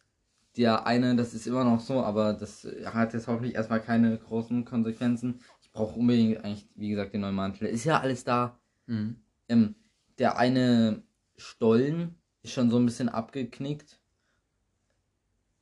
der 0.57 0.87
eine, 0.87 1.17
das 1.17 1.35
ist 1.35 1.47
immer 1.47 1.65
noch 1.65 1.81
so, 1.81 2.03
aber 2.03 2.33
das 2.33 2.67
hat 2.87 3.13
jetzt 3.15 3.27
hoffentlich 3.27 3.55
erstmal 3.55 3.81
keine 3.81 4.17
großen 4.17 4.65
Konsequenzen. 4.65 5.41
Ich 5.63 5.71
brauche 5.73 5.99
unbedingt 5.99 6.45
eigentlich, 6.45 6.69
wie 6.77 6.91
gesagt, 6.91 7.13
den 7.15 7.23
neuen 7.23 7.35
Mantel. 7.35 7.67
Ist 7.67 7.85
ja 7.85 8.01
alles 8.01 8.25
da. 8.25 8.59
Mhm. 8.87 9.17
Ähm, 9.49 9.75
der 10.19 10.39
eine 10.39 11.03
Stollen 11.37 12.15
ist 12.43 12.53
schon 12.53 12.71
so 12.71 12.79
ein 12.79 12.87
bisschen 12.87 13.09
abgeknickt. 13.09 13.99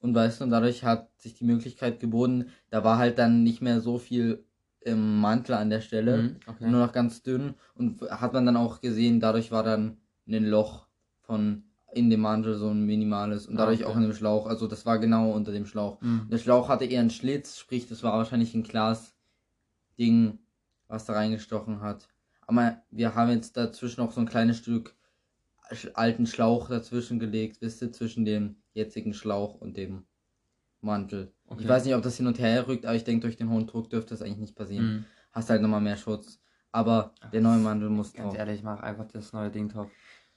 Und 0.00 0.14
weißt 0.14 0.40
du, 0.40 0.44
und 0.44 0.50
dadurch 0.50 0.82
hat 0.84 1.10
sich 1.18 1.34
die 1.34 1.44
Möglichkeit 1.44 2.00
geboten, 2.00 2.50
da 2.70 2.82
war 2.82 2.98
halt 2.98 3.18
dann 3.18 3.44
nicht 3.44 3.62
mehr 3.62 3.80
so 3.80 3.98
viel 3.98 4.44
ähm, 4.84 5.20
Mantel 5.20 5.54
an 5.54 5.70
der 5.70 5.80
Stelle, 5.80 6.16
Mhm, 6.22 6.36
okay. 6.46 6.68
nur 6.70 6.84
noch 6.84 6.92
ganz 6.92 7.22
dünn. 7.22 7.54
Und 7.74 8.02
hat 8.10 8.32
man 8.32 8.44
dann 8.44 8.56
auch 8.56 8.80
gesehen, 8.80 9.20
dadurch 9.20 9.52
war 9.52 9.62
dann 9.62 9.98
ein 10.26 10.44
Loch 10.44 10.86
von 11.20 11.64
in 11.94 12.10
dem 12.10 12.20
Mantel 12.20 12.56
so 12.56 12.68
ein 12.70 12.84
minimales 12.86 13.46
und 13.46 13.56
Ah, 13.56 13.58
dadurch 13.62 13.84
okay. 13.84 13.92
auch 13.92 13.96
in 13.96 14.02
dem 14.02 14.14
Schlauch. 14.14 14.46
Also 14.46 14.66
das 14.66 14.86
war 14.86 14.98
genau 14.98 15.32
unter 15.32 15.52
dem 15.52 15.66
Schlauch. 15.66 16.00
Mhm. 16.00 16.28
Der 16.30 16.38
Schlauch 16.38 16.68
hatte 16.68 16.84
eher 16.84 17.00
einen 17.00 17.10
Schlitz, 17.10 17.58
sprich, 17.58 17.86
das 17.88 18.02
war 18.02 18.12
wahrscheinlich 18.18 18.54
ein 18.54 18.62
Glas-Ding, 18.62 20.38
was 20.88 21.04
da 21.06 21.14
reingestochen 21.14 21.80
hat. 21.80 22.08
Aber 22.46 22.82
wir 22.90 23.14
haben 23.14 23.30
jetzt 23.30 23.56
dazwischen 23.56 24.00
noch 24.02 24.12
so 24.12 24.20
ein 24.20 24.28
kleines 24.28 24.58
Stück 24.58 24.96
alten 25.94 26.26
Schlauch 26.26 26.68
dazwischen 26.68 27.18
gelegt, 27.18 27.60
wisst 27.62 27.80
ihr, 27.82 27.92
zwischen 27.92 28.24
dem 28.24 28.56
jetzigen 28.74 29.14
Schlauch 29.14 29.54
und 29.54 29.76
dem 29.76 30.04
Mantel. 30.80 31.32
Okay. 31.46 31.62
Ich 31.62 31.68
weiß 31.68 31.84
nicht, 31.84 31.94
ob 31.94 32.02
das 32.02 32.16
hin 32.16 32.26
und 32.26 32.38
her 32.38 32.66
rückt, 32.66 32.84
aber 32.84 32.94
ich 32.96 33.04
denke, 33.04 33.22
durch 33.26 33.36
den 33.36 33.48
hohen 33.48 33.66
Druck 33.66 33.88
dürfte 33.88 34.10
das 34.10 34.22
eigentlich 34.22 34.38
nicht 34.38 34.54
passieren. 34.56 34.84
Mhm. 34.86 35.04
Hast 35.32 35.48
halt 35.48 35.62
nochmal 35.62 35.80
mehr 35.80 35.96
Schutz. 35.96 36.40
Aber 36.72 37.14
Ach, 37.20 37.30
der 37.30 37.40
neue 37.42 37.58
Mantel 37.58 37.88
muss 37.90 38.12
Ganz 38.12 38.30
drauf. 38.30 38.38
ehrlich, 38.38 38.62
mach 38.62 38.80
einfach 38.80 39.06
das 39.06 39.32
neue 39.32 39.50
Ding 39.50 39.68
drauf. 39.68 39.90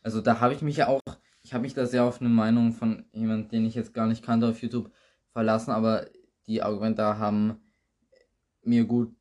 Also 0.03 0.21
da 0.21 0.39
habe 0.39 0.53
ich 0.53 0.61
mich 0.61 0.77
ja 0.77 0.87
auch, 0.87 1.01
ich 1.45 1.53
habe 1.53 1.61
mich 1.61 1.75
da 1.75 1.85
sehr 1.85 2.03
auf 2.03 2.21
eine 2.21 2.29
Meinung 2.29 2.73
von 2.73 3.05
jemand, 3.13 3.51
den 3.51 3.65
ich 3.65 3.75
jetzt 3.75 3.93
gar 3.93 4.07
nicht 4.07 4.23
kannte 4.23 4.49
auf 4.49 4.63
YouTube 4.63 4.91
verlassen, 5.29 5.69
aber 5.69 6.07
die 6.47 6.63
Argumente 6.63 7.03
haben 7.19 7.57
mir 8.63 8.85
gut 8.85 9.15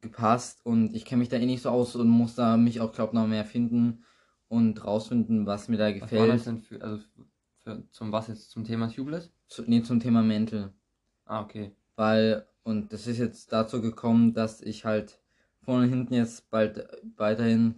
gepasst 0.00 0.66
und 0.66 0.96
ich 0.96 1.04
kenne 1.04 1.20
mich 1.20 1.28
da 1.28 1.36
eh 1.36 1.46
nicht 1.46 1.62
so 1.62 1.70
aus 1.70 1.94
und 1.94 2.08
muss 2.08 2.34
da 2.34 2.56
mich 2.56 2.80
auch, 2.80 2.92
glaube 2.92 3.14
noch 3.14 3.28
mehr 3.28 3.44
finden 3.44 4.04
und 4.48 4.84
rausfinden, 4.84 5.46
was 5.46 5.68
mir 5.68 5.76
da 5.76 5.86
Was 6.00 6.10
war 6.10 6.26
das 6.26 6.44
gefällt. 6.44 6.46
denn 6.46 6.58
für, 6.58 6.82
also 6.82 7.04
für, 7.58 7.88
zum 7.92 8.10
was 8.10 8.26
jetzt, 8.26 8.50
zum 8.50 8.64
Thema 8.64 8.88
Tubeless? 8.88 9.30
Zu, 9.46 9.62
nee, 9.68 9.84
zum 9.84 10.00
Thema 10.00 10.22
Mäntel. 10.22 10.72
Ah, 11.26 11.42
okay. 11.42 11.76
Weil, 11.94 12.44
und 12.64 12.92
das 12.92 13.06
ist 13.06 13.18
jetzt 13.18 13.52
dazu 13.52 13.80
gekommen, 13.80 14.34
dass 14.34 14.60
ich 14.60 14.84
halt 14.84 15.20
vorne 15.60 15.84
und 15.84 15.90
hinten 15.90 16.14
jetzt 16.14 16.50
bald 16.50 16.88
weiterhin, 17.16 17.76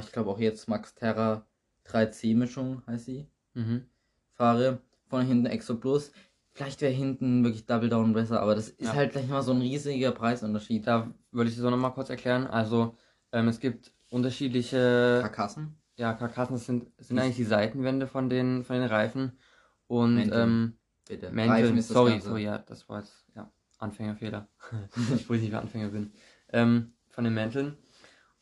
ich 0.00 0.12
glaube 0.12 0.30
auch 0.30 0.38
jetzt 0.38 0.68
Max 0.68 0.94
Terra 0.94 1.46
3C 1.92 2.34
Mischung, 2.34 2.82
heißt 2.86 3.04
sie. 3.06 3.28
Mhm. 3.54 3.86
fahre, 4.34 4.80
vorne 5.08 5.26
hinten 5.26 5.46
Exo 5.46 5.76
Plus. 5.76 6.10
Vielleicht 6.54 6.80
wäre 6.80 6.92
hinten 6.92 7.44
wirklich 7.44 7.66
Double 7.66 7.88
Down 7.88 8.12
besser, 8.14 8.40
aber 8.40 8.54
das 8.54 8.68
ist 8.70 8.88
Ja. 8.88 8.94
halt 8.94 9.12
gleich 9.12 9.28
mal 9.28 9.42
so 9.42 9.52
ein 9.52 9.60
riesiger 9.60 10.10
Preisunterschied. 10.12 10.86
Da 10.86 11.12
würde 11.30 11.50
ich 11.50 11.56
das 11.56 11.64
auch 11.64 11.70
nochmal 11.70 11.92
kurz 11.92 12.08
erklären. 12.10 12.46
Also, 12.46 12.96
ähm, 13.32 13.48
es 13.48 13.60
gibt 13.60 13.92
unterschiedliche 14.10 15.18
Karkassen? 15.22 15.76
Ja, 15.96 16.14
Karkassen 16.14 16.56
sind, 16.56 16.90
sind 16.98 17.16
Ich- 17.16 17.22
eigentlich 17.22 17.36
die 17.36 17.44
Seitenwände 17.44 18.06
von 18.06 18.28
den, 18.30 18.64
von 18.64 18.76
den 18.76 18.84
Reifen. 18.88 19.38
Und 19.86 20.14
Mänteln. 20.16 20.40
ähm, 20.42 20.78
Bitte. 21.06 21.30
Mänteln, 21.30 21.76
ist 21.76 21.90
das 21.90 21.94
sorry, 21.94 22.12
Ganze. 22.12 22.28
sorry, 22.28 22.44
ja, 22.44 22.58
das 22.58 22.88
war 22.88 23.00
jetzt, 23.00 23.26
ja, 23.34 23.50
Anfängerfehler. 23.78 24.48
Ich 25.14 25.28
nicht 25.28 25.50
mehr 25.50 25.60
Anfänger 25.60 25.88
bin. 25.88 26.12
Ähm, 26.50 26.94
von 27.10 27.24
den 27.24 27.34
Mänteln. 27.34 27.76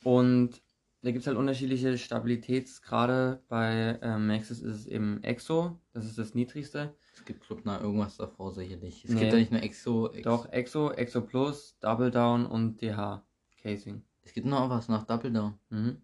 Und 0.05 0.62
da 1.03 1.11
gibt 1.11 1.22
es 1.22 1.26
halt 1.26 1.36
unterschiedliche 1.36 1.96
Stabilitätsgrade. 1.98 3.42
Bei 3.48 3.98
ähm, 4.03 4.26
Maxis 4.26 4.61
ist 4.61 4.74
es 4.80 4.86
eben 4.86 5.22
Exo, 5.22 5.78
das 5.92 6.05
ist 6.07 6.18
das 6.18 6.34
niedrigste. 6.34 6.94
Es 7.14 7.24
gibt 7.24 7.42
Club 7.42 7.64
nach 7.64 7.80
irgendwas 7.80 8.16
davor 8.16 8.53
sicherlich. 8.55 9.05
Es 9.05 9.11
Nee. 9.11 9.20
gibt 9.20 9.32
ja 9.32 9.38
nicht 9.38 9.53
nur 9.53 9.62
Exo. 9.62 10.11
Ex 10.12 10.22
Doch, 10.22 10.51
Exo, 10.53 10.90
Exo 10.92 11.20
Plus, 11.22 11.76
Double 11.80 12.11
Down 12.11 12.46
und 12.46 12.80
DH 12.80 13.22
Casing. 13.62 14.03
Es 14.22 14.32
gibt 14.32 14.46
noch 14.46 14.68
was 14.70 14.88
nach 14.88 15.05
Double 15.05 15.32
Down. 15.32 15.55
Mhm. 15.70 16.03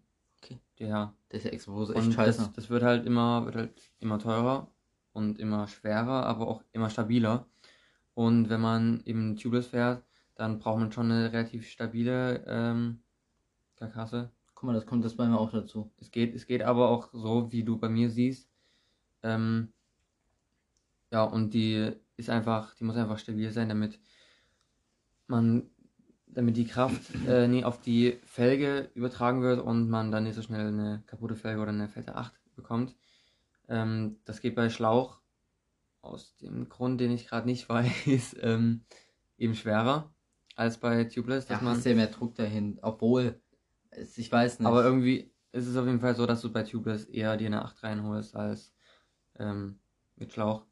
Der. 0.79 1.13
Der 1.31 1.37
ist 1.39 1.43
ja 1.45 1.51
Explose 1.51 1.95
echt 1.95 2.05
Und 2.05 2.13
scheiße. 2.13 2.37
das, 2.39 2.53
das 2.53 2.69
wird 2.69 2.83
halt 2.83 3.05
immer, 3.07 3.45
wird 3.45 3.55
halt 3.55 3.91
immer 3.99 4.19
teurer 4.19 4.69
und 5.11 5.39
immer 5.39 5.67
schwerer, 5.67 6.25
aber 6.27 6.47
auch 6.47 6.63
immer 6.71 6.89
stabiler. 6.91 7.47
Und 8.13 8.49
wenn 8.49 8.61
man 8.61 9.01
eben 9.05 9.35
Tubeless 9.37 9.67
fährt, 9.67 10.03
dann 10.35 10.59
braucht 10.59 10.79
man 10.79 10.91
schon 10.91 11.11
eine 11.11 11.33
relativ 11.33 11.67
stabile 11.67 12.43
ähm, 12.47 12.99
Karkasse. 13.75 14.31
Guck 14.57 14.63
mal, 14.63 14.73
das 14.73 14.87
kommt 14.87 15.05
das 15.05 15.15
bei 15.15 15.27
mir 15.27 15.37
auch 15.39 15.51
dazu. 15.51 15.91
Es 15.99 16.09
geht, 16.09 16.33
es 16.33 16.47
geht 16.47 16.63
aber 16.63 16.89
auch 16.89 17.09
so, 17.13 17.51
wie 17.51 17.63
du 17.63 17.77
bei 17.77 17.89
mir 17.89 18.09
siehst. 18.09 18.49
Ähm, 19.21 19.71
ja, 21.11 21.25
und 21.25 21.53
die 21.53 21.91
ist 22.15 22.31
einfach, 22.31 22.73
die 22.73 22.83
muss 22.83 22.95
einfach 22.95 23.19
stabil 23.19 23.51
sein, 23.51 23.69
damit 23.69 23.99
man, 25.27 25.69
damit 26.25 26.57
die 26.57 26.65
Kraft 26.65 27.13
äh, 27.27 27.47
nie 27.47 27.63
auf 27.63 27.79
die 27.81 28.17
Felge 28.25 28.89
übertragen 28.95 29.43
wird 29.43 29.59
und 29.59 29.91
man 29.91 30.11
dann 30.11 30.23
nicht 30.23 30.33
so 30.33 30.41
schnell 30.41 30.69
eine 30.69 31.03
kaputte 31.05 31.35
Felge 31.35 31.61
oder 31.61 31.69
eine 31.69 31.87
fette 31.87 32.15
8 32.15 32.33
bekommt. 32.55 32.95
Ähm, 33.69 34.17
das 34.25 34.41
geht 34.41 34.55
bei 34.55 34.71
Schlauch 34.71 35.21
aus 36.01 36.35
dem 36.37 36.67
Grund, 36.67 36.99
den 36.99 37.11
ich 37.11 37.27
gerade 37.27 37.45
nicht 37.45 37.69
weiß, 37.69 38.37
ähm, 38.41 38.85
eben 39.37 39.53
schwerer 39.53 40.11
als 40.55 40.79
bei 40.79 41.03
Tubeless, 41.03 41.45
dass 41.45 41.61
Ja, 41.61 41.65
man 41.65 41.77
hast 41.77 41.85
ja 41.85 41.93
mehr 41.93 42.07
Druck 42.07 42.33
dahin. 42.33 42.79
Obwohl, 42.81 43.39
ich 43.97 44.31
weiß 44.31 44.59
nicht. 44.59 44.67
aber 44.67 44.83
irgendwie 44.83 45.31
ist 45.51 45.67
es 45.67 45.77
auf 45.77 45.85
jeden 45.85 45.99
Fall 45.99 46.15
so, 46.15 46.25
dass 46.25 46.41
du 46.41 46.51
bei 46.51 46.63
Tubeless 46.63 47.05
eher 47.05 47.37
dir 47.37 47.47
eine 47.47 47.63
8 47.63 47.83
reinholst 47.83 48.35
als 48.35 48.73
ähm, 49.39 49.79
mit 50.15 50.33
Schlauch. 50.33 50.65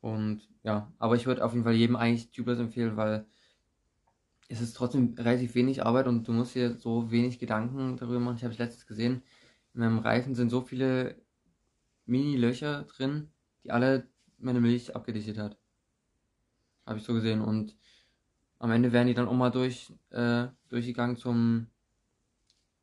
Und 0.00 0.48
ja, 0.62 0.92
aber 0.98 1.16
ich 1.16 1.26
würde 1.26 1.44
auf 1.44 1.52
jeden 1.52 1.64
Fall 1.64 1.74
jedem 1.74 1.96
eigentlich 1.96 2.30
Tubeless 2.30 2.58
empfehlen, 2.58 2.96
weil 2.96 3.26
es 4.48 4.60
ist 4.60 4.74
trotzdem 4.74 5.14
relativ 5.16 5.54
wenig 5.54 5.84
Arbeit 5.84 6.06
und 6.06 6.26
du 6.26 6.32
musst 6.32 6.54
dir 6.54 6.76
so 6.76 7.10
wenig 7.10 7.38
Gedanken 7.38 7.96
darüber 7.96 8.20
machen. 8.20 8.36
Ich 8.36 8.44
habe 8.44 8.52
es 8.52 8.58
letztens 8.58 8.86
gesehen, 8.86 9.22
in 9.74 9.80
meinem 9.80 9.98
Reifen 9.98 10.34
sind 10.34 10.50
so 10.50 10.60
viele 10.60 11.16
Mini-Löcher 12.06 12.82
drin, 12.82 13.30
die 13.64 13.70
alle 13.70 14.08
meine 14.38 14.60
Milch 14.60 14.94
abgedichtet 14.94 15.38
hat. 15.38 15.56
Habe 16.84 16.98
ich 16.98 17.04
so 17.04 17.14
gesehen 17.14 17.40
und 17.40 17.76
am 18.58 18.70
Ende 18.70 18.92
werden 18.92 19.08
die 19.08 19.14
dann 19.14 19.28
auch 19.28 19.34
mal 19.34 19.50
durch, 19.50 19.92
äh, 20.10 20.48
durchgegangen 20.68 21.16
zum, 21.16 21.68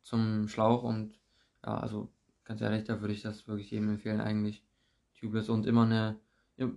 zum 0.01 0.47
Schlauch 0.47 0.83
und 0.83 1.19
ja, 1.65 1.77
also 1.77 2.09
ganz 2.45 2.61
ehrlich, 2.61 2.85
da 2.85 3.01
würde 3.01 3.13
ich 3.13 3.21
das 3.21 3.47
wirklich 3.47 3.71
jedem 3.71 3.89
empfehlen 3.89 4.21
eigentlich. 4.21 4.63
Tubeless 5.19 5.49
und 5.49 5.65
immer 5.65 5.83
eine, 5.83 6.17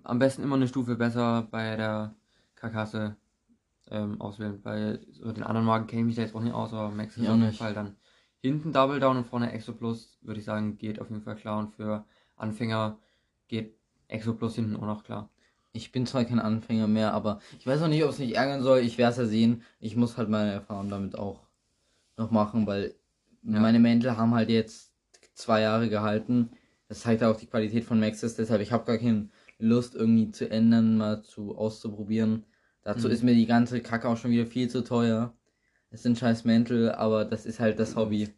am 0.03 0.19
besten 0.19 0.43
immer 0.43 0.57
eine 0.57 0.69
Stufe 0.69 0.97
besser 0.97 1.47
bei 1.51 1.77
der 1.77 2.15
Karkasse 2.57 3.17
ähm, 3.91 4.21
auswählen. 4.21 4.61
Bei 4.63 4.99
so 5.13 5.33
den 5.33 5.45
anderen 5.45 5.67
Marken 5.67 5.87
kenne 5.87 6.03
ich 6.03 6.07
mich 6.07 6.17
da 6.17 6.23
jetzt 6.23 6.35
auch 6.35 6.41
nicht 6.41 6.55
aus, 6.55 6.73
aber 6.73 6.91
Max 6.91 7.17
ist 7.17 7.29
auf 7.29 7.37
jeden. 7.37 7.53
Fall 7.53 7.75
dann 7.75 7.97
hinten 8.41 8.73
Double 8.73 9.01
Down 9.01 9.19
und 9.19 9.27
vorne 9.27 9.53
Exo 9.53 9.73
Plus, 9.73 10.19
würde 10.23 10.41
ich 10.41 10.47
sagen, 10.47 10.77
geht 10.77 11.01
auf 11.01 11.09
jeden 11.11 11.23
Fall 11.23 11.37
klar 11.37 11.59
und 11.59 11.75
für 11.75 12.05
Anfänger 12.37 12.99
geht 13.49 13.77
Exo 14.09 14.35
Plus 14.35 14.57
hinten 14.57 14.77
auch 14.77 14.87
noch 14.87 15.05
klar. 15.05 15.31
Ich 15.73 15.91
bin 15.91 16.05
zwar 16.05 16.25
kein 16.25 16.41
Anfänger 16.41 16.87
mehr, 16.87 17.15
aber 17.15 17.41
ich 17.59 17.67
weiß 17.67 17.81
auch 17.83 17.89
nicht, 17.89 18.05
ob 18.05 18.11
es 18.11 18.19
mich 18.19 18.37
ärgern 18.37 18.63
soll. 18.63 18.81
Ich 18.81 18.99
werde 18.99 19.13
es 19.13 19.19
ja 19.19 19.25
sehen. 19.25 19.63
Ich 19.81 19.97
muss 19.97 20.19
halt 20.19 20.29
meine 20.29 20.53
Erfahrung 20.53 20.91
damit 20.91 21.17
auch 21.17 21.41
noch 22.19 22.31
machen, 22.31 22.67
weil 22.67 22.95
Ja. 23.43 23.61
meine 23.61 23.79
Mäntel 23.81 24.17
haben 24.17 24.35
halt 24.35 24.51
jetzt 24.51 24.93
zwei 25.35 25.61
Jahre 25.63 25.89
gehalten. 25.89 26.51
Das 26.89 27.01
zeigt 27.01 27.23
auch 27.25 27.37
die 27.37 27.47
Qualität 27.47 27.85
von 27.85 28.01
Maxis. 28.01 28.35
Deshalb, 28.37 28.61
ich 28.61 28.73
habe 28.73 28.85
gar 28.85 28.99
keine 28.99 29.29
Lust 29.59 29.95
irgendwie 29.95 30.31
zu 30.31 30.51
ändern, 30.51 30.97
mal 30.97 31.23
zu 31.23 31.57
auszuprobieren. 31.57 32.45
Dazu 32.83 33.09
Mhm. 33.09 33.15
ist 33.15 33.23
mir 33.23 33.35
die 33.35 33.47
ganze 33.47 33.81
Kacke 33.81 34.09
auch 34.09 34.17
schon 34.17 34.31
wieder 34.31 34.47
viel 34.47 34.69
zu 34.69 34.83
teuer. 34.85 35.35
Es 35.91 36.03
sind 36.03 36.19
scheiß 36.19 36.45
Mäntel, 36.45 36.93
aber 36.93 37.25
das 37.25 37.47
ist 37.47 37.61
halt 37.61 37.79
das 37.79 37.97
Hobby. 37.97 38.29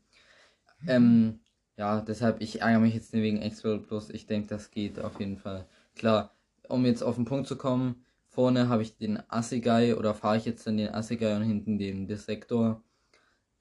Ähm, 0.87 1.41
ja, 1.77 2.01
deshalb, 2.01 2.41
ich 2.41 2.61
ärgere 2.63 2.81
mich 2.81 2.95
jetzt 2.95 3.13
nicht 3.13 3.23
wegen 3.23 3.43
X-World 3.43 3.87
Plus. 3.87 4.11
Ich 4.11 4.27
denke, 4.27 4.49
das 4.49 4.71
geht 4.71 4.99
auf 5.01 5.19
jeden 5.21 5.39
Fall. 5.39 5.67
Klar, 5.95 6.35
um 6.69 6.85
jetzt 6.85 7.03
auf 7.03 7.17
den 7.17 7.25
Punkt 7.25 7.47
zu 7.49 7.57
kommen, 7.57 8.05
vorne 8.29 8.69
habe 8.69 8.83
ich 8.83 8.97
den 8.97 9.23
Assegai 9.31 9.97
oder 9.97 10.15
fahre 10.15 10.37
ich 10.37 10.45
jetzt 10.45 10.67
dann 10.67 10.77
den 10.77 10.93
Assegai 10.95 11.37
und 11.37 11.43
hinten 11.43 11.79
den 11.79 12.07
Dissektor. 12.07 12.83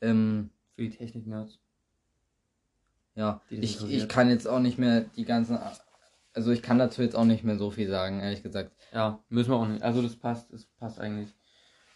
Ähm, 0.02 0.52
Für 0.76 0.82
die 0.82 0.90
Technik-Nerds. 0.90 1.60
ja, 3.16 3.42
ich, 3.50 3.84
ich 3.88 4.08
kann 4.08 4.30
jetzt 4.30 4.48
auch 4.48 4.60
nicht 4.60 4.78
mehr 4.78 5.02
die 5.02 5.26
ganzen, 5.26 5.60
also 6.34 6.52
ich 6.52 6.62
kann 6.64 6.80
dazu 6.80 7.02
jetzt 7.02 7.16
auch 7.16 7.26
nicht 7.26 7.44
mehr 7.44 7.58
so 7.58 7.70
viel 7.72 7.88
sagen, 7.90 8.20
ehrlich 8.20 8.44
gesagt. 8.44 8.72
Ja, 8.92 9.24
müssen 9.30 9.52
wir 9.52 9.58
auch 9.58 9.68
nicht. 9.68 9.84
Also 9.84 10.02
das 10.02 10.16
passt, 10.16 10.52
das 10.52 10.66
passt 10.80 11.00
eigentlich. 11.00 11.30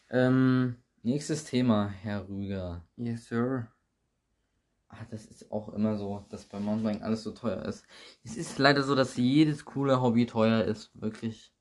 Ähm, 0.10 0.76
Nächstes 1.04 1.46
Thema, 1.46 1.88
Herr 1.88 2.28
Rüger. 2.28 2.84
yes, 2.98 3.28
sir. 3.28 3.68
Ah, 4.90 5.06
das 5.10 5.26
ist 5.26 5.52
auch 5.52 5.70
immer 5.70 5.98
so, 5.98 6.26
dass 6.30 6.46
bei 6.46 6.60
Mountainbiken 6.60 7.04
alles 7.04 7.24
so 7.24 7.32
teuer 7.32 7.64
ist. 7.66 7.86
Es 8.24 8.38
ist 8.38 8.58
leider 8.58 8.84
so, 8.84 8.96
dass 8.96 9.18
jedes 9.18 9.66
coole 9.66 10.02
Hobby 10.02 10.26
teuer 10.26 10.64
ist, 10.64 10.92
wirklich. 11.00 11.54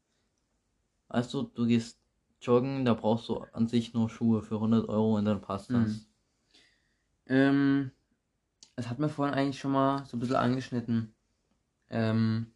Weißt 1.09 1.33
du, 1.35 1.43
du 1.43 1.67
gehst 1.67 1.99
joggen, 2.41 2.85
da 2.85 2.95
brauchst 2.95 3.29
du 3.29 3.39
an 3.53 3.69
sich 3.69 3.95
nur 3.95 4.09
Schuhe 4.11 4.43
für 4.43 4.57
100 4.57 4.89
Euro 4.89 5.17
und 5.17 5.25
dann 5.25 5.41
passt 5.41 5.71
das. 5.71 5.89
Mhm. 5.89 6.01
Ähm, 7.29 7.91
das 8.77 8.89
hat 8.89 8.99
mir 8.99 9.09
vorhin 9.09 9.35
eigentlich 9.35 9.59
schon 9.59 9.73
mal 9.73 10.05
so 10.07 10.17
ein 10.17 10.21
bisschen 10.21 10.37
angeschnitten. 10.37 11.15
Ähm, 11.89 12.53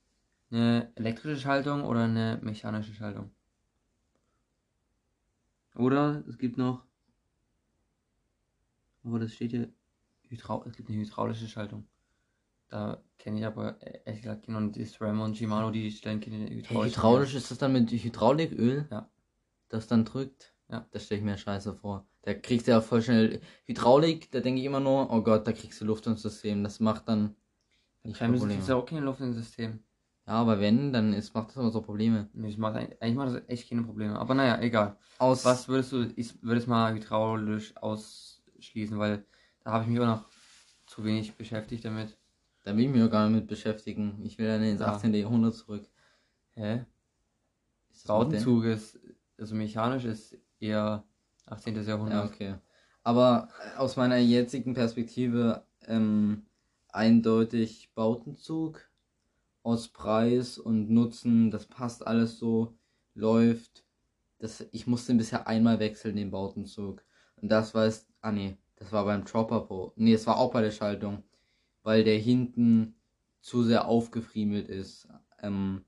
eine 0.51 0.93
elektrische 0.97 1.41
Schaltung 1.41 1.85
oder 1.85 2.05
eine 2.05 2.39
mechanische 2.43 2.93
Schaltung? 2.93 3.31
Oder 5.77 6.25
es 6.29 6.37
gibt 6.39 6.59
noch. 6.59 6.85
Oh, 9.05 9.17
das 9.19 9.33
steht 9.33 9.53
hier. 9.53 9.73
Hydra 10.29 10.63
es 10.67 10.77
gibt 10.77 10.89
eine 10.89 10.99
hydraulische 10.99 11.49
Schaltung. 11.49 11.89
Da 12.69 13.03
kenne 13.19 13.41
ich 13.41 13.47
aber 13.47 13.81
äh, 13.83 14.01
ehrlich 14.05 14.23
gesagt. 14.23 14.47
Und 14.47 14.77
die 14.77 14.85
SRAM 14.85 15.21
und 15.21 15.37
Shimano, 15.37 15.71
die 15.71 15.91
stellen 15.91 16.21
keine 16.21 16.49
hydraulische. 16.49 16.97
hydraulisch 16.97 17.35
ist 17.35 17.51
das 17.51 17.59
dann 17.59 17.73
mit 17.73 17.91
Hydrauliköl? 17.91 18.87
Ja. 18.91 19.09
Das 19.69 19.87
dann 19.87 20.05
drückt? 20.05 20.55
Ja. 20.69 20.87
Das 20.93 21.05
stelle 21.05 21.21
ich 21.21 21.25
mir 21.25 21.39
scheiße 21.39 21.75
vor. 21.75 22.07
Da 22.23 22.35
kriegst 22.35 22.67
du 22.67 22.73
ja 22.73 22.81
voll 22.81 23.03
schnell 23.03 23.41
Hydraulik, 23.65 24.31
da 24.31 24.41
denke 24.41 24.61
ich 24.61 24.67
immer 24.67 24.81
nur, 24.81 25.11
oh 25.11 25.23
Gott, 25.23 25.47
da 25.47 25.53
kriegst 25.53 25.81
du 25.81 25.85
Luft 25.87 26.07
ins 26.07 26.23
System. 26.23 26.63
Das 26.63 26.81
macht 26.81 27.09
dann 27.09 27.35
nicht 28.03 28.19
Bremse 28.19 28.39
Probleme. 28.39 28.55
kriegst 28.55 28.69
ja 28.69 28.77
auch 28.77 28.87
keine 28.87 29.01
Luft 29.01 29.21
im 29.21 29.33
System. 29.33 29.83
Ja, 30.27 30.35
aber 30.35 30.61
wenn, 30.61 30.93
dann 30.93 31.13
ist, 31.15 31.35
macht 31.35 31.49
das 31.49 31.57
immer 31.57 31.71
so 31.71 31.81
Probleme. 31.81 32.29
Ich 32.45 32.59
mache 32.59 32.79
eigentlich, 33.01 33.15
macht 33.15 33.35
das 33.35 33.43
echt 33.49 33.69
keine 33.69 33.83
Probleme. 33.83 34.19
Aber 34.19 34.35
naja, 34.35 34.61
egal. 34.61 34.97
Aus 35.19 35.45
Was 35.45 35.67
würdest 35.69 35.93
du, 35.93 36.13
ich 36.15 36.43
würde 36.43 36.61
es 36.61 36.67
mal 36.67 36.95
hydraulisch 36.95 37.75
ausschließen, 37.79 38.99
weil 38.99 39.25
da 39.65 39.73
habe 39.73 39.85
ich 39.85 39.91
mich 39.91 40.01
auch 40.01 40.07
noch 40.07 40.25
zu 40.87 41.05
wenig 41.05 41.35
beschäftigt 41.35 41.85
damit. 41.85 42.17
Da 42.65 42.77
will 42.77 42.85
ich 42.85 42.91
mich 42.91 43.03
auch 43.03 43.11
gar 43.11 43.29
nicht 43.29 43.41
mit 43.41 43.49
beschäftigen. 43.49 44.21
Ich 44.23 44.39
will 44.39 44.47
dann 44.47 44.63
ins 44.63 44.81
Ja. 44.81 44.89
18. 44.89 45.15
Jahrhundert 45.15 45.55
zurück. 45.55 45.89
Hä? 46.51 46.85
Ist? 47.91 48.07
Bautenzug 48.07 48.65
ist, 48.65 48.99
also 49.39 49.55
mechanisch 49.55 50.05
ist 50.05 50.37
eher 50.59 51.05
18. 51.51 51.77
Ja, 51.77 51.83
Jahrhundert. 51.83 52.33
okay. 52.33 52.55
Aber 53.03 53.49
äh, 53.63 53.79
aus 53.79 53.97
meiner 53.97 54.19
jetzigen 54.19 54.75
Perspektive 54.75 55.65
ähm, 55.87 56.47
eindeutig 56.89 57.91
Bautenzug. 57.95 58.87
Aus 59.63 59.89
Preis 59.89 60.57
und 60.57 60.89
Nutzen, 60.89 61.51
das 61.51 61.67
passt 61.67 62.07
alles 62.07 62.39
so, 62.39 62.79
läuft. 63.15 63.85
Das, 64.39 64.67
ich 64.73 64.87
musste 64.87 65.15
bisher 65.15 65.47
einmal 65.47 65.79
wechseln, 65.81 66.17
den 66.17 66.31
Bautenzug. 66.31 67.05
Und 67.37 67.51
das 67.51 67.75
war 67.75 67.85
es, 67.85 68.07
ah 68.23 68.33
nee, 68.33 68.57
das 68.77 68.91
war 68.91 69.05
beim 69.05 69.27
Chopper. 69.27 69.93
Nee, 69.97 70.15
es 70.15 70.27
war 70.27 70.39
auch 70.39 70.51
bei 70.51 70.63
der 70.63 70.71
Schaltung. 70.71 71.25
Weil 71.83 72.05
der 72.05 72.19
hinten 72.19 72.95
zu 73.43 73.63
sehr 73.63 73.87
aufgefriemelt 73.87 74.69
ist. 74.69 75.09
Ähm, 75.43 75.85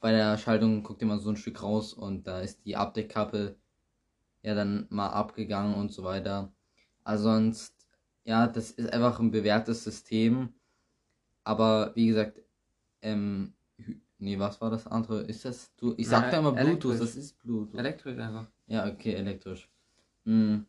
bei 0.00 0.12
der 0.12 0.38
Schaltung 0.38 0.82
guckt 0.82 1.02
immer 1.02 1.18
so 1.18 1.28
ein 1.28 1.36
Stück 1.36 1.62
raus 1.62 1.92
und 1.92 2.26
da 2.26 2.40
ist 2.40 2.64
die 2.64 2.76
Abdeckkappe 2.76 3.56
ja 4.42 4.54
dann 4.54 4.86
mal 4.90 5.08
abgegangen 5.08 5.74
und 5.74 5.92
so 5.92 6.04
weiter. 6.04 6.52
Also 7.04 7.24
sonst, 7.24 7.74
ja, 8.24 8.46
das 8.46 8.70
ist 8.70 8.92
einfach 8.92 9.20
ein 9.20 9.30
bewährtes 9.30 9.84
System. 9.84 10.54
Aber 11.44 11.92
wie 11.94 12.08
gesagt, 12.08 12.40
ähm, 13.02 13.54
nee, 14.18 14.38
was 14.38 14.60
war 14.60 14.70
das 14.70 14.86
andere? 14.86 15.22
Ist 15.22 15.44
das, 15.44 15.74
du, 15.76 15.94
ich 15.96 16.08
sag 16.08 16.24
Na, 16.24 16.30
da 16.30 16.38
immer 16.38 16.52
Bluetooth, 16.52 16.92
elektrisch. 16.92 16.98
das 16.98 17.16
ist 17.16 17.38
Bluetooth. 17.40 17.78
Elektrisch 17.78 18.18
einfach. 18.18 18.46
Ja, 18.66 18.86
okay, 18.86 19.14
elektrisch. 19.14 19.68
Hm. 20.24 20.66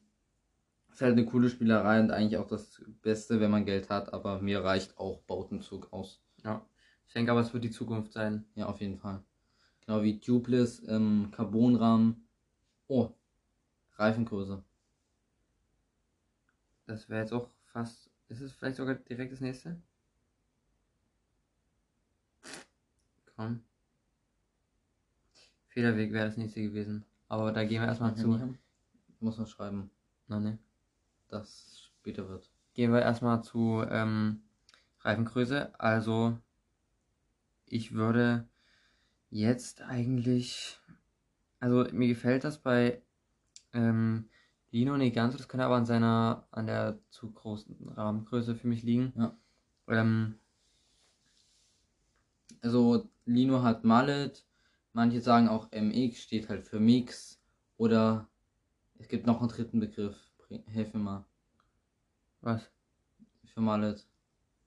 Ist 0.91 1.01
halt 1.01 1.13
eine 1.13 1.25
coole 1.25 1.49
Spielerei 1.49 1.99
und 1.99 2.11
eigentlich 2.11 2.37
auch 2.37 2.47
das 2.47 2.81
Beste, 3.01 3.39
wenn 3.39 3.51
man 3.51 3.65
Geld 3.65 3.89
hat, 3.89 4.13
aber 4.13 4.41
mir 4.41 4.63
reicht 4.63 4.97
auch 4.97 5.21
Bautenzug 5.21 5.91
aus. 5.93 6.21
Ja. 6.43 6.65
Ich 7.07 7.13
denke 7.13 7.31
aber, 7.31 7.41
es 7.41 7.53
wird 7.53 7.63
die 7.63 7.71
Zukunft 7.71 8.13
sein. 8.13 8.45
Ja, 8.55 8.67
auf 8.67 8.81
jeden 8.81 8.97
Fall. 8.97 9.21
Genau 9.85 10.03
wie 10.03 10.19
Tubeless, 10.19 10.81
ähm, 10.87 11.29
Carbonrahmen. 11.31 12.27
Oh, 12.87 13.11
Reifengröße. 14.01 14.63
Das 16.87 17.07
wäre 17.07 17.21
jetzt 17.21 17.33
auch 17.33 17.47
fast. 17.71 18.09
Ist 18.29 18.41
es 18.41 18.51
vielleicht 18.51 18.77
sogar 18.77 18.95
direkt 18.95 19.31
das 19.31 19.41
nächste? 19.41 19.79
Komm. 23.35 23.63
Federweg 25.67 26.11
wäre 26.11 26.25
das 26.25 26.37
nächste 26.37 26.63
gewesen. 26.63 27.05
Aber 27.27 27.51
da 27.51 27.63
gehen 27.63 27.81
wir 27.81 27.87
erstmal 27.87 28.15
zu. 28.15 28.57
Muss 29.19 29.37
noch 29.37 29.47
schreiben, 29.47 29.91
Na 30.27 30.39
ne. 30.39 30.57
dass 31.27 31.91
später 31.99 32.27
wird. 32.27 32.49
gehen 32.73 32.91
wir 32.91 33.01
erstmal 33.01 33.43
zu 33.43 33.83
ähm, 33.87 34.41
Reifengröße. 35.01 35.79
Also 35.79 36.39
ich 37.67 37.93
würde 37.93 38.47
jetzt 39.29 39.83
eigentlich, 39.83 40.79
also 41.59 41.85
mir 41.91 42.07
gefällt 42.07 42.43
das 42.43 42.57
bei 42.57 43.03
ähm, 43.73 44.29
Lino 44.71 44.97
ganz, 45.11 45.35
das 45.35 45.47
könnte 45.47 45.65
aber 45.65 45.75
an 45.75 45.85
seiner, 45.85 46.47
an 46.51 46.67
der 46.67 46.99
zu 47.09 47.31
großen 47.31 47.89
Rahmengröße 47.89 48.55
für 48.55 48.67
mich 48.67 48.83
liegen. 48.83 49.13
Ja. 49.15 49.37
Ähm, 49.87 50.35
Also 52.61 53.09
Lino 53.25 53.63
hat 53.63 53.83
Mallet, 53.83 54.45
manche 54.93 55.19
sagen 55.19 55.47
auch 55.47 55.71
MX 55.71 56.21
steht 56.21 56.47
halt 56.47 56.63
für 56.63 56.79
Mix 56.79 57.41
oder 57.77 58.29
es 58.99 59.07
gibt 59.07 59.25
noch 59.25 59.39
einen 59.39 59.49
dritten 59.49 59.79
Begriff. 59.79 60.15
Hilf 60.67 60.93
mir 60.93 60.99
mal. 60.99 61.25
was? 62.41 62.69
Für 63.45 63.61
Mallet. 63.61 64.05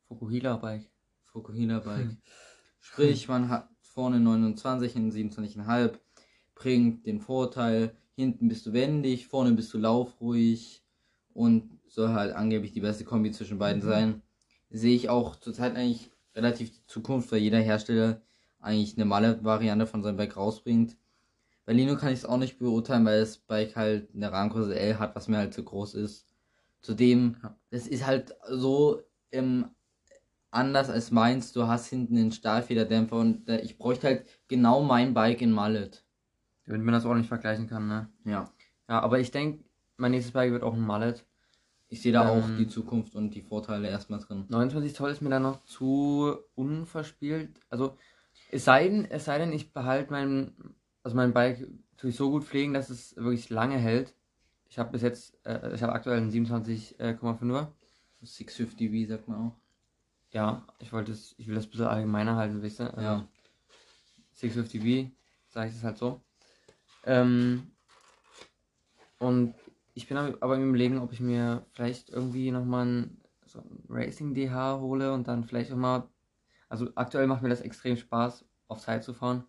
Fukuhila 0.09 0.57
Bike. 0.57 0.91
Fukuhila 1.27 1.79
Bike. 1.81 2.17
Sprich, 2.81 3.29
man 3.29 3.49
hat 3.49 3.69
vorne 3.81 4.19
29 4.19 4.97
in 4.97 5.13
27,5, 5.13 5.99
bringt 6.55 7.07
den 7.07 7.21
Vorteil, 7.21 7.97
hinten 8.17 8.49
bist 8.49 8.67
du 8.67 8.73
wendig, 8.73 9.27
vorne 9.29 9.53
bist 9.53 9.73
du 9.75 9.79
laufruhig 9.79 10.83
und 11.33 11.79
soll 11.87 12.11
halt 12.11 12.35
angeblich 12.35 12.73
die 12.73 12.81
beste 12.81 13.05
Kombi 13.05 13.33
zwischen 13.33 13.59
beiden 13.59 13.83
Mhm. 13.83 13.87
sein. 13.87 14.23
Sehe 14.71 14.97
ich 14.97 15.09
auch 15.09 15.37
zurzeit 15.37 15.77
eigentlich 15.77 16.11
relativ 16.35 16.71
die 16.73 16.87
Zukunft, 16.87 17.31
weil 17.33 17.41
jeder 17.41 17.61
Hersteller 17.61 18.23
eigentlich 18.61 18.97
eine 18.97 19.05
Malle-Variante 19.05 19.87
von 19.87 20.03
seinem 20.03 20.17
Bike 20.17 20.37
rausbringt. 20.37 20.97
Bei 21.67 21.73
Lino 21.73 21.97
kann 21.97 22.13
ich 22.13 22.21
es 22.21 22.25
auch 22.25 22.39
nicht 22.39 22.59
beurteilen, 22.59 23.05
weil 23.05 23.21
das 23.21 23.39
Bike 23.39 23.77
halt 23.77 24.15
eine 24.15 24.31
Rahmengröße 24.33 24.79
L 24.79 24.99
hat, 24.99 25.15
was 25.17 25.29
mir 25.29 25.39
halt 25.39 25.55
zu 25.55 25.65
groß 25.65 25.95
ist. 25.95 26.27
Zudem, 26.83 27.37
das 27.71 27.87
ist 27.87 28.07
halt 28.07 28.35
so 28.51 29.03
ähm, 29.33 29.71
anders 30.51 30.91
als 30.91 31.11
meins. 31.11 31.53
Du 31.53 31.67
hast 31.67 31.87
hinten 31.89 32.17
einen 32.19 32.33
Stahlfederdämpfer 32.33 33.17
und 33.17 33.49
äh, 33.49 33.61
ich 33.61 33.79
bräuchte 33.79 34.07
halt 34.09 34.27
genau 34.49 34.83
mein 34.83 35.15
Bike 35.15 35.43
in 35.43 35.53
Mallet. 35.53 36.05
Damit 36.67 36.83
man 36.83 36.95
das 36.95 37.05
auch 37.05 37.15
nicht 37.15 37.29
vergleichen 37.29 37.69
kann, 37.69 37.89
ne? 37.89 38.09
Ja. 38.25 38.51
Ja, 38.89 39.01
aber 39.01 39.19
ich 39.21 39.31
denke, 39.31 39.65
mein 39.97 40.11
nächstes 40.13 40.33
Bike 40.33 40.53
wird 40.53 40.63
auch 40.63 40.75
ein 40.75 40.81
Mallet. 40.81 41.25
Ich 41.89 42.03
sehe 42.03 42.13
da 42.13 42.29
auch 42.29 42.49
Ähm, 42.49 42.57
die 42.57 42.67
Zukunft 42.69 43.15
und 43.15 43.31
die 43.35 43.43
Vorteile 43.43 43.89
erstmal 43.89 44.19
drin. 44.21 44.47
29 44.49 44.95
Zoll 44.95 45.11
ist 45.11 45.21
mir 45.21 45.31
dann 45.31 45.43
noch 45.43 45.63
zu 45.65 46.37
unverspielt. 46.55 47.61
Also, 47.69 47.97
es 48.51 48.65
sei 48.65 48.89
denn, 48.89 49.05
es 49.05 49.27
sei 49.27 49.39
denn, 49.39 49.53
ich 49.53 49.73
behalte 49.73 50.11
mein, 50.11 50.53
also 51.03 51.17
mein 51.17 51.33
Bike 51.33 51.69
tue 51.97 52.11
ich 52.11 52.17
so 52.17 52.31
gut 52.31 52.45
pflegen, 52.45 52.75
dass 52.75 52.91
es 52.91 53.15
wirklich 53.17 53.51
lange 53.51 53.77
hält. 53.77 54.15
Ich 54.69 54.79
habe 54.79 54.91
bis 54.91 55.03
jetzt, 55.03 55.39
äh, 55.47 55.75
ich 55.75 55.83
habe 55.83 55.93
aktuell 55.93 56.17
einen 56.19 56.31
27,5er. 56.31 57.69
650V 58.25 59.07
sagt 59.07 59.29
man 59.29 59.39
auch. 59.39 59.57
Ja, 60.33 60.67
ich 60.81 60.93
wollte 60.93 61.13
es, 61.13 61.35
ich 61.39 61.47
will 61.47 61.55
das 61.55 61.67
ein 61.67 61.71
bisschen 61.71 61.87
allgemeiner 61.87 62.37
halten, 62.37 62.63
wisst 62.63 62.81
ihr? 62.81 62.93
Also, 62.95 63.01
Ja. 63.03 63.29
650V, 64.37 65.11
sage 65.49 65.69
ich 65.71 65.77
es 65.77 65.85
halt 65.85 65.99
so. 65.99 66.21
Ähm, 67.07 67.71
und 69.19 69.55
ich 69.95 70.09
bin 70.09 70.17
aber 70.17 70.57
im 70.57 70.69
Überlegen, 70.69 70.99
ob 70.99 71.13
ich 71.13 71.21
mir 71.21 71.65
vielleicht 71.73 72.11
irgendwie 72.11 72.51
nochmal 72.51 72.87
ein, 72.87 73.21
so 73.47 73.61
ein 73.61 73.85
Racing 73.89 74.35
DH 74.35 74.81
hole 74.81 75.13
und 75.13 75.29
dann 75.29 75.45
vielleicht 75.45 75.73
auch 75.73 75.77
mal, 75.77 76.09
also 76.69 76.91
aktuell 76.95 77.27
macht 77.27 77.43
mir 77.43 77.49
das 77.49 77.61
extrem 77.61 77.97
Spaß, 77.97 78.45
auf 78.69 78.81
Zeit 78.81 79.05
zu 79.05 79.15
fahren. 79.15 79.45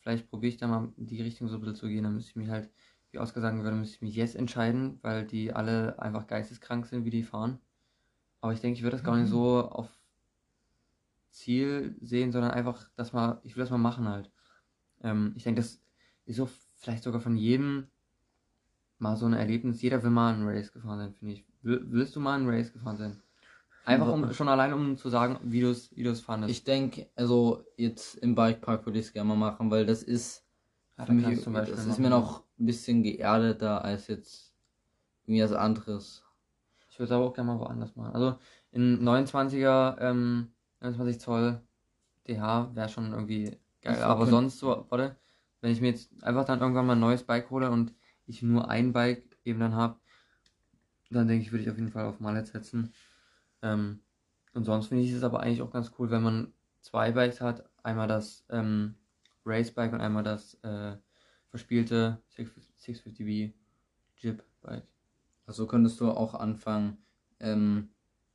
Vielleicht 0.00 0.28
probiere 0.28 0.50
ich 0.50 0.56
da 0.58 0.66
mal 0.66 0.92
in 0.96 1.06
die 1.06 1.22
Richtung 1.22 1.48
so 1.48 1.56
ein 1.56 1.60
bisschen 1.60 1.76
zu 1.76 1.88
gehen, 1.88 2.04
dann 2.04 2.14
müsste 2.14 2.30
ich 2.30 2.36
mich 2.36 2.50
halt, 2.50 2.70
wie 3.10 3.18
ausgesagt 3.18 3.56
würde, 3.56 3.76
müsste 3.76 3.96
ich 3.96 4.02
mich 4.02 4.16
jetzt 4.16 4.34
entscheiden, 4.34 4.98
weil 5.02 5.24
die 5.24 5.52
alle 5.52 5.98
einfach 6.00 6.26
geisteskrank 6.26 6.86
sind, 6.86 7.04
wie 7.04 7.10
die 7.10 7.22
fahren. 7.22 7.60
Aber 8.40 8.52
ich 8.52 8.60
denke, 8.60 8.76
ich 8.76 8.82
würde 8.82 8.96
das 8.96 9.04
gar 9.04 9.16
nicht 9.16 9.30
so 9.30 9.60
auf 9.70 9.88
Ziel 11.30 11.96
sehen, 12.00 12.32
sondern 12.32 12.50
einfach, 12.50 12.90
dass 12.96 13.12
man, 13.12 13.38
ich 13.42 13.56
will 13.56 13.62
das 13.62 13.70
mal 13.70 13.78
machen 13.78 14.08
halt. 14.08 14.30
Ähm, 15.02 15.32
ich 15.36 15.44
denke, 15.44 15.60
das 15.60 15.80
ist 16.26 16.36
so 16.36 16.48
vielleicht 16.84 17.02
sogar 17.02 17.20
von 17.20 17.36
jedem 17.36 17.88
mal 18.98 19.16
so 19.16 19.26
ein 19.26 19.32
Erlebnis. 19.32 19.82
Jeder 19.82 20.02
will 20.02 20.10
mal 20.10 20.34
einen 20.34 20.46
Race 20.46 20.72
gefahren 20.72 20.98
sein, 20.98 21.14
finde 21.14 21.34
ich. 21.34 21.44
Will, 21.62 21.84
willst 21.88 22.14
du 22.14 22.20
mal 22.20 22.36
einen 22.38 22.48
Race 22.48 22.72
gefahren 22.72 22.96
sein? 22.96 23.20
Einfach 23.86 24.12
um, 24.12 24.32
schon 24.32 24.48
allein 24.48 24.72
um 24.72 24.96
zu 24.96 25.10
sagen, 25.10 25.38
wie 25.42 25.60
du 25.60 25.70
es 25.70 25.94
wie 25.94 26.02
du 26.02 26.10
es 26.10 26.20
fandest. 26.20 26.50
Ich 26.50 26.64
denke, 26.64 27.08
also 27.16 27.64
jetzt 27.76 28.14
im 28.16 28.34
Bikepark 28.34 28.86
würde 28.86 28.98
ich 28.98 29.06
es 29.06 29.12
gerne 29.12 29.28
mal 29.28 29.36
machen, 29.36 29.70
weil 29.70 29.84
das 29.84 30.02
ist 30.02 30.46
Ja, 30.96 31.04
für 31.04 31.12
mich, 31.12 31.42
zum 31.42 31.52
Beispiel 31.52 31.76
das 31.76 31.86
ist 31.86 31.98
mir 31.98 32.08
noch 32.08 32.44
ein 32.58 32.66
bisschen 32.66 33.02
geerdeter 33.02 33.84
als 33.84 34.06
jetzt 34.06 34.54
irgendwie 35.26 35.42
was 35.42 35.52
anderes. 35.52 36.22
Ich 36.88 36.98
würde 36.98 37.06
es 37.06 37.12
aber 37.12 37.26
auch 37.26 37.34
gerne 37.34 37.52
mal 37.52 37.60
woanders 37.60 37.94
machen. 37.96 38.14
Also 38.14 38.38
in 38.72 39.02
29er, 39.02 39.98
ähm, 40.00 40.52
29 40.80 41.20
Zoll 41.20 41.60
DH 42.26 42.74
wäre 42.74 42.88
schon 42.88 43.12
irgendwie 43.12 43.58
geil. 43.82 44.02
Aber 44.02 44.26
sonst 44.26 44.58
so, 44.58 44.86
warte, 44.88 45.16
wenn 45.64 45.72
ich 45.72 45.80
mir 45.80 45.88
jetzt 45.88 46.22
einfach 46.22 46.44
dann 46.44 46.60
irgendwann 46.60 46.84
mal 46.84 46.92
ein 46.92 47.00
neues 47.00 47.22
Bike 47.22 47.48
hole 47.48 47.70
und 47.70 47.94
ich 48.26 48.42
nur 48.42 48.68
ein 48.68 48.92
Bike 48.92 49.38
eben 49.46 49.60
dann 49.60 49.74
habe, 49.74 49.98
dann 51.08 51.26
denke 51.26 51.42
ich, 51.42 51.52
würde 51.52 51.62
ich 51.64 51.70
auf 51.70 51.78
jeden 51.78 51.90
Fall 51.90 52.04
auf 52.04 52.20
Mallet 52.20 52.46
setzen. 52.46 52.92
Ähm, 53.62 54.00
und 54.52 54.64
sonst 54.64 54.88
finde 54.88 55.04
ich 55.04 55.12
es 55.12 55.22
aber 55.22 55.40
eigentlich 55.40 55.62
auch 55.62 55.70
ganz 55.70 55.92
cool, 55.98 56.10
wenn 56.10 56.22
man 56.22 56.52
zwei 56.82 57.12
Bikes 57.12 57.40
hat. 57.40 57.64
Einmal 57.82 58.08
das 58.08 58.44
ähm, 58.50 58.96
Race-Bike 59.46 59.94
und 59.94 60.02
einmal 60.02 60.22
das 60.22 60.52
äh, 60.64 60.98
verspielte 61.48 62.20
650B 62.36 63.54
Jib-Bike. 64.18 64.86
Also 65.46 65.66
könntest 65.66 65.98
du 65.98 66.10
auch 66.10 66.34
anfangen, 66.34 66.98
ähm, 67.40 67.88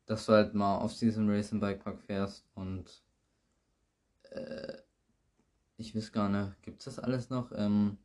dass 0.07 0.25
du 0.25 0.31
halt 0.31 0.55
mal 0.55 0.79
auf 0.79 0.93
Season 0.93 1.29
Race 1.29 1.51
im 1.51 1.59
Bikepark 1.59 2.01
fährst 2.01 2.47
und 2.55 3.03
äh, 4.31 4.79
ich 5.79 5.95
weiß 5.95 6.11
gar 6.11 6.29
nicht, 6.29 6.61
gibt's 6.61 6.85
das 6.85 6.99
alles 6.99 7.29
noch? 7.29 7.51
Ähm, 7.55 7.97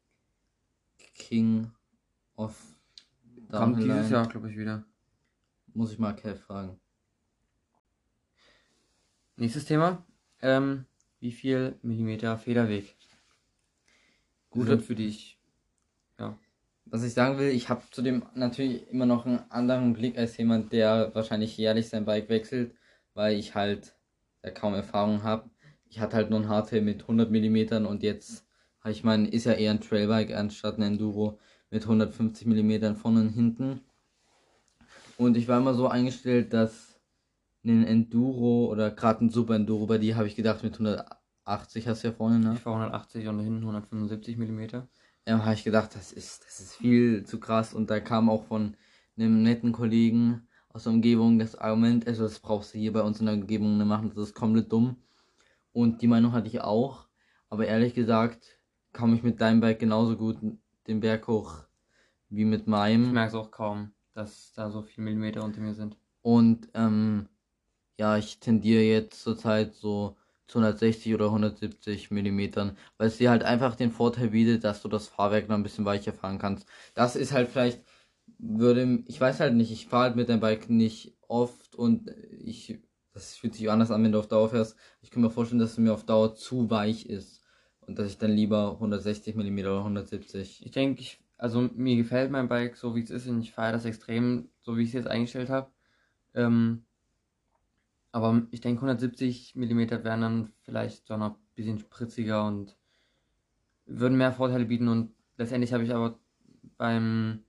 King 1.14 1.70
of 2.36 2.56
Kommt 3.50 3.76
dieses 3.78 3.88
Downhill 3.88 4.12
Jahr, 4.12 4.28
glaube 4.28 4.50
ich, 4.50 4.56
wieder. 4.56 4.84
Muss 5.74 5.92
ich 5.92 5.98
mal 5.98 6.14
Kev 6.14 6.40
fragen. 6.40 6.80
Nächstes 9.36 9.64
Thema. 9.64 10.04
Ähm, 10.40 10.86
wie 11.20 11.32
viel 11.32 11.78
Millimeter 11.82 12.38
Federweg? 12.38 12.96
Gute- 14.50 14.70
sind 14.70 14.82
für 14.82 14.94
dich. 14.94 15.38
Was 16.86 17.02
ich 17.02 17.14
sagen 17.14 17.38
will, 17.38 17.48
ich 17.48 17.70
habe 17.70 17.82
zudem 17.90 18.24
natürlich 18.34 18.88
immer 18.88 19.06
noch 19.06 19.26
einen 19.26 19.50
anderen 19.50 19.94
Blick 19.94 20.18
als 20.18 20.36
jemand, 20.36 20.72
der 20.72 21.14
wahrscheinlich 21.14 21.56
jährlich 21.56 21.88
sein 21.88 22.04
Bike 22.04 22.28
wechselt, 22.28 22.74
weil 23.14 23.38
ich 23.38 23.54
halt 23.54 23.96
da 24.42 24.50
kaum 24.50 24.74
Erfahrung 24.74 25.22
habe. 25.22 25.50
Ich 25.94 26.00
hatte 26.00 26.16
halt 26.16 26.28
nur 26.28 26.40
ein 26.40 26.48
Hardtail 26.48 26.80
mit 26.80 27.02
100 27.02 27.30
mm 27.30 27.86
und 27.86 28.02
jetzt, 28.02 28.44
habe 28.80 28.90
ich 28.90 29.04
mein, 29.04 29.26
ist 29.26 29.44
ja 29.44 29.52
eher 29.52 29.70
ein 29.70 29.80
Trailbike 29.80 30.34
anstatt 30.34 30.76
ein 30.76 30.82
Enduro 30.82 31.38
mit 31.70 31.84
150 31.84 32.48
mm 32.48 32.96
vorne 32.96 33.20
und 33.20 33.28
hinten. 33.28 33.80
Und 35.18 35.36
ich 35.36 35.46
war 35.46 35.60
immer 35.60 35.72
so 35.74 35.86
eingestellt, 35.86 36.52
dass 36.52 36.98
ein 37.64 37.86
Enduro 37.86 38.66
oder 38.72 38.90
gerade 38.90 39.24
ein 39.24 39.30
Super 39.30 39.54
Enduro, 39.54 39.86
bei 39.86 39.98
dir 39.98 40.16
habe 40.16 40.26
ich 40.26 40.34
gedacht 40.34 40.64
mit 40.64 40.72
180 40.74 41.86
hast 41.86 42.02
du 42.02 42.08
ja 42.08 42.12
vorne, 42.12 42.40
ne? 42.40 42.54
Ich 42.54 42.60
fahre 42.60 42.78
180 42.78 43.28
und 43.28 43.38
hinten 43.38 43.60
175 43.60 44.36
Millimeter. 44.36 44.88
Ja, 45.28 45.44
habe 45.44 45.54
ich 45.54 45.62
gedacht, 45.62 45.94
das 45.94 46.12
ist, 46.12 46.44
das 46.44 46.58
ist 46.58 46.74
viel 46.74 47.22
zu 47.22 47.38
krass. 47.38 47.72
Und 47.72 47.88
da 47.88 48.00
kam 48.00 48.28
auch 48.28 48.42
von 48.42 48.76
einem 49.16 49.44
netten 49.44 49.70
Kollegen 49.70 50.48
aus 50.70 50.82
der 50.82 50.92
Umgebung 50.92 51.38
das 51.38 51.54
Argument, 51.54 52.08
also 52.08 52.24
das 52.24 52.40
brauchst 52.40 52.74
du 52.74 52.78
hier 52.78 52.92
bei 52.92 53.02
uns 53.02 53.20
in 53.20 53.26
der 53.26 53.36
Umgebung 53.36 53.78
nicht 53.78 53.86
machen, 53.86 54.10
das 54.12 54.30
ist 54.30 54.34
komplett 54.34 54.72
dumm. 54.72 54.96
Und 55.74 56.00
die 56.00 56.06
Meinung 56.08 56.32
hatte 56.32 56.48
ich 56.48 56.62
auch. 56.62 57.08
Aber 57.50 57.66
ehrlich 57.66 57.94
gesagt, 57.94 58.58
komme 58.94 59.16
ich 59.16 59.22
mit 59.22 59.42
deinem 59.42 59.60
Bike 59.60 59.78
genauso 59.80 60.16
gut 60.16 60.38
den 60.86 61.00
Berg 61.00 61.28
hoch 61.28 61.64
wie 62.30 62.46
mit 62.46 62.66
Ich 62.66 62.68
meinem. 62.68 63.12
merke 63.12 63.28
es 63.28 63.34
auch 63.36 63.52
kaum, 63.52 63.94
dass 64.14 64.52
da 64.52 64.68
so 64.70 64.82
viele 64.82 65.04
Millimeter 65.04 65.44
unter 65.44 65.60
mir 65.60 65.74
sind. 65.74 65.96
Und 66.22 66.68
ähm, 66.74 67.28
ja, 67.98 68.16
ich 68.18 68.40
tendiere 68.40 68.82
jetzt 68.82 69.22
zurzeit 69.22 69.74
so 69.74 70.16
zu 70.48 70.58
160 70.60 71.14
oder 71.14 71.30
170 71.30 72.10
Millimetern, 72.10 72.76
weil 72.98 73.08
es 73.08 73.18
dir 73.18 73.30
halt 73.30 73.44
einfach 73.44 73.76
den 73.76 73.92
Vorteil 73.92 74.30
bietet, 74.30 74.64
dass 74.64 74.82
du 74.82 74.88
das 74.88 75.08
Fahrwerk 75.08 75.48
noch 75.48 75.56
ein 75.56 75.62
bisschen 75.64 75.84
weicher 75.86 76.12
fahren 76.12 76.38
kannst. 76.38 76.68
Das 76.94 77.16
ist 77.16 77.32
halt 77.32 77.48
vielleicht, 77.50 77.84
würde, 78.38 79.04
ich 79.08 79.20
weiß 79.20 79.40
halt 79.40 79.54
nicht, 79.54 79.72
ich 79.72 79.86
fahre 79.88 80.04
halt 80.04 80.16
mit 80.16 80.28
dem 80.28 80.40
Bike 80.40 80.70
nicht 80.70 81.16
oft 81.28 81.74
und 81.76 82.10
ich, 82.40 82.80
das 83.14 83.36
fühlt 83.36 83.54
sich 83.54 83.70
anders 83.70 83.90
an, 83.90 84.02
wenn 84.02 84.12
du 84.12 84.18
auf 84.18 84.26
Dauer 84.26 84.50
fährst. 84.50 84.76
Ich 85.00 85.10
kann 85.10 85.22
mir 85.22 85.30
vorstellen, 85.30 85.60
dass 85.60 85.72
es 85.72 85.78
mir 85.78 85.94
auf 85.94 86.04
Dauer 86.04 86.34
zu 86.34 86.68
weich 86.68 87.06
ist 87.06 87.42
und 87.80 87.98
dass 87.98 88.08
ich 88.08 88.18
dann 88.18 88.32
lieber 88.32 88.72
160 88.72 89.36
Millimeter 89.36 89.70
oder 89.70 89.78
170. 89.80 90.66
Ich 90.66 90.72
denke, 90.72 91.00
ich, 91.00 91.20
also 91.38 91.70
mir 91.74 91.96
gefällt 91.96 92.30
mein 92.32 92.48
Bike 92.48 92.76
so 92.76 92.94
wie 92.96 93.02
es 93.02 93.10
ist 93.10 93.28
und 93.28 93.40
ich 93.40 93.52
fahre 93.52 93.72
das 93.72 93.84
extrem, 93.84 94.48
so 94.60 94.76
wie 94.76 94.82
ich 94.82 94.88
es 94.88 94.94
jetzt 94.94 95.08
eingestellt 95.08 95.48
habe. 95.48 95.70
Ähm, 96.34 96.84
aber 98.10 98.42
ich 98.50 98.60
denke 98.60 98.78
170 98.78 99.54
Millimeter 99.54 100.02
wären 100.04 100.20
dann 100.20 100.52
vielleicht 100.62 101.08
doch 101.08 101.18
noch 101.18 101.30
ein 101.30 101.36
bisschen 101.54 101.78
spritziger 101.78 102.46
und 102.46 102.76
würden 103.86 104.18
mehr 104.18 104.32
Vorteile 104.32 104.64
bieten 104.64 104.88
und 104.88 105.12
letztendlich 105.36 105.72
habe 105.72 105.84
ich 105.84 105.94
aber 105.94 106.18
beim 106.76 107.44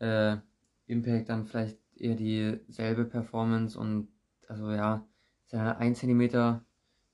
äh, 0.00 0.36
Impact 0.86 1.30
dann 1.30 1.46
vielleicht 1.46 1.78
eher 1.96 2.14
dieselbe 2.14 3.04
Performance 3.04 3.78
und 3.78 4.08
also 4.48 4.70
ja, 4.70 5.06
ist 5.44 5.52
ja 5.52 5.76
ein 5.76 5.94
Zentimeter 5.94 6.64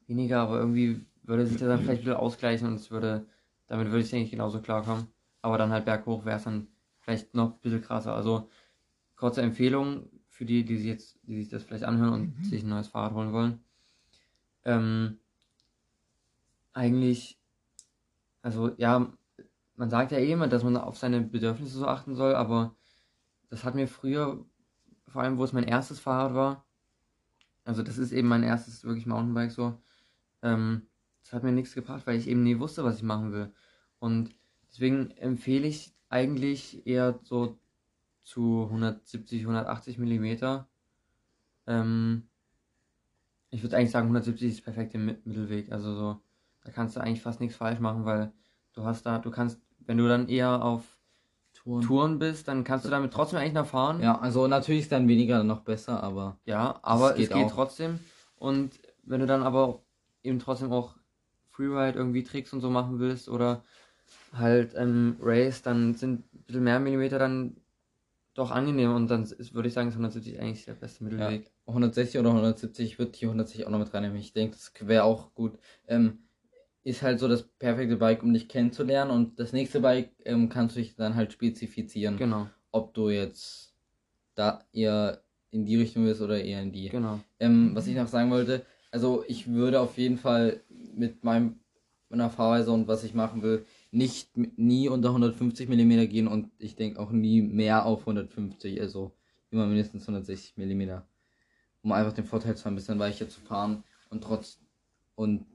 weniger, 0.07 0.41
aber 0.41 0.59
irgendwie 0.59 1.05
würde 1.23 1.47
sich 1.47 1.59
das 1.59 1.69
dann 1.69 1.81
vielleicht 1.83 2.03
wieder 2.03 2.19
ausgleichen 2.19 2.69
und 2.69 2.75
es 2.75 2.91
würde, 2.91 3.27
damit 3.67 3.89
würde 3.89 4.01
ich 4.01 4.11
denke 4.11 4.25
ich 4.25 4.31
genauso 4.31 4.61
klarkommen. 4.61 5.09
Aber 5.41 5.59
dann 5.59 5.71
halt 5.73 5.85
berghoch 5.85 6.25
wäre 6.25 6.37
es 6.37 6.45
dann 6.45 6.69
vielleicht 7.01 7.35
noch 7.35 7.55
ein 7.55 7.61
bisschen 7.61 7.83
krasser. 7.83 8.15
Also 8.15 8.49
kurze 9.17 9.43
Empfehlung 9.43 10.09
für 10.29 10.45
die, 10.45 10.65
die 10.65 10.77
sich 10.77 10.87
jetzt, 10.87 11.19
die 11.23 11.37
sich 11.37 11.49
das 11.49 11.63
vielleicht 11.63 11.85
anhören 11.85 12.13
und 12.13 12.39
Mhm. 12.39 12.45
sich 12.45 12.63
ein 12.63 12.69
neues 12.69 12.89
Fahrrad 12.89 13.15
holen 13.15 13.33
wollen. 13.33 13.65
Ähm, 14.65 15.19
eigentlich, 16.73 17.39
also 18.43 18.71
ja, 18.77 19.13
man 19.77 19.91
sagt 19.91 20.13
ja 20.13 20.19
eh 20.19 20.33
immer, 20.33 20.49
dass 20.49 20.65
man 20.65 20.77
auf 20.77 20.97
seine 20.99 21.21
Bedürfnisse 21.21 21.79
so 21.79 21.87
achten 21.87 22.15
soll, 22.15 22.35
aber 22.35 22.75
das 23.51 23.65
hat 23.65 23.75
mir 23.75 23.89
früher, 23.89 24.45
vor 25.09 25.23
allem 25.23 25.39
wo 25.39 25.45
es 25.45 25.53
mein 25.53 25.65
erstes 25.65 26.01
Fahrrad 26.01 26.35
war, 26.35 26.67
also 27.65 27.83
das 27.83 27.99
ist 27.99 28.13
eben 28.13 28.29
mein 28.29 28.43
erstes 28.43 28.85
wirklich 28.85 29.07
Mountainbike 29.07 29.53
so, 29.53 29.81
ähm, 30.43 30.83
das 31.23 31.33
hat 31.33 31.45
mir 31.45 31.53
nichts 31.53 31.75
gebracht, 31.75 32.07
weil 32.07 32.19
ich 32.19 32.29
eben 32.29 32.43
nie 32.43 32.59
wusste, 32.61 32.85
was 32.85 32.97
ich 32.99 33.03
machen 33.03 33.33
will. 33.33 33.53
Und 34.01 34.31
deswegen 34.71 35.11
empfehle 35.13 35.69
ich 35.69 35.95
eigentlich 36.09 36.87
eher 36.87 37.21
so 37.25 37.59
zu 38.25 38.69
170, 38.71 39.47
180 39.47 39.99
Millimeter. 39.99 40.69
Ähm, 41.67 42.29
ich 43.51 43.63
würde 43.63 43.77
eigentlich 43.77 43.91
sagen, 43.91 44.09
170 44.09 44.49
ist 44.49 44.59
der 44.59 44.65
perfekte 44.73 44.99
Mi- 44.99 45.19
Mittelweg. 45.25 45.71
Also 45.73 45.95
so, 45.95 46.23
da 46.65 46.71
kannst 46.73 46.97
du 46.97 47.01
eigentlich 47.01 47.23
fast 47.23 47.41
nichts 47.41 47.57
falsch 47.57 47.81
machen, 47.81 48.05
weil 48.05 48.33
du 48.73 48.85
hast 48.85 49.05
da, 49.07 49.19
du 49.19 49.31
kannst, 49.31 49.61
wenn 49.81 49.99
du 49.99 50.09
dann 50.09 50.29
eher 50.29 50.63
auf 50.65 50.92
Touren. 51.65 51.83
Touren 51.83 52.19
bist, 52.19 52.49
dann 52.49 52.65
kannst 52.65 52.85
du 52.85 52.91
damit 52.91 53.13
trotzdem 53.13 53.39
eigentlich 53.39 53.53
noch 53.55 53.67
fahren. 53.67 54.01
Ja, 54.01 54.19
also 54.19 54.47
natürlich 54.47 54.83
ist 54.83 54.93
dann 54.93 55.09
weniger 55.09 55.45
noch 55.45 55.61
besser, 55.61 56.03
aber 56.03 56.39
Ja, 56.45 56.81
aber 56.83 57.15
geht 57.15 57.31
es 57.31 57.37
geht 57.37 57.47
auch. 57.47 57.53
trotzdem. 57.53 58.01
Und 58.37 58.79
wenn 59.05 59.21
du 59.21 59.27
dann 59.27 59.43
aber 59.43 59.83
eben 60.23 60.39
trotzdem 60.39 60.73
auch 60.73 60.97
Freeride 61.51 61.99
irgendwie 61.99 62.23
Tricks 62.25 62.53
und 62.53 62.61
so 62.61 62.71
machen 62.71 62.99
willst 62.99 63.29
oder 63.29 63.63
halt 64.33 64.75
ähm, 64.77 65.17
Race, 65.21 65.63
dann 65.63 65.95
sind 65.95 66.33
ein 66.35 66.45
bisschen 66.47 66.65
mehr 66.65 66.81
Millimeter 66.81 67.19
dann 67.19 67.57
doch 68.35 68.51
angenehm 68.51 68.95
und 68.95 69.09
dann 69.09 69.25
ist, 69.25 69.55
würde 69.55 69.69
ich 69.69 69.75
sagen, 69.75 69.89
ist 69.89 69.95
170 69.95 70.41
eigentlich 70.41 70.65
der 70.65 70.75
beste 70.75 71.05
Mittelweg. 71.05 71.51
160 71.67 72.19
oder 72.19 72.31
170, 72.31 72.93
ich 72.93 72.99
würde 72.99 73.13
die 73.13 73.27
160 73.27 73.67
auch 73.67 73.71
noch 73.71 73.79
mit 73.79 73.93
reinnehmen. 73.93 74.17
Ich 74.17 74.33
denke, 74.33 74.57
das 74.57 74.73
wäre 74.89 75.05
auch 75.05 75.35
gut. 75.35 75.59
Ähm, 75.87 76.21
ist 76.85 77.03
halt 77.03 77.21
so 77.21 77.29
das 77.29 77.43
perfekte 77.45 77.97
Bike, 77.97 78.23
um 78.23 78.33
dich 78.33 78.49
kennenzulernen 78.49 79.11
und 79.11 79.39
das 79.39 79.53
nächste 79.53 79.81
Bike 79.81 80.11
ähm, 80.25 80.49
kannst 80.49 80.77
du 80.77 80.81
dich 80.81 80.97
dann 80.97 81.15
halt 81.15 81.33
spezifizieren, 81.33 82.17
Genau, 82.17 82.49
ob 82.73 82.95
du 82.95 83.09
jetzt 83.11 83.75
da 84.35 84.65
eher 84.73 85.23
in 85.51 85.65
die 85.65 85.77
Richtung 85.77 86.05
bist 86.05 86.21
oder 86.21 86.43
eher 86.43 86.63
in 86.63 86.73
die. 86.73 86.89
genau. 86.89 87.21
Ähm, 87.39 87.75
was 87.75 87.87
ich 87.87 87.95
noch 87.95 88.09
sagen 88.09 88.31
wollte, 88.31 88.65
also 88.91 89.25
ich 89.29 89.49
würde 89.49 89.81
auf 89.81 89.97
jeden 89.99 90.19
Fall 90.19 90.61
mit 90.95 91.25
meinem 91.25 91.61
meiner 92.09 92.29
Fahrweise 92.31 92.71
und 92.73 92.89
was 92.89 93.05
ich 93.05 93.15
machen 93.15 93.43
will, 93.43 93.65
nicht 93.91 94.37
nie 94.37 94.89
unter 94.89 95.09
150 95.09 95.67
mm 95.69 96.09
gehen 96.09 96.29
und 96.29 96.51
ich 96.59 96.77
denke 96.77 97.01
auch 97.01 97.11
nie 97.11 97.41
mehr 97.41 97.87
auf 97.87 98.01
150, 98.01 98.81
also 98.83 99.13
immer 99.51 99.67
mindestens 99.67 100.03
160 100.03 100.57
mm. 100.59 100.91
Um 101.83 101.93
einfach 101.93 102.13
den 102.13 102.27
Vorteil 102.27 102.55
zu 102.55 102.65
haben, 102.67 102.75
ein 102.75 102.77
bisschen 102.77 102.99
weicher 102.99 103.29
zu 103.31 103.41
fahren 103.41 103.83
und 104.11 104.23
trotz 104.23 104.61
und 105.15 105.47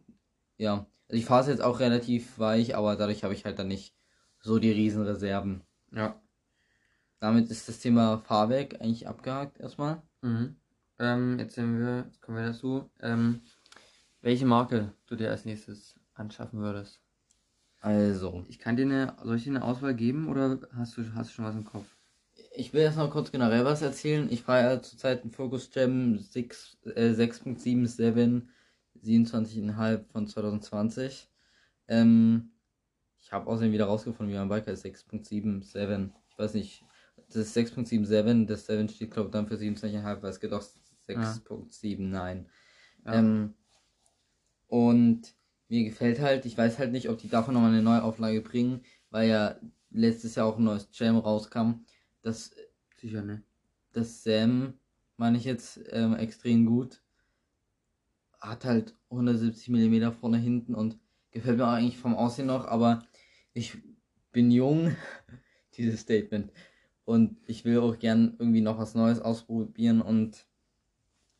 ja, 0.57 0.87
also 1.07 1.19
ich 1.19 1.25
fahre 1.25 1.41
es 1.41 1.47
jetzt 1.47 1.61
auch 1.61 1.79
relativ 1.79 2.37
weich, 2.37 2.75
aber 2.75 2.95
dadurch 2.95 3.23
habe 3.23 3.33
ich 3.33 3.45
halt 3.45 3.59
dann 3.59 3.67
nicht 3.67 3.95
so 4.39 4.59
die 4.59 4.71
Riesenreserven. 4.71 5.63
Ja. 5.91 6.21
Damit 7.19 7.49
ist 7.49 7.67
das 7.67 7.79
Thema 7.79 8.19
Fahrwerk 8.19 8.81
eigentlich 8.81 9.07
abgehakt 9.07 9.59
erstmal. 9.59 10.01
Mhm. 10.21 10.55
Ähm, 10.99 11.39
jetzt 11.39 11.55
sind 11.55 11.79
wir, 11.79 12.05
jetzt 12.07 12.21
kommen 12.21 12.37
wir 12.37 12.47
dazu. 12.47 12.89
Ähm, 12.99 13.41
welche 14.21 14.45
Marke 14.45 14.93
du 15.05 15.15
dir 15.15 15.31
als 15.31 15.45
nächstes 15.45 15.95
anschaffen 16.13 16.59
würdest? 16.59 16.99
Also, 17.79 18.43
Ich 18.49 18.59
kann 18.59 18.75
dir 18.75 18.85
eine, 18.85 19.15
soll 19.23 19.37
ich 19.37 19.43
dir 19.43 19.51
eine 19.51 19.63
Auswahl 19.63 19.93
geben 19.93 20.27
oder 20.27 20.59
hast 20.75 20.97
du, 20.97 21.03
hast 21.15 21.29
du 21.29 21.35
schon 21.35 21.45
was 21.45 21.55
im 21.55 21.63
Kopf? 21.63 21.85
Ich 22.53 22.73
will 22.73 22.81
erst 22.81 22.97
noch 22.97 23.11
kurz 23.11 23.31
generell 23.31 23.65
was 23.65 23.81
erzählen. 23.81 24.27
Ich 24.31 24.41
fahre 24.41 24.63
ja 24.63 24.81
zurzeit 24.81 25.21
einen 25.21 25.31
Focus 25.31 25.69
Jam 25.73 26.17
6, 26.17 26.77
äh, 26.95 27.13
6.77, 27.13 28.47
27,5 29.03 30.05
von 30.11 30.27
2020. 30.27 31.29
Ähm, 31.87 32.51
ich 33.19 33.31
habe 33.31 33.47
außerdem 33.47 33.73
wieder 33.73 33.85
rausgefunden, 33.85 34.33
wie 34.33 34.37
mein 34.37 34.49
Bike 34.49 34.67
heißt, 34.67 34.85
6.77. 34.85 36.11
Ich 36.29 36.37
weiß 36.37 36.53
nicht, 36.53 36.83
das 37.27 37.35
ist 37.35 37.57
6.77, 37.57 38.45
das 38.45 38.67
7 38.67 38.89
steht 38.89 39.11
glaube 39.11 39.27
ich 39.27 39.33
dann 39.33 39.47
für 39.47 39.55
27,5, 39.55 40.21
weil 40.21 40.29
es 40.29 40.39
geht 40.39 40.53
auch 40.53 40.63
6.79. 41.07 42.45
Ja. 43.05 43.13
Ähm, 43.13 43.53
und 44.67 45.33
mir 45.69 45.83
gefällt 45.83 46.19
halt, 46.19 46.45
ich 46.45 46.57
weiß 46.57 46.79
halt 46.79 46.91
nicht, 46.91 47.09
ob 47.09 47.17
die 47.17 47.29
davon 47.29 47.53
nochmal 47.53 47.71
eine 47.71 47.81
neue 47.81 48.03
Auflage 48.03 48.41
bringen, 48.41 48.81
weil 49.09 49.29
ja 49.29 49.59
letztes 49.89 50.35
Jahr 50.35 50.47
auch 50.47 50.57
ein 50.57 50.63
neues 50.63 50.89
Jam 50.93 51.17
rauskam. 51.17 51.85
Das 52.21 52.51
Sicher, 52.97 53.21
ne? 53.21 53.43
das 53.93 54.23
Sam, 54.23 54.73
meine 55.17 55.37
ich 55.37 55.43
jetzt, 55.43 55.79
ähm, 55.91 56.15
extrem 56.15 56.65
gut. 56.65 57.01
Hat 58.39 58.65
halt 58.65 58.95
170 59.09 59.69
mm 59.69 60.11
vorne 60.11 60.37
hinten 60.37 60.75
und 60.75 60.99
gefällt 61.31 61.57
mir 61.57 61.65
auch 61.67 61.71
eigentlich 61.73 61.97
vom 61.97 62.15
Aussehen 62.15 62.47
noch, 62.47 62.65
aber 62.67 63.03
ich 63.53 63.77
bin 64.31 64.51
jung, 64.51 64.95
dieses 65.77 66.01
Statement. 66.01 66.51
Und 67.05 67.37
ich 67.47 67.65
will 67.65 67.79
auch 67.79 67.97
gern 67.99 68.35
irgendwie 68.39 68.61
noch 68.61 68.77
was 68.77 68.93
Neues 68.95 69.19
ausprobieren 69.21 70.01
und 70.01 70.45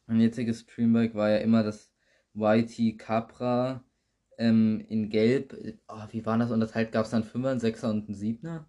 mein 0.05 0.21
jetziges 0.21 0.61
Streambike 0.61 1.15
war 1.15 1.29
ja 1.29 1.37
immer 1.37 1.63
das 1.63 1.91
YT 2.33 2.97
Capra 2.97 3.83
ähm, 4.37 4.83
in 4.87 5.09
Gelb. 5.09 5.55
Oh, 5.87 6.01
wie 6.11 6.25
war 6.25 6.37
das? 6.37 6.51
Und 6.51 6.59
das 6.59 6.75
halt 6.75 6.91
gab 6.91 7.05
es 7.05 7.11
dann 7.11 7.23
5er, 7.23 7.51
einen 7.51 7.59
6er 7.59 7.89
und 7.89 8.07
einen 8.07 8.15
7er. 8.15 8.65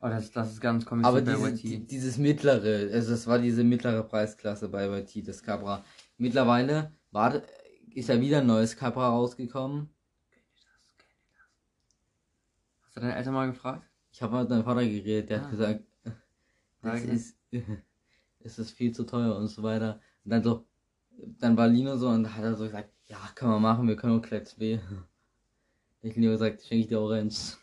Oh, 0.00 0.08
das, 0.08 0.30
das 0.30 0.52
ist 0.52 0.60
ganz 0.60 0.86
komisch 0.86 1.04
Aber 1.06 1.20
diese, 1.20 1.52
die- 1.54 1.86
dieses 1.86 2.18
mittlere, 2.18 2.90
also 2.92 3.12
es 3.12 3.26
war 3.26 3.38
diese 3.40 3.64
mittlere 3.64 4.04
Preisklasse 4.04 4.68
bei 4.68 4.86
YT, 4.88 5.22
das 5.22 5.42
Cabra. 5.42 5.84
Mittlerweile 6.16 6.92
war, 7.10 7.42
ist 7.94 8.08
ja 8.08 8.20
wieder 8.20 8.38
ein 8.38 8.46
neues 8.46 8.76
Cabra 8.76 9.08
rausgekommen. 9.10 9.88
Hast 12.84 12.96
du 12.96 13.00
deine 13.00 13.16
Eltern 13.16 13.34
mal 13.34 13.46
gefragt? 13.50 13.88
Ich 14.12 14.22
habe 14.22 14.38
mit 14.38 14.48
meinem 14.50 14.64
Vater 14.64 14.84
geredet, 14.84 15.30
der 15.30 15.40
Ah. 15.40 15.42
hat 15.44 15.50
gesagt, 15.50 15.84
das 16.82 17.02
Ja, 17.04 17.12
ist, 17.12 17.36
es 18.40 18.58
ist 18.58 18.70
viel 18.72 18.92
zu 18.92 19.04
teuer 19.04 19.36
und 19.36 19.48
so 19.48 19.62
weiter. 19.62 20.00
Und 20.24 20.30
dann 20.30 20.42
so, 20.42 20.66
dann 21.38 21.56
war 21.56 21.68
Lino 21.68 21.96
so 21.96 22.08
und 22.08 22.34
hat 22.34 22.42
er 22.44 22.54
so 22.54 22.64
gesagt, 22.64 22.90
ja, 23.06 23.18
können 23.34 23.52
wir 23.52 23.60
machen, 23.60 23.88
wir 23.88 23.96
können 23.96 24.18
auch 24.20 24.30
Let's 24.30 24.54
B. 24.54 24.78
Ich 26.02 26.16
Lino 26.16 26.30
gesagt, 26.32 26.62
schenke 26.62 26.82
ich 26.82 26.88
dir 26.88 27.00
Orange. 27.00 27.56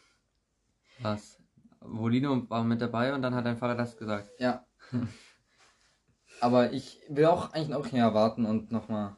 Was? 1.01 1.39
Volino 1.81 2.49
war 2.49 2.63
mit 2.63 2.81
dabei 2.81 3.13
und 3.13 3.21
dann 3.21 3.35
hat 3.35 3.45
dein 3.45 3.57
Vater 3.57 3.75
das 3.75 3.97
gesagt. 3.97 4.29
Ja. 4.39 4.65
Aber 6.41 6.73
ich 6.73 6.99
will 7.09 7.25
auch 7.25 7.53
eigentlich 7.53 7.69
noch 7.69 7.91
mehr 7.91 8.13
warten 8.13 8.45
und 8.45 8.71
nochmal 8.71 9.15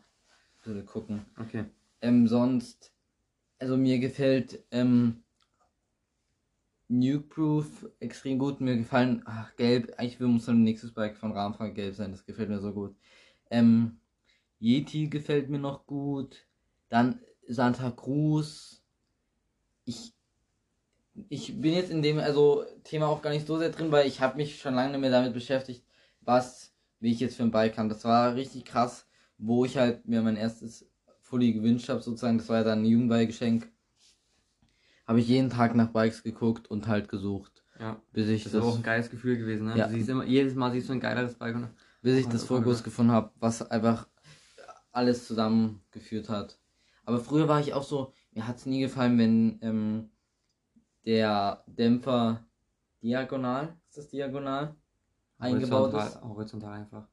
bisschen 0.68 0.86
gucken. 0.86 1.26
Okay. 1.40 1.66
Ähm, 2.02 2.28
sonst, 2.28 2.94
also 3.60 3.78
mir 3.78 4.00
gefällt 4.00 4.64
ähm, 4.72 5.24
Nukeproof 6.90 7.90
extrem 8.00 8.40
gut. 8.40 8.62
Mir 8.62 8.78
gefallen, 8.78 9.24
ach, 9.26 9.56
gelb, 9.56 9.94
eigentlich 9.98 10.20
muss 10.20 10.46
dann 10.46 10.64
nächstes 10.64 10.94
Bike 10.94 11.18
von 11.18 11.32
Rahmenfahrer 11.32 11.72
gelb 11.72 11.96
sein, 11.96 12.12
das 12.12 12.26
gefällt 12.26 12.50
mir 12.50 12.60
so 12.60 12.74
gut. 12.74 12.96
Ähm, 13.50 14.00
Yeti 14.60 15.08
gefällt 15.08 15.50
mir 15.50 15.60
noch 15.60 15.86
gut. 15.86 16.48
Dann 16.90 17.20
Santa 17.48 17.92
Cruz. 17.92 18.82
Ich, 19.86 20.14
ich 21.30 21.60
bin 21.60 21.74
jetzt 21.74 21.92
in 21.92 22.02
dem 22.02 22.20
also 22.20 22.66
Thema 22.84 23.08
auch 23.08 23.22
gar 23.22 23.32
nicht 23.32 23.48
so 23.48 23.58
sehr 23.58 23.70
drin, 23.70 23.92
weil 23.92 24.08
ich 24.08 24.22
habe 24.22 24.38
mich 24.38 24.60
schon 24.60 24.76
lange 24.76 24.92
nicht 24.92 25.02
mehr 25.02 25.12
damit 25.12 25.34
beschäftigt, 25.34 25.84
was, 26.22 26.74
wie 27.00 27.12
ich 27.12 27.20
jetzt 27.20 27.38
für 27.38 27.44
ein 27.44 27.52
Bike 27.52 27.76
kann. 27.76 27.90
Das 27.90 28.04
war 28.04 28.36
richtig 28.36 28.66
krass, 28.66 29.08
wo 29.38 29.66
ich 29.66 29.78
halt 29.78 30.08
mir 30.08 30.22
mein 30.22 30.36
erstes 30.36 30.86
Fully 31.22 31.54
gewünscht 31.54 31.90
habe, 31.90 32.02
sozusagen. 32.02 32.38
Das 32.38 32.50
war 32.50 32.58
ja 32.58 32.64
dann 32.64 32.82
ein 32.82 32.86
Jugendbike-Geschenk. 32.86 33.70
Habe 35.06 35.20
ich 35.20 35.28
jeden 35.28 35.50
Tag 35.50 35.76
nach 35.76 35.90
Bikes 35.92 36.24
geguckt 36.24 36.70
und 36.70 36.88
halt 36.88 37.08
gesucht, 37.10 37.64
Ja. 37.80 38.02
bis 38.12 38.28
ich 38.28 38.44
Das 38.44 38.52
das, 38.54 38.60
ist 38.60 38.66
aber 38.66 38.74
auch 38.74 38.78
ein 38.78 38.84
geiles 38.84 39.10
Gefühl 39.10 39.38
gewesen, 39.38 39.68
ne? 39.68 39.78
Ja. 39.78 39.88
Du 39.88 39.94
siehst 39.94 40.10
immer, 40.10 40.26
jedes 40.26 40.56
Mal 40.56 40.72
siehst 40.72 40.90
du 40.90 40.94
ein 40.94 41.00
geileres 41.00 41.36
Bike 41.36 41.56
und 41.56 41.70
bis 42.02 42.18
ich 42.18 42.28
Oh, 42.28 42.30
das 42.32 42.44
oh, 42.44 42.48
Fokus 42.48 42.82
oh. 42.82 42.84
gefunden 42.84 43.12
habe, 43.12 43.32
was 43.40 43.62
einfach 43.70 44.08
alles 44.92 45.28
zusammengeführt 45.28 46.30
hat. 46.30 46.60
Aber 47.06 47.20
früher 47.20 47.48
war 47.48 47.60
ich 47.62 47.74
auch 47.74 47.84
so, 47.84 48.14
mir 48.32 48.48
hat 48.48 48.58
es 48.58 48.66
nie 48.66 48.82
gefallen, 48.82 49.18
wenn 49.18 49.60
ähm, 49.62 50.10
der 51.06 51.64
Dämpfer 51.68 52.46
diagonal, 53.02 53.78
ist 53.88 53.98
das 53.98 54.10
diagonal, 54.10 54.76
eingebaut 55.38 55.94
horizontal, 55.94 56.08
ist. 56.08 56.22
horizontal 56.24 56.74
einfach. 56.74 57.08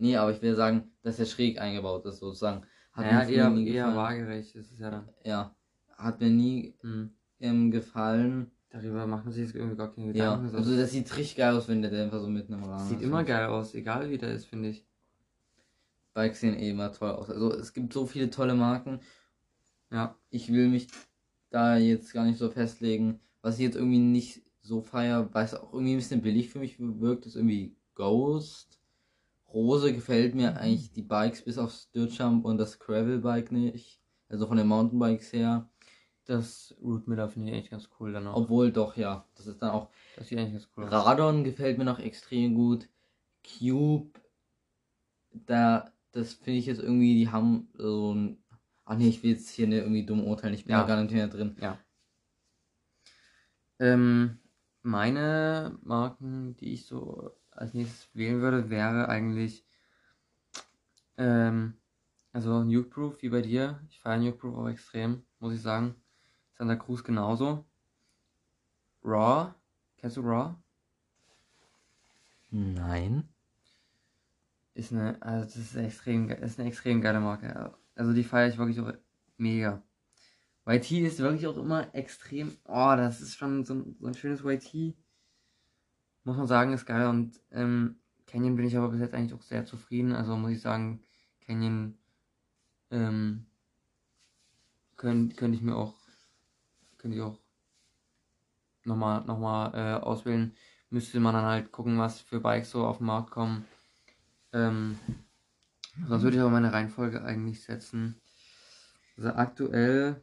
Nee, 0.00 0.16
aber 0.16 0.32
ich 0.32 0.42
will 0.42 0.54
sagen, 0.54 0.90
dass 1.02 1.18
er 1.18 1.26
schräg 1.26 1.60
eingebaut 1.60 2.04
ist, 2.06 2.18
sozusagen. 2.18 2.62
Hat 2.92 3.06
ja, 3.06 3.24
mir 3.24 3.30
eher, 3.34 3.50
nie 3.50 3.66
eher 3.68 3.74
gefallen. 3.86 3.96
waagerecht 3.96 4.54
ist 4.56 4.72
es 4.72 4.78
ja 4.78 4.90
dann. 4.90 5.08
Ja, 5.24 5.54
hat 5.96 6.20
mir 6.20 6.30
nie 6.30 6.74
Hm. 6.80 7.10
ähm, 7.40 7.70
gefallen. 7.70 8.50
Darüber 8.70 9.06
macht 9.06 9.24
man 9.24 9.32
sich 9.34 9.54
irgendwie 9.54 9.76
gar 9.76 9.92
keine 9.92 10.06
Ja, 10.08 10.34
Gedanken. 10.36 10.56
also 10.56 10.76
das 10.76 10.90
sieht 10.92 11.16
richtig 11.16 11.36
geil 11.36 11.54
aus, 11.54 11.68
wenn 11.68 11.82
der 11.82 11.90
Dämpfer 11.90 12.20
so 12.20 12.28
mitten 12.28 12.54
im 12.54 12.64
Rahmen 12.64 12.88
sieht 12.88 12.98
ist. 12.98 13.04
immer 13.04 13.24
geil 13.24 13.46
aus, 13.46 13.74
egal 13.74 14.10
wie 14.10 14.18
der 14.18 14.32
ist, 14.32 14.46
finde 14.46 14.70
ich. 14.70 14.84
Bikes 16.14 16.40
sehen 16.40 16.58
eh 16.58 16.70
immer 16.70 16.92
toll 16.92 17.10
aus. 17.10 17.30
Also 17.30 17.52
es 17.54 17.72
gibt 17.72 17.92
so 17.92 18.06
viele 18.06 18.30
tolle 18.30 18.54
Marken. 18.54 19.00
Ja, 19.90 20.16
Ich 20.30 20.52
will 20.52 20.68
mich 20.68 20.88
da 21.50 21.76
jetzt 21.76 22.12
gar 22.12 22.24
nicht 22.24 22.38
so 22.38 22.50
festlegen. 22.50 23.20
Was 23.42 23.56
ich 23.56 23.62
jetzt 23.64 23.76
irgendwie 23.76 23.98
nicht 23.98 24.42
so 24.62 24.82
feier, 24.82 25.28
weil 25.32 25.44
es 25.44 25.54
auch 25.54 25.72
irgendwie 25.72 25.94
ein 25.94 25.98
bisschen 25.98 26.22
billig 26.22 26.50
für 26.50 26.58
mich 26.58 26.76
wirkt, 26.78 27.26
ist 27.26 27.36
irgendwie 27.36 27.76
Ghost. 27.94 28.79
Rose 29.52 29.92
gefällt 29.92 30.34
mir 30.34 30.56
eigentlich 30.58 30.92
die 30.92 31.02
Bikes 31.02 31.42
bis 31.42 31.58
aufs 31.58 31.90
Dirt 31.90 32.12
Jump 32.12 32.44
und 32.44 32.58
das 32.58 32.78
Gravel 32.78 33.18
Bike 33.20 33.50
nicht. 33.52 34.00
Also 34.28 34.46
von 34.46 34.56
den 34.56 34.68
Mountainbikes 34.68 35.32
her. 35.32 35.68
das 36.26 36.76
Root 36.80 37.08
Miller 37.08 37.28
finde 37.28 37.48
ich 37.48 37.54
eigentlich 37.54 37.70
ganz 37.70 37.88
cool 37.98 38.12
dann 38.12 38.26
auch. 38.28 38.36
Obwohl 38.36 38.70
doch, 38.70 38.96
ja. 38.96 39.26
Das 39.34 39.46
ist 39.48 39.60
dann 39.60 39.70
auch 39.70 39.88
das 40.16 40.28
sieht 40.28 40.38
eigentlich 40.38 40.52
ganz 40.52 40.68
cool 40.76 40.84
aus. 40.84 40.92
Radon 41.06 41.42
gefällt 41.44 41.78
mir 41.78 41.84
noch 41.84 41.98
extrem 41.98 42.54
gut. 42.54 42.88
Cube, 43.44 44.10
da, 45.32 45.90
das 46.12 46.34
finde 46.34 46.58
ich 46.60 46.66
jetzt 46.66 46.80
irgendwie, 46.80 47.14
die 47.14 47.30
haben 47.30 47.68
so 47.74 48.14
ein. 48.14 48.44
Ach 48.84 48.96
nee, 48.96 49.08
ich 49.08 49.22
will 49.22 49.30
jetzt 49.32 49.50
hier 49.50 49.66
nicht 49.66 49.78
irgendwie 49.78 50.04
dumm 50.06 50.24
urteilen, 50.24 50.54
ich 50.54 50.64
bin 50.64 50.72
Ja. 50.72 50.82
da 50.82 50.86
gar 50.86 51.02
nicht 51.02 51.12
mehr 51.12 51.28
drin. 51.28 51.56
Ja. 51.60 51.78
Ähm, 53.78 54.38
meine 54.82 55.78
Marken, 55.82 56.56
die 56.56 56.74
ich 56.74 56.86
so 56.86 57.30
als 57.60 57.74
nächstes 57.74 58.08
wählen 58.14 58.40
würde, 58.40 58.70
wäre 58.70 59.08
eigentlich 59.08 59.64
ähm, 61.16 61.74
also 62.32 62.64
Nukeproof 62.64 63.20
wie 63.22 63.28
bei 63.28 63.42
dir. 63.42 63.80
Ich 63.88 64.00
feiere 64.00 64.18
Nukeproof 64.18 64.56
auch 64.56 64.68
extrem, 64.68 65.22
muss 65.38 65.54
ich 65.54 65.62
sagen. 65.62 65.94
Santa 66.56 66.76
Cruz 66.76 67.04
genauso. 67.04 67.64
Raw. 69.04 69.54
Kennst 69.98 70.16
du 70.16 70.22
Raw? 70.22 70.54
Nein. 72.50 73.28
Ist 74.74 74.92
eine, 74.92 75.20
also 75.20 75.44
das 75.44 75.56
ist 75.56 75.76
extrem, 75.76 76.30
ist 76.30 76.58
eine 76.58 76.68
extrem 76.68 77.00
geile 77.00 77.20
Marke. 77.20 77.74
Also 77.94 78.12
die 78.12 78.24
feiere 78.24 78.48
ich 78.48 78.58
wirklich 78.58 78.80
auch 78.80 78.92
mega. 79.36 79.82
YT 80.66 80.90
ist 80.92 81.18
wirklich 81.18 81.46
auch 81.46 81.56
immer 81.56 81.94
extrem. 81.94 82.56
Oh, 82.64 82.94
das 82.96 83.20
ist 83.20 83.36
schon 83.36 83.64
so 83.64 83.74
ein, 83.74 83.96
so 83.98 84.06
ein 84.06 84.14
schönes 84.14 84.42
YT. 84.44 84.96
Muss 86.24 86.36
man 86.36 86.46
sagen, 86.46 86.72
ist 86.72 86.86
geil. 86.86 87.08
Und 87.08 87.40
ähm, 87.50 87.96
Canyon 88.26 88.56
bin 88.56 88.66
ich 88.66 88.76
aber 88.76 88.88
bis 88.88 89.00
jetzt 89.00 89.14
eigentlich 89.14 89.34
auch 89.34 89.42
sehr 89.42 89.64
zufrieden. 89.64 90.12
Also 90.12 90.36
muss 90.36 90.52
ich 90.52 90.60
sagen, 90.60 91.02
Canyon 91.40 91.98
ähm, 92.90 93.46
könnte 94.96 95.34
könnt 95.36 95.54
ich 95.54 95.62
mir 95.62 95.76
auch 95.76 95.94
könnte 96.98 97.16
ich 97.16 97.22
auch 97.22 97.38
nochmal 98.84 99.24
noch 99.24 99.38
mal, 99.38 99.72
äh, 99.74 100.00
auswählen. 100.00 100.54
Müsste 100.90 101.20
man 101.20 101.34
dann 101.34 101.44
halt 101.44 101.72
gucken, 101.72 101.98
was 101.98 102.20
für 102.20 102.40
Bikes 102.40 102.70
so 102.70 102.84
auf 102.86 102.98
den 102.98 103.06
Markt 103.06 103.30
kommen. 103.30 103.64
Ähm, 104.52 104.98
sonst 106.08 106.22
würde 106.22 106.36
ich 106.36 106.42
aber 106.42 106.50
meine 106.50 106.72
Reihenfolge 106.72 107.22
eigentlich 107.22 107.62
setzen. 107.62 108.20
Also 109.16 109.30
aktuell 109.30 110.22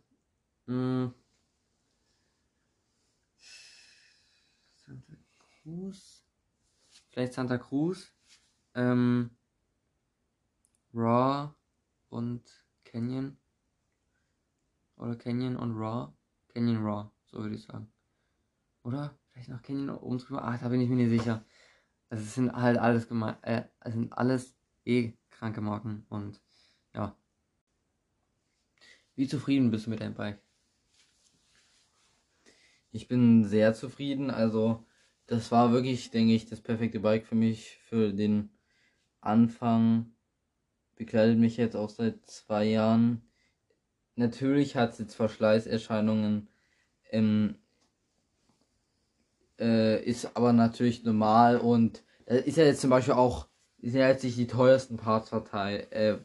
mh, 0.67 1.13
Santa 4.85 5.13
Cruz. 5.67 6.23
Vielleicht 7.09 7.33
Santa 7.33 7.57
Cruz. 7.57 8.13
Ähm, 8.73 9.31
Raw 10.93 11.53
und 12.07 12.41
Canyon. 12.85 13.37
Oder 14.95 15.17
Canyon 15.17 15.57
und 15.57 15.75
Raw. 15.75 16.13
Canyon 16.53 16.77
Raw, 16.77 17.11
so 17.25 17.39
würde 17.39 17.55
ich 17.55 17.63
sagen. 17.63 17.91
Oder? 18.83 19.19
Vielleicht 19.31 19.49
noch 19.49 19.61
Canyon 19.61 19.89
oben 19.89 20.19
drüber. 20.19 20.45
Ach, 20.45 20.57
da 20.57 20.69
bin 20.69 20.79
ich 20.79 20.89
mir 20.89 20.95
nicht 20.95 21.09
sicher. 21.09 21.43
Also 22.09 22.23
es 22.23 22.35
sind 22.35 22.53
halt 22.53 22.77
alles 22.77 23.09
geme 23.09 23.37
äh, 23.41 23.63
es 23.81 23.93
sind 23.93 24.13
alles 24.13 24.55
eh 24.85 25.11
kranke 25.29 25.59
Marken 25.59 26.05
und 26.07 26.41
ja. 26.93 27.13
Wie 29.15 29.27
zufrieden 29.27 29.69
bist 29.69 29.85
du 29.85 29.89
mit 29.89 29.99
deinem 29.99 30.13
Bike? 30.13 30.39
Ich 32.91 33.09
bin 33.09 33.43
sehr 33.43 33.73
zufrieden. 33.73 34.31
Also, 34.31 34.86
das 35.27 35.51
war 35.51 35.71
wirklich, 35.71 36.09
denke 36.11 36.33
ich, 36.33 36.45
das 36.45 36.61
perfekte 36.61 36.99
Bike 36.99 37.25
für 37.27 37.35
mich 37.35 37.77
für 37.89 38.13
den 38.13 38.49
Anfang. 39.21 40.13
Begleitet 40.95 41.37
mich 41.37 41.57
jetzt 41.57 41.75
auch 41.75 41.89
seit 41.89 42.25
zwei 42.25 42.65
Jahren. 42.65 43.21
Natürlich 44.15 44.75
hat 44.75 44.93
es 44.93 44.99
jetzt 44.99 45.15
Verschleißerscheinungen. 45.15 46.47
Ähm, 47.11 47.55
äh, 49.59 50.03
ist 50.03 50.35
aber 50.35 50.53
natürlich 50.53 51.03
normal 51.03 51.57
und 51.57 52.03
äh, 52.25 52.39
ist 52.41 52.57
ja 52.57 52.63
jetzt 52.65 52.81
zum 52.81 52.89
Beispiel 52.89 53.13
auch, 53.13 53.47
ist 53.79 53.95
ja 53.95 54.07
jetzt 54.07 54.23
nicht 54.23 54.37
die 54.37 54.47
teuersten 54.47 54.97
Parts 54.97 55.29
verteil, 55.29 55.87
äh, 55.91 56.17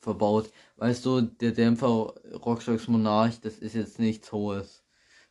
verbaut. 0.00 0.50
Weißt 0.76 1.04
du, 1.04 1.22
der 1.22 1.52
Dämpfer 1.52 2.14
Rockstocks 2.44 2.88
Monarch, 2.88 3.40
das 3.40 3.58
ist 3.58 3.74
jetzt 3.74 3.98
nichts 3.98 4.32
Hohes. 4.32 4.84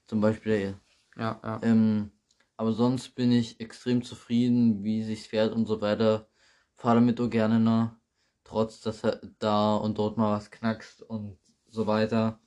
Zum 0.08 0.22
Beispiel 0.22 0.76
Ja, 1.18 1.40
ja. 1.44 1.60
ähm, 1.64 2.12
aber 2.58 2.74
sonst 2.74 3.16
bin 3.16 3.32
ich 3.32 3.60
extrem 3.60 4.04
zufrieden, 4.04 4.84
wie 4.84 5.04
sich's 5.04 5.28
fährt 5.28 5.54
und 5.54 5.66
so 5.66 5.82
weiter. 5.82 6.30
Fahre 6.74 6.96
damit 6.96 7.20
auch 7.22 7.30
gerne 7.30 7.60
noch, 7.60 7.96
trotz 8.44 8.82
dass 8.82 9.04
er 9.04 9.22
da 9.40 9.76
und 9.76 9.98
dort 9.98 10.18
mal 10.18 10.38
was 10.38 10.52
knackst 10.52 11.02
und 11.02 11.38
so 11.68 11.88
weiter. 11.88 12.40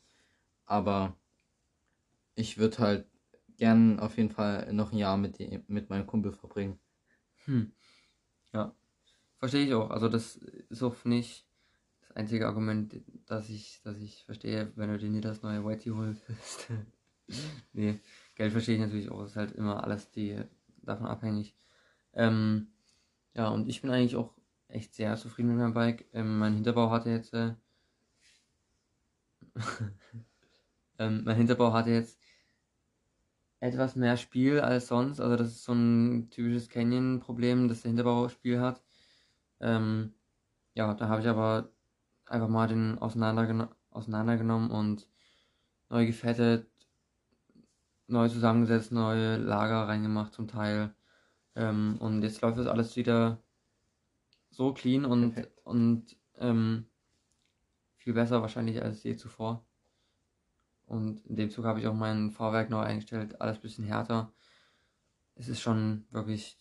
Aber 0.66 1.16
ich 2.34 2.58
würde 2.58 2.78
halt 2.78 3.06
gern 3.56 3.98
auf 3.98 4.16
jeden 4.16 4.30
Fall 4.30 4.72
noch 4.72 4.92
ein 4.92 4.98
Jahr 4.98 5.16
mit, 5.16 5.38
dem, 5.38 5.64
mit 5.68 5.90
meinem 5.90 6.06
Kumpel 6.06 6.32
verbringen. 6.32 6.78
Hm. 7.44 7.72
Ja. 8.52 8.74
Verstehe 9.38 9.66
ich 9.66 9.74
auch. 9.74 9.90
Also 9.90 10.08
das 10.08 10.36
ist 10.36 10.82
auch 10.82 11.04
nicht 11.04 11.46
das 12.00 12.12
einzige 12.12 12.46
Argument, 12.46 13.02
das 13.26 13.48
ich, 13.50 13.80
das 13.82 13.98
ich 13.98 14.24
verstehe, 14.24 14.72
wenn 14.76 14.90
du 14.90 14.98
dir 14.98 15.20
das 15.20 15.42
neue 15.42 15.64
Whitey 15.64 15.90
holst. 15.90 16.24
nee, 17.72 18.00
Geld 18.36 18.52
verstehe 18.52 18.76
ich 18.76 18.80
natürlich 18.80 19.10
auch. 19.10 19.24
Ist 19.24 19.36
halt 19.36 19.52
immer 19.52 19.82
alles 19.82 20.10
die 20.10 20.38
davon 20.82 21.06
abhängig. 21.06 21.54
Ähm, 22.14 22.68
ja, 23.34 23.48
und 23.48 23.68
ich 23.68 23.82
bin 23.82 23.90
eigentlich 23.90 24.16
auch 24.16 24.32
echt 24.68 24.94
sehr 24.94 25.16
zufrieden 25.16 25.48
mit 25.48 25.58
meinem 25.58 25.74
Bike. 25.74 26.06
Ähm, 26.12 26.38
mein 26.38 26.54
Hinterbau 26.54 26.90
hatte 26.90 27.10
jetzt 27.10 27.34
äh, 27.34 27.54
ähm, 30.98 31.22
mein 31.24 31.36
Hinterbau 31.36 31.72
hatte 31.72 31.90
jetzt 31.90 32.18
etwas 33.60 33.96
mehr 33.96 34.16
Spiel 34.16 34.60
als 34.60 34.88
sonst. 34.88 35.20
Also 35.20 35.36
das 35.36 35.48
ist 35.48 35.64
so 35.64 35.72
ein 35.72 36.30
typisches 36.30 36.68
Canyon-Problem, 36.68 37.68
dass 37.68 37.82
der 37.82 37.90
Hinterbau 37.90 38.28
Spiel 38.28 38.60
hat. 38.60 38.82
Ähm, 39.60 40.14
ja, 40.74 40.94
da 40.94 41.08
habe 41.08 41.22
ich 41.22 41.28
aber 41.28 41.70
einfach 42.26 42.48
mal 42.48 42.68
den 42.68 42.98
auseinandergeno 42.98 43.68
auseinandergenommen 43.90 44.70
und 44.70 45.08
neu 45.88 46.06
gefettet, 46.06 46.68
neu 48.08 48.28
zusammengesetzt, 48.28 48.92
neue 48.92 49.36
Lager 49.36 49.88
reingemacht 49.88 50.32
zum 50.32 50.48
Teil. 50.48 50.94
Ähm, 51.54 51.96
und 52.00 52.22
jetzt 52.22 52.40
läuft 52.42 52.58
das 52.58 52.66
alles 52.66 52.96
wieder 52.96 53.42
so 54.50 54.72
clean 54.72 55.04
und, 55.04 55.32
Perfekt. 55.32 55.60
und 55.64 56.16
ähm, 56.38 56.86
viel 57.96 58.14
besser 58.14 58.42
wahrscheinlich 58.42 58.82
als 58.82 59.02
je 59.02 59.16
zuvor. 59.16 59.66
Und 60.86 61.26
in 61.26 61.36
dem 61.36 61.50
Zug 61.50 61.64
habe 61.64 61.80
ich 61.80 61.86
auch 61.86 61.94
mein 61.94 62.30
Fahrwerk 62.30 62.70
neu 62.70 62.80
eingestellt, 62.80 63.40
alles 63.40 63.56
ein 63.56 63.62
bisschen 63.62 63.84
härter. 63.84 64.32
Es 65.34 65.48
ist 65.48 65.60
schon 65.60 66.06
wirklich 66.10 66.58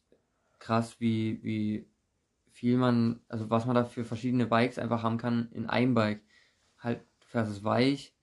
krass, 0.59 0.99
wie, 0.99 1.43
wie 1.43 1.87
viel 2.49 2.77
man, 2.77 3.19
also 3.27 3.49
was 3.49 3.65
man 3.65 3.75
da 3.75 3.85
für 3.85 4.03
verschiedene 4.03 4.47
Bikes 4.47 4.79
einfach 4.79 5.03
haben 5.03 5.17
kann 5.17 5.51
in 5.51 5.67
einem 5.67 5.93
Bike. 5.93 6.23
Halt, 6.79 7.01
du 7.19 7.27
fährst 7.27 7.51
es 7.51 7.63
weich 7.63 8.15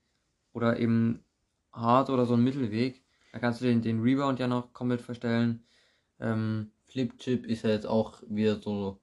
oder 0.52 0.78
eben 0.78 1.24
hart 1.72 2.10
oder 2.10 2.26
so 2.26 2.34
ein 2.34 2.42
Mittelweg. 2.42 3.01
Da 3.32 3.38
kannst 3.38 3.60
du 3.60 3.64
den, 3.64 3.82
den 3.82 4.02
Rebound 4.02 4.38
ja 4.38 4.46
noch 4.46 4.72
komplett 4.72 5.00
verstellen. 5.00 5.64
Ähm, 6.20 6.70
Flipchip 6.86 7.46
ist 7.46 7.64
ja 7.64 7.70
jetzt 7.70 7.86
auch 7.86 8.22
wieder 8.28 8.60
so, 8.60 9.00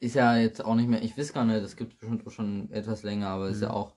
ist 0.00 0.14
ja 0.14 0.36
jetzt 0.36 0.64
auch 0.64 0.74
nicht 0.74 0.88
mehr, 0.88 1.02
ich 1.02 1.16
weiß 1.16 1.32
gar 1.32 1.44
nicht, 1.44 1.62
das 1.62 1.76
gibt 1.76 1.94
es 1.94 1.98
bestimmt 1.98 2.26
auch 2.26 2.30
schon 2.30 2.70
etwas 2.70 3.02
länger, 3.02 3.28
aber 3.28 3.48
ist 3.48 3.62
ja 3.62 3.68
Mhm. 3.68 3.74
auch 3.74 3.96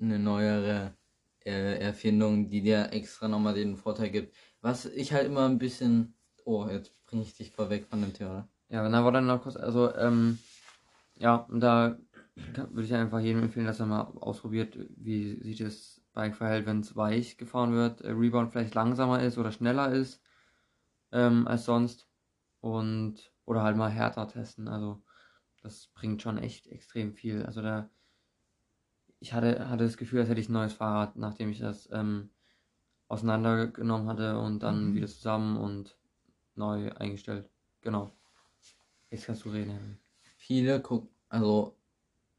eine 0.00 0.18
neuere 0.18 0.94
äh, 1.44 1.78
Erfindung, 1.78 2.48
die 2.48 2.62
dir 2.62 2.92
extra 2.92 3.28
nochmal 3.28 3.54
den 3.54 3.76
Vorteil 3.76 4.10
gibt. 4.10 4.34
Was 4.62 4.86
ich 4.86 5.12
halt 5.12 5.26
immer 5.26 5.46
ein 5.46 5.58
bisschen, 5.58 6.14
oh, 6.44 6.66
jetzt 6.66 6.92
bringe 7.06 7.22
ich 7.22 7.34
dich 7.34 7.50
vorweg 7.50 7.86
von 7.86 8.00
dem 8.00 8.14
Thema. 8.14 8.48
Ja, 8.70 8.82
dann 8.88 9.04
war 9.04 9.12
dann 9.12 9.26
noch 9.26 9.42
kurz, 9.42 9.56
also, 9.56 9.94
ähm, 9.96 10.38
ja, 11.18 11.36
und 11.36 11.60
da 11.60 11.98
würde 12.70 12.84
ich 12.84 12.94
einfach 12.94 13.20
jedem 13.20 13.42
empfehlen, 13.42 13.66
dass 13.66 13.80
er 13.80 13.86
mal 13.86 14.02
ausprobiert, 14.20 14.78
wie 14.96 15.34
sich 15.42 15.58
das 15.58 15.99
Bike 16.12 16.36
verhält, 16.36 16.66
wenn 16.66 16.80
es 16.80 16.96
weich 16.96 17.36
gefahren 17.38 17.72
wird, 17.72 18.00
äh, 18.02 18.10
Rebound 18.10 18.52
vielleicht 18.52 18.74
langsamer 18.74 19.22
ist 19.22 19.38
oder 19.38 19.52
schneller 19.52 19.92
ist, 19.92 20.22
ähm, 21.12 21.46
als 21.46 21.64
sonst. 21.64 22.08
Und, 22.60 23.32
oder 23.46 23.62
halt 23.62 23.76
mal 23.76 23.90
härter 23.90 24.28
testen, 24.28 24.68
also, 24.68 25.02
das 25.62 25.88
bringt 25.94 26.22
schon 26.22 26.38
echt 26.38 26.66
extrem 26.68 27.14
viel. 27.14 27.44
Also 27.44 27.62
da, 27.62 27.90
ich 29.18 29.32
hatte, 29.32 29.68
hatte 29.68 29.84
das 29.84 29.96
Gefühl, 29.96 30.20
als 30.20 30.28
hätte 30.28 30.40
ich 30.40 30.48
ein 30.48 30.54
neues 30.54 30.74
Fahrrad, 30.74 31.16
nachdem 31.16 31.50
ich 31.50 31.58
das, 31.58 31.88
ähm, 31.92 32.30
auseinandergenommen 33.08 34.08
hatte 34.08 34.38
und 34.38 34.62
dann 34.62 34.94
wieder 34.94 35.08
zusammen 35.08 35.56
und 35.56 35.98
neu 36.54 36.92
eingestellt. 36.92 37.50
Genau. 37.80 38.12
Jetzt 39.10 39.26
kannst 39.26 39.44
du 39.44 39.50
reden. 39.50 39.72
Henry. 39.72 39.96
Viele 40.36 40.80
gucken, 40.80 41.10
also, 41.28 41.76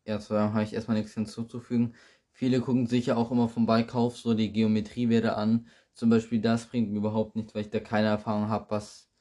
jetzt 0.06 0.30
habe 0.30 0.64
ich 0.64 0.74
erstmal 0.74 0.98
nichts 0.98 1.14
hinzuzufügen. 1.14 1.94
Viele 2.42 2.60
gucken 2.60 2.88
sich 2.88 3.06
ja 3.06 3.16
auch 3.18 3.30
immer 3.32 3.48
vom 3.48 3.68
Beikauf 3.68 4.18
so 4.18 4.34
die 4.34 4.52
Geometriewerte 4.52 5.36
an. 5.38 5.68
Zum 5.94 6.10
Beispiel 6.10 6.42
das 6.42 6.66
bringt 6.66 6.90
mir 6.92 6.98
überhaupt 6.98 7.36
nichts, 7.36 7.54
weil 7.54 7.62
ich 7.62 7.70
da 7.70 7.80
keine 7.80 8.08
Erfahrung 8.08 8.50
habe, 8.50 8.72
was 8.72 9.12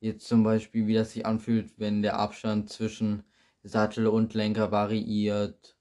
jetzt 0.00 0.28
zum 0.28 0.44
Beispiel, 0.44 0.86
wie 0.86 0.94
das 0.94 1.12
sich 1.12 1.26
anfühlt, 1.26 1.78
wenn 1.80 2.02
der 2.02 2.18
Abstand 2.18 2.70
zwischen 2.70 3.24
Sattel 3.64 4.06
und 4.06 4.34
Lenker 4.34 4.70
variiert 4.70 5.78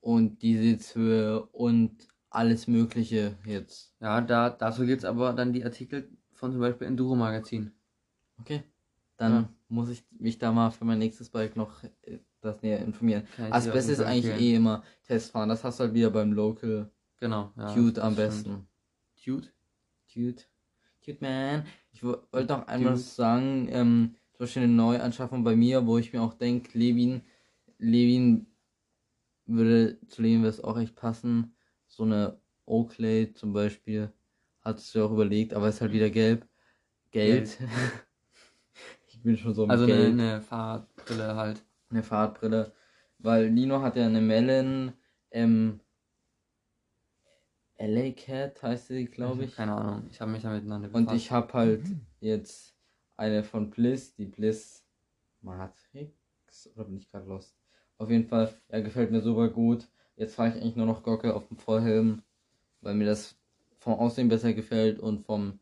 und 0.00 0.42
die 0.42 0.58
Sitzhöhe 0.58 1.46
und 1.46 2.08
alles 2.30 2.66
Mögliche 2.66 3.38
jetzt. 3.46 3.96
Ja, 3.98 4.20
da, 4.20 4.50
dazu 4.50 4.84
gibt 4.84 4.98
es 4.98 5.04
aber 5.06 5.32
dann 5.32 5.54
die 5.54 5.64
Artikel 5.64 6.18
von 6.32 6.52
zum 6.52 6.60
Beispiel 6.60 6.86
Enduro 6.86 7.16
Magazin. 7.16 7.80
Okay. 8.40 8.62
Dann 9.16 9.32
Ja. 9.32 9.54
muss 9.68 9.88
ich 9.90 10.04
mich 10.10 10.38
da 10.38 10.52
mal 10.52 10.70
für 10.70 10.84
mein 10.84 10.98
nächstes 10.98 11.30
Bike 11.30 11.54
noch 11.56 11.84
äh, 12.02 12.20
das 12.40 12.62
näher 12.62 12.80
informieren. 12.80 13.26
Kann 13.36 13.52
Also 13.52 13.68
das 13.68 13.74
Beste 13.74 13.92
ist 13.92 14.00
eigentlich 14.00 14.40
eh 14.40 14.54
immer 14.54 14.82
Testfahren. 15.04 15.48
Das 15.48 15.62
hast 15.64 15.78
du 15.80 15.84
halt 15.84 15.94
wieder 15.94 16.10
beim 16.10 16.32
Local 16.32 16.90
Genau. 17.18 17.52
Ja, 17.56 17.74
Dude 17.74 18.02
am 18.02 18.16
besten. 18.16 18.66
Dude? 19.24 19.48
Dude. 20.14 20.42
Dude 21.04 21.18
man. 21.20 21.66
Ich 21.92 22.02
wo- 22.02 22.16
wollte 22.32 22.52
noch 22.54 22.66
einmal 22.66 22.94
Dude. 22.94 23.02
sagen, 23.04 23.68
ähm, 23.70 24.14
zum 24.32 24.38
Beispiel 24.44 24.62
eine 24.62 24.72
Neuanschaffung 24.72 25.44
bei 25.44 25.54
mir, 25.54 25.86
wo 25.86 25.98
ich 25.98 26.12
mir 26.14 26.22
auch 26.22 26.32
denke, 26.34 26.78
Levin, 26.78 27.20
Levin 27.78 28.46
würde 29.46 29.98
zu 30.08 30.22
Levin 30.22 30.38
würde 30.40 30.48
es 30.48 30.64
auch 30.64 30.78
echt 30.78 30.96
passen. 30.96 31.54
So 31.88 32.04
eine 32.04 32.40
Oakley 32.64 33.32
zum 33.34 33.52
Beispiel. 33.52 34.10
Hattest 34.62 34.94
du 34.94 35.04
auch 35.04 35.10
überlegt, 35.12 35.52
aber 35.54 35.68
ist 35.68 35.80
halt 35.82 35.92
wieder 35.92 36.08
gelb. 36.10 36.46
Geld. 37.10 37.58
ich 39.08 39.22
bin 39.22 39.36
schon 39.36 39.54
so 39.54 39.64
im 39.64 39.70
Also 39.70 39.84
eine, 39.84 39.92
Geld. 39.94 40.12
eine 40.12 40.40
Fahrradbrille 40.40 41.34
halt. 41.34 41.62
Eine 41.90 42.02
Fahrradbrille. 42.02 42.72
Weil 43.18 43.46
Lino 43.46 43.82
hat 43.82 43.96
ja 43.96 44.06
eine 44.06 44.20
Melon, 44.20 44.92
ähm, 45.30 45.80
LA 47.78 48.12
Cat 48.12 48.62
heißt 48.62 48.88
sie, 48.88 49.06
glaube 49.06 49.44
ich. 49.44 49.56
Keine 49.56 49.72
Ahnung. 49.72 50.06
Ich 50.10 50.20
habe 50.20 50.30
mich 50.30 50.42
da 50.42 50.50
miteinander 50.50 50.88
Und 50.92 51.06
befasst. 51.06 51.16
ich 51.16 51.30
habe 51.30 51.52
halt 51.54 51.82
jetzt 52.20 52.74
eine 53.16 53.42
von 53.42 53.70
Bliss, 53.70 54.14
die 54.14 54.26
Bliss 54.26 54.84
Matrix. 55.40 56.70
Oder 56.74 56.84
bin 56.84 56.98
ich 56.98 57.10
gerade 57.10 57.26
lost? 57.26 57.56
Auf 57.96 58.10
jeden 58.10 58.26
Fall, 58.26 58.54
er 58.68 58.82
gefällt 58.82 59.10
mir 59.10 59.20
super 59.22 59.48
gut. 59.48 59.88
Jetzt 60.16 60.34
fahre 60.34 60.50
ich 60.50 60.56
eigentlich 60.56 60.76
nur 60.76 60.86
noch 60.86 61.02
Gockel 61.02 61.32
auf 61.32 61.48
dem 61.48 61.56
Vollhelm, 61.56 62.22
weil 62.82 62.94
mir 62.94 63.06
das 63.06 63.36
vom 63.78 63.94
Aussehen 63.94 64.28
besser 64.28 64.52
gefällt 64.52 64.98
und 64.98 65.24
vom 65.24 65.58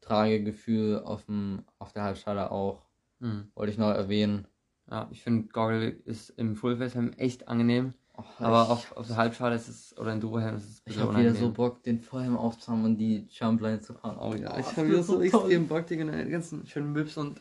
Tragegefühl 0.00 1.00
auf, 1.00 1.24
dem, 1.26 1.64
auf 1.78 1.92
der 1.92 2.04
Halbschale 2.04 2.50
auch. 2.52 2.86
Hm. 3.18 3.50
Wollte 3.54 3.72
ich 3.72 3.78
noch 3.78 3.90
erwähnen. 3.90 4.46
Ja, 4.90 5.08
ich 5.10 5.22
finde 5.22 5.48
Goggle 5.48 5.88
ist 6.04 6.30
im 6.30 6.54
Fullface-Helm 6.56 7.12
echt 7.16 7.48
angenehm. 7.48 7.94
Oh, 8.16 8.22
Aber 8.38 8.62
ich- 8.62 8.68
auf, 8.70 8.96
auf 8.96 9.06
der 9.08 9.16
Halbschale 9.16 9.56
ist 9.56 9.68
es, 9.68 9.98
oder 9.98 10.12
in 10.12 10.20
Duo-Helm 10.20 10.56
ist 10.56 10.64
es 10.64 10.82
Ich 10.86 10.98
habe 10.98 11.18
wieder 11.18 11.34
so 11.34 11.50
Bock, 11.52 11.82
den 11.82 12.00
Vollhelm 12.00 12.36
aufzuhaben 12.36 12.84
und 12.84 12.96
die 12.96 13.26
Jumpline 13.30 13.80
zu 13.80 13.94
fahren. 13.94 14.16
Oh 14.18 14.34
ja, 14.34 14.56
ich 14.58 14.66
das 14.66 14.76
habe 14.76 14.88
wieder 14.88 15.02
so 15.02 15.20
extrem 15.20 15.66
Bock, 15.66 15.86
die 15.86 15.96
ganzen 15.96 16.66
schönen 16.66 16.92
Mips 16.92 17.16
und. 17.16 17.40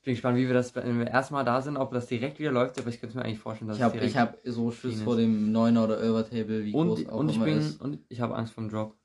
Ich 0.00 0.04
bin 0.04 0.14
gespannt, 0.14 0.38
wie 0.38 0.46
wir 0.46 0.54
das, 0.54 0.74
wenn 0.74 0.98
wir 0.98 1.06
erstmal 1.08 1.44
da 1.44 1.60
sind, 1.60 1.76
ob 1.76 1.92
das 1.92 2.06
direkt 2.06 2.38
wieder 2.38 2.50
läuft, 2.52 2.78
aber 2.78 2.88
ich 2.88 3.00
könnte 3.00 3.16
mir 3.16 3.24
eigentlich 3.24 3.38
vorstellen, 3.40 3.68
dass 3.68 3.76
Ich 3.78 3.82
habe 3.82 3.98
es 3.98 4.04
ich 4.06 4.16
hab 4.16 4.38
so 4.44 4.70
Schiss 4.70 5.02
vor 5.02 5.16
dem 5.16 5.52
9er 5.52 5.84
oder 5.84 5.98
11er 6.00 6.28
Table, 6.30 6.64
wie 6.64 6.72
groß 6.72 7.00
und, 7.00 7.10
auch 7.10 7.18
und 7.18 7.28
ich 7.30 7.40
bin 7.40 7.58
ist. 7.58 7.80
und 7.80 7.98
ich 8.08 8.20
habe 8.20 8.34
Angst 8.34 8.54
vom 8.54 8.68
Drop. 8.70 8.96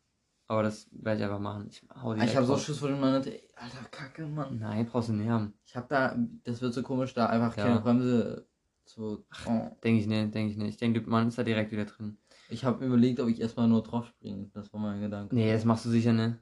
Aber 0.47 0.61
das 0.63 0.87
werde 0.91 1.19
ich 1.19 1.23
einfach 1.25 1.39
machen. 1.39 1.67
Ich 1.69 1.81
hau 2.01 2.11
Ah, 2.11 2.23
Ich 2.23 2.35
habe 2.35 2.45
so. 2.45 2.57
Schiss 2.57 2.77
vor 2.79 2.89
dem 2.89 2.99
9er 2.99 3.21
Table. 3.21 3.39
Alter, 3.55 3.83
Kacke, 3.91 4.25
Mann. 4.27 4.59
Nein, 4.59 4.85
brauchst 4.85 5.09
du 5.09 5.13
nicht 5.13 5.29
haben. 5.29 5.53
Ich 5.65 5.75
habe 5.75 5.87
da, 5.89 6.15
das 6.43 6.61
wird 6.61 6.73
so 6.73 6.83
komisch, 6.83 7.13
da 7.13 7.27
einfach 7.27 7.55
Ja. 7.57 7.63
keine 7.67 7.79
Bremse 7.81 8.47
zu. 8.85 9.25
Oh. 9.47 9.69
Denke 9.83 10.01
ich 10.01 10.07
nicht, 10.07 10.33
denke 10.33 10.51
ich 10.51 10.57
nicht. 10.57 10.69
Ich 10.71 10.77
denke, 10.77 11.01
man 11.09 11.27
ist 11.29 11.37
da 11.37 11.43
direkt 11.43 11.71
wieder 11.71 11.85
drin. 11.85 12.17
Ich 12.49 12.65
habe 12.65 12.85
überlegt, 12.85 13.19
ob 13.21 13.29
ich 13.29 13.39
erstmal 13.39 13.67
nur 13.67 13.81
drauf 13.83 14.05
springe. 14.07 14.49
Das 14.53 14.71
war 14.73 14.79
mein 14.81 14.99
Gedanke. 15.01 15.33
Nee, 15.33 15.51
das 15.53 15.63
machst 15.65 15.85
du 15.85 15.89
sicher 15.89 16.11
nicht. 16.13 16.35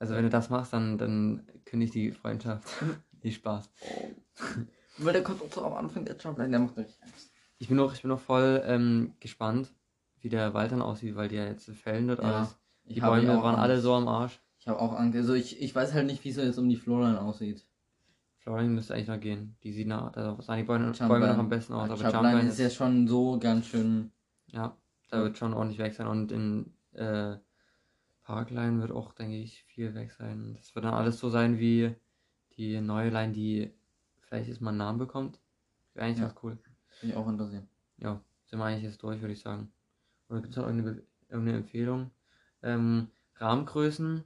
Also 0.00 0.14
wenn 0.14 0.24
du 0.24 0.30
das 0.30 0.50
machst, 0.50 0.72
dann, 0.72 0.98
dann 0.98 1.46
kündigt 1.64 1.94
die 1.94 2.12
Freundschaft. 2.12 2.68
Nicht 3.22 3.36
Spaß. 3.36 3.70
Weil 4.98 5.12
der 5.12 5.22
kommt 5.22 5.42
auch 5.42 5.52
so 5.52 5.64
am 5.64 5.74
Anfang 5.74 6.04
der 6.04 6.16
Jumpline, 6.16 6.50
der 6.50 6.60
macht 6.60 6.76
richtig 6.76 7.02
Angst. 7.02 7.32
Ich 7.58 7.68
bin 7.68 7.76
noch, 7.76 7.92
ich 7.94 8.02
bin 8.02 8.08
noch 8.10 8.20
voll 8.20 8.62
ähm, 8.64 9.14
gespannt, 9.20 9.72
wie 10.20 10.28
der 10.28 10.54
Wald 10.54 10.70
dann 10.72 10.82
aussieht, 10.82 11.16
weil 11.16 11.28
die 11.28 11.36
ja 11.36 11.46
jetzt 11.46 11.68
fällen 11.70 12.08
dort 12.08 12.20
Ja, 12.22 12.38
alles. 12.38 12.56
Ich 12.88 12.94
Die 12.94 13.00
Bäume 13.00 13.42
waren 13.42 13.56
alle 13.56 13.80
so 13.80 13.94
am 13.94 14.08
Arsch. 14.08 14.40
Ich 14.58 14.66
habe 14.66 14.80
auch 14.80 14.94
Angst. 14.94 15.16
Also 15.16 15.34
ich, 15.34 15.60
ich 15.60 15.74
weiß 15.74 15.92
halt 15.94 16.06
nicht, 16.06 16.24
wie 16.24 16.30
es 16.30 16.36
jetzt 16.36 16.58
um 16.58 16.68
die 16.68 16.76
Florline 16.76 17.20
aussieht. 17.20 17.64
Flooring 18.38 18.74
müsste 18.74 18.94
eigentlich 18.94 19.08
noch 19.08 19.20
gehen. 19.20 19.56
Die 19.62 19.72
sieht 19.72 19.86
nach, 19.88 20.10
da 20.12 20.40
sahen 20.40 20.58
die 20.58 20.64
Bäume. 20.64 20.92
Bäume 20.92 21.28
noch 21.28 21.38
am 21.38 21.48
besten 21.48 21.74
aus. 21.74 21.90
Aber 21.90 22.00
Jumpline 22.00 22.28
Jumpline 22.30 22.48
ist 22.48 22.58
ja 22.58 22.70
schon 22.70 23.06
so 23.06 23.38
ganz 23.38 23.66
schön. 23.66 24.10
ja, 24.46 24.76
da 25.10 25.22
wird 25.22 25.36
schon 25.38 25.52
ordentlich 25.54 25.78
weg 25.78 25.94
sein. 25.94 26.06
Und 26.06 26.32
in 26.32 26.72
äh, 26.92 27.36
Parkline 28.22 28.80
wird 28.80 28.90
auch, 28.92 29.12
denke 29.12 29.36
ich, 29.36 29.64
viel 29.64 29.94
weg 29.94 30.12
sein. 30.12 30.54
Das 30.56 30.74
wird 30.74 30.84
dann 30.84 30.94
alles 30.94 31.18
so 31.18 31.28
sein 31.30 31.58
wie 31.58 31.94
die 32.56 32.80
neue 32.80 33.10
Line, 33.10 33.32
die 33.32 33.72
vielleicht 34.20 34.48
jetzt 34.48 34.60
mal 34.60 34.70
einen 34.70 34.78
Namen 34.78 34.98
bekommt. 34.98 35.40
Wäre 35.94 36.06
eigentlich 36.06 36.18
Ja. 36.18 36.26
ganz 36.28 36.38
cool. 36.42 36.58
Finde 36.88 37.14
ich 37.14 37.18
auch 37.18 37.28
interessieren. 37.28 37.68
Ja, 37.98 38.20
sind 38.46 38.58
wir 38.58 38.64
eigentlich 38.64 38.84
jetzt 38.84 39.02
durch, 39.02 39.20
würde 39.20 39.32
ich 39.34 39.40
sagen. 39.40 39.70
Oder 40.28 40.40
gibt 40.40 40.52
es 40.52 40.56
noch 40.56 40.66
irgendeine, 40.66 41.02
irgendeine 41.28 41.58
Empfehlung? 41.58 42.10
Ähm, 42.62 43.08
Rahmengrößen. 43.36 44.24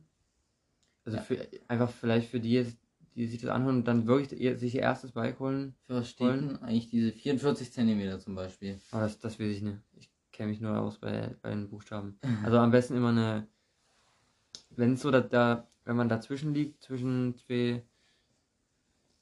Also 1.05 1.17
Ja. 1.19 1.23
für, 1.23 1.49
einfach 1.69 1.91
vielleicht 1.91 2.31
für 2.31 2.41
die, 2.41 2.67
die 3.15 3.27
sich 3.27 3.41
das 3.41 3.51
anhören 3.51 3.77
und 3.79 3.85
dann 3.89 4.07
wirklich 4.07 4.41
ihr, 4.41 4.57
sich 4.59 4.75
ihr 4.75 4.83
erstes 4.83 5.13
Bike 5.13 5.39
holen. 5.41 5.75
Für 5.87 5.97
was 5.97 6.09
steht 6.09 6.29
denn 6.29 6.57
eigentlich 6.63 6.89
diese 6.89 7.13
44 7.13 7.73
cm 7.73 8.21
zum 8.21 8.35
Beispiel? 8.35 8.79
Aber 8.91 9.03
das, 9.03 9.19
das 9.19 9.39
weiß 9.39 9.49
ich 9.57 9.63
nicht. 9.63 9.79
Ich 9.97 10.11
kenne 10.33 10.51
mich 10.51 10.61
nur 10.61 10.79
aus 10.79 10.99
bei, 10.99 11.35
bei 11.43 11.51
den 11.51 11.69
Buchstaben. 11.69 12.19
Also 12.45 12.59
am 12.59 12.71
besten 12.71 12.97
immer 12.97 13.11
eine, 13.11 13.47
wenn 14.71 14.95
es 14.95 15.03
so, 15.03 15.11
da, 15.11 15.21
da, 15.21 15.69
wenn 15.85 15.97
man 15.97 16.09
dazwischen 16.09 16.55
liegt, 16.55 16.83
zwischen 16.83 17.37
zwei 17.37 17.83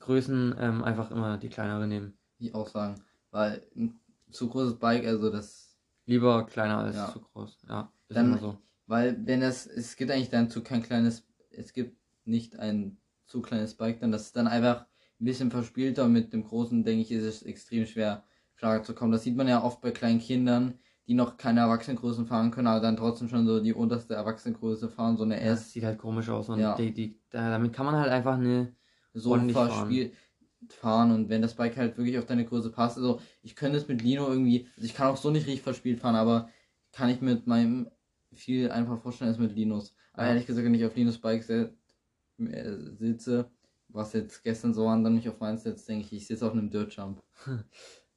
Größen, 0.01 0.55
ähm, 0.59 0.83
einfach 0.85 1.11
immer 1.11 1.37
die 1.39 1.49
kleinere 1.49 1.87
nehmen. 1.87 2.17
Ich 2.39 2.55
auch 2.55 2.69
sagen. 2.69 2.95
Weil 3.31 3.67
ein 3.77 3.99
zu 4.31 4.49
großes 4.49 4.79
Bike, 4.79 5.05
also 5.07 5.31
das. 5.31 5.77
Lieber 6.07 6.47
kleiner 6.47 6.79
als 6.79 6.97
Ja. 6.97 7.13
zu 7.13 7.21
groß. 7.21 7.59
Ja, 7.69 7.93
ist 8.09 8.17
Dann- 8.17 8.27
immer 8.27 8.39
so. 8.39 8.59
Weil 8.91 9.25
wenn 9.25 9.41
das. 9.41 9.67
Es 9.67 9.95
gibt 9.97 10.11
eigentlich 10.11 10.31
dann 10.31 10.51
zu 10.51 10.63
kein 10.65 10.83
kleines. 10.83 11.25
Es 11.51 11.73
gibt 11.73 11.97
nicht 12.25 12.59
ein 12.59 12.99
zu 13.27 13.41
kleines 13.41 13.75
Bike, 13.77 14.01
dann 14.01 14.11
das 14.11 14.23
ist 14.27 14.37
dann 14.37 14.49
einfach 14.49 14.87
ein 15.21 15.25
bisschen 15.25 15.53
verspielter 15.53 16.05
und 16.05 16.13
mit 16.13 16.33
dem 16.33 16.43
großen, 16.43 16.83
denke 16.83 17.03
ich, 17.03 17.13
ist 17.13 17.23
es 17.25 17.43
extrem 17.45 17.87
schwer, 17.87 18.25
klar 18.57 18.83
zu 18.83 18.93
kommen. 18.93 19.13
Das 19.13 19.23
sieht 19.23 19.37
man 19.37 19.47
ja 19.47 19.63
oft 19.63 19.81
bei 19.81 19.93
kleinen 19.93 20.19
Kindern, 20.19 20.75
die 21.07 21.15
noch 21.15 21.37
keine 21.37 21.61
Erwachsenengrößen 21.61 22.27
fahren 22.27 22.51
können, 22.51 22.67
aber 22.67 22.81
dann 22.81 22.97
trotzdem 22.97 23.29
schon 23.29 23.47
so 23.47 23.61
die 23.63 23.73
unterste 23.73 24.15
Erwachsenengröße 24.15 24.89
fahren, 24.89 25.17
so 25.17 25.23
eine 25.23 25.37
Ja, 25.37 25.53
S. 25.53 25.73
sieht 25.73 25.85
halt 25.85 25.99
komisch 25.99 26.29
aus 26.29 26.49
und 26.49 26.61
Ja. 26.61 26.75
die, 26.77 26.93
die, 26.93 27.21
da, 27.31 27.51
damit 27.51 27.73
kann 27.73 27.87
man 27.87 27.95
halt 27.95 28.11
einfach 28.11 28.39
eine. 28.39 28.75
so 29.15 29.39
verspielt 29.39 30.15
fahren. 30.69 31.13
und 31.13 31.29
wenn 31.29 31.43
das 31.43 31.55
Bike 31.55 31.77
halt 31.77 31.97
wirklich 31.97 32.19
auf 32.19 32.27
deine 32.27 32.45
Größe 32.45 32.71
passt, 32.71 32.97
also 32.97 33.21
ich 33.43 33.55
könnte 33.55 33.79
es 33.79 33.87
mit 33.87 34.03
Lino 34.03 34.29
irgendwie, 34.29 34.67
also 34.77 34.85
ich 34.87 34.95
kann 34.95 35.09
auch 35.09 35.17
so 35.17 35.31
nicht 35.31 35.47
richtig 35.47 35.63
verspielt 35.63 36.01
fahren, 36.01 36.17
aber 36.17 36.49
kann 36.93 37.09
ich 37.09 37.21
mit 37.21 37.47
meinem 37.47 37.89
viel 38.33 38.71
einfach 38.71 39.01
vorstellen 39.01 39.31
als 39.31 39.39
mit 39.39 39.55
Linus. 39.55 39.95
Aber 40.13 40.25
Ja. 40.25 40.29
ehrlich 40.29 40.47
gesagt, 40.47 40.65
wenn 40.65 40.75
ich 40.75 40.85
auf 40.85 40.97
Linus 40.97 41.19
Bike 41.19 41.49
äh, 41.49 41.69
sitze, 42.99 43.51
was 43.89 44.13
jetzt 44.13 44.43
gestern 44.43 44.75
so 44.75 44.87
war, 44.87 44.95
und 44.97 45.05
dann 45.05 45.15
mich 45.15 45.29
auf 45.29 45.41
meins 45.41 45.63
setzt, 45.65 45.89
denke 45.89 46.05
ich, 46.07 46.13
ich 46.13 46.27
sitze 46.27 46.47
auf 46.47 46.53
einem 46.53 46.71
Dirt 46.71 46.95
Jump. 46.95 47.21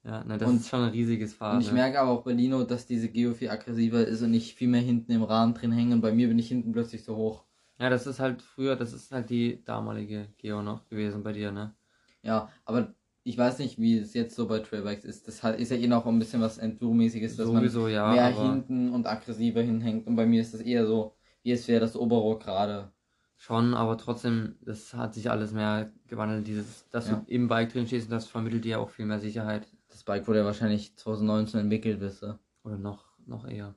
Ja, 0.04 0.22
ne, 0.22 0.36
das 0.36 0.50
Und- 0.50 0.60
ist 0.60 0.68
schon 0.68 0.82
ein 0.82 0.90
riesiges 0.90 1.32
Fahrrad. 1.32 1.56
Und 1.56 1.62
ich 1.62 1.66
ne? 1.68 1.72
merke 1.72 1.98
aber 1.98 2.10
auch 2.10 2.24
bei 2.24 2.32
Lino, 2.32 2.64
dass 2.64 2.86
diese 2.86 3.08
Geo 3.08 3.32
viel 3.32 3.48
aggressiver 3.48 4.06
ist 4.06 4.20
und 4.20 4.34
ich 4.34 4.54
viel 4.54 4.68
mehr 4.68 4.82
hinten 4.82 5.12
im 5.12 5.22
Rahmen 5.22 5.54
drin 5.54 5.72
hänge 5.72 5.94
und 5.94 6.02
bei 6.02 6.12
mir 6.12 6.28
bin 6.28 6.38
ich 6.38 6.48
hinten 6.48 6.72
plötzlich 6.72 7.04
so 7.04 7.16
hoch. 7.16 7.44
Ja, 7.78 7.88
das 7.88 8.06
ist 8.08 8.18
halt 8.18 8.42
früher, 8.42 8.74
das 8.74 8.92
ist 8.92 9.12
halt 9.12 9.30
die 9.30 9.62
damalige 9.64 10.28
Geo 10.38 10.60
noch 10.62 10.88
gewesen 10.88 11.22
bei 11.22 11.32
dir, 11.32 11.52
ne? 11.52 11.76
Ja, 12.22 12.50
aber 12.64 12.94
ich 13.26 13.36
weiß 13.38 13.58
nicht, 13.58 13.78
wie 13.78 13.98
es 13.98 14.12
jetzt 14.14 14.36
so 14.36 14.46
bei 14.46 14.58
Trailbikes 14.60 15.04
ist. 15.04 15.26
Das 15.26 15.42
ist 15.58 15.70
ja 15.70 15.76
eh 15.76 15.86
noch 15.86 16.06
ein 16.06 16.18
bisschen 16.18 16.40
was 16.42 16.58
Enduro-mäßiges, 16.58 17.36
dass 17.36 17.46
man 17.48 17.56
Sowieso, 17.56 17.88
ja. 17.88 18.12
mehr 18.12 18.26
hinten 18.28 18.90
und 18.92 19.06
aggressiver 19.06 19.62
hinhängt. 19.62 20.06
Und 20.06 20.14
bei 20.16 20.26
mir 20.26 20.40
ist 20.42 20.52
das 20.54 20.60
eher 20.60 20.86
so, 20.86 21.16
wie 21.42 21.52
es 21.52 21.66
wäre 21.66 21.80
das 21.80 21.96
Oberrohr 21.96 22.38
gerade. 22.38 22.92
Schon, 23.36 23.74
aber 23.74 23.98
trotzdem, 23.98 24.56
das 24.60 24.94
hat 24.94 25.14
sich 25.14 25.30
alles 25.30 25.52
mehr 25.52 25.90
gewandelt. 26.06 26.46
Dieses, 26.46 26.88
dass 26.90 27.08
Ja. 27.08 27.16
du 27.16 27.30
im 27.32 27.48
Bike 27.48 27.72
drin 27.72 27.86
stehst, 27.86 28.12
das 28.12 28.26
vermittelt 28.26 28.64
dir 28.64 28.78
auch 28.80 28.90
viel 28.90 29.06
mehr 29.06 29.18
Sicherheit. 29.20 29.66
Das 29.88 30.04
Bike 30.04 30.26
wurde 30.28 30.40
ja 30.40 30.44
wahrscheinlich 30.44 30.94
2019 30.96 31.60
entwickelt, 31.60 32.00
wisst 32.00 32.22
ihr. 32.22 32.38
Oder 32.62 32.76
noch, 32.78 33.04
noch 33.26 33.46
eher. 33.46 33.74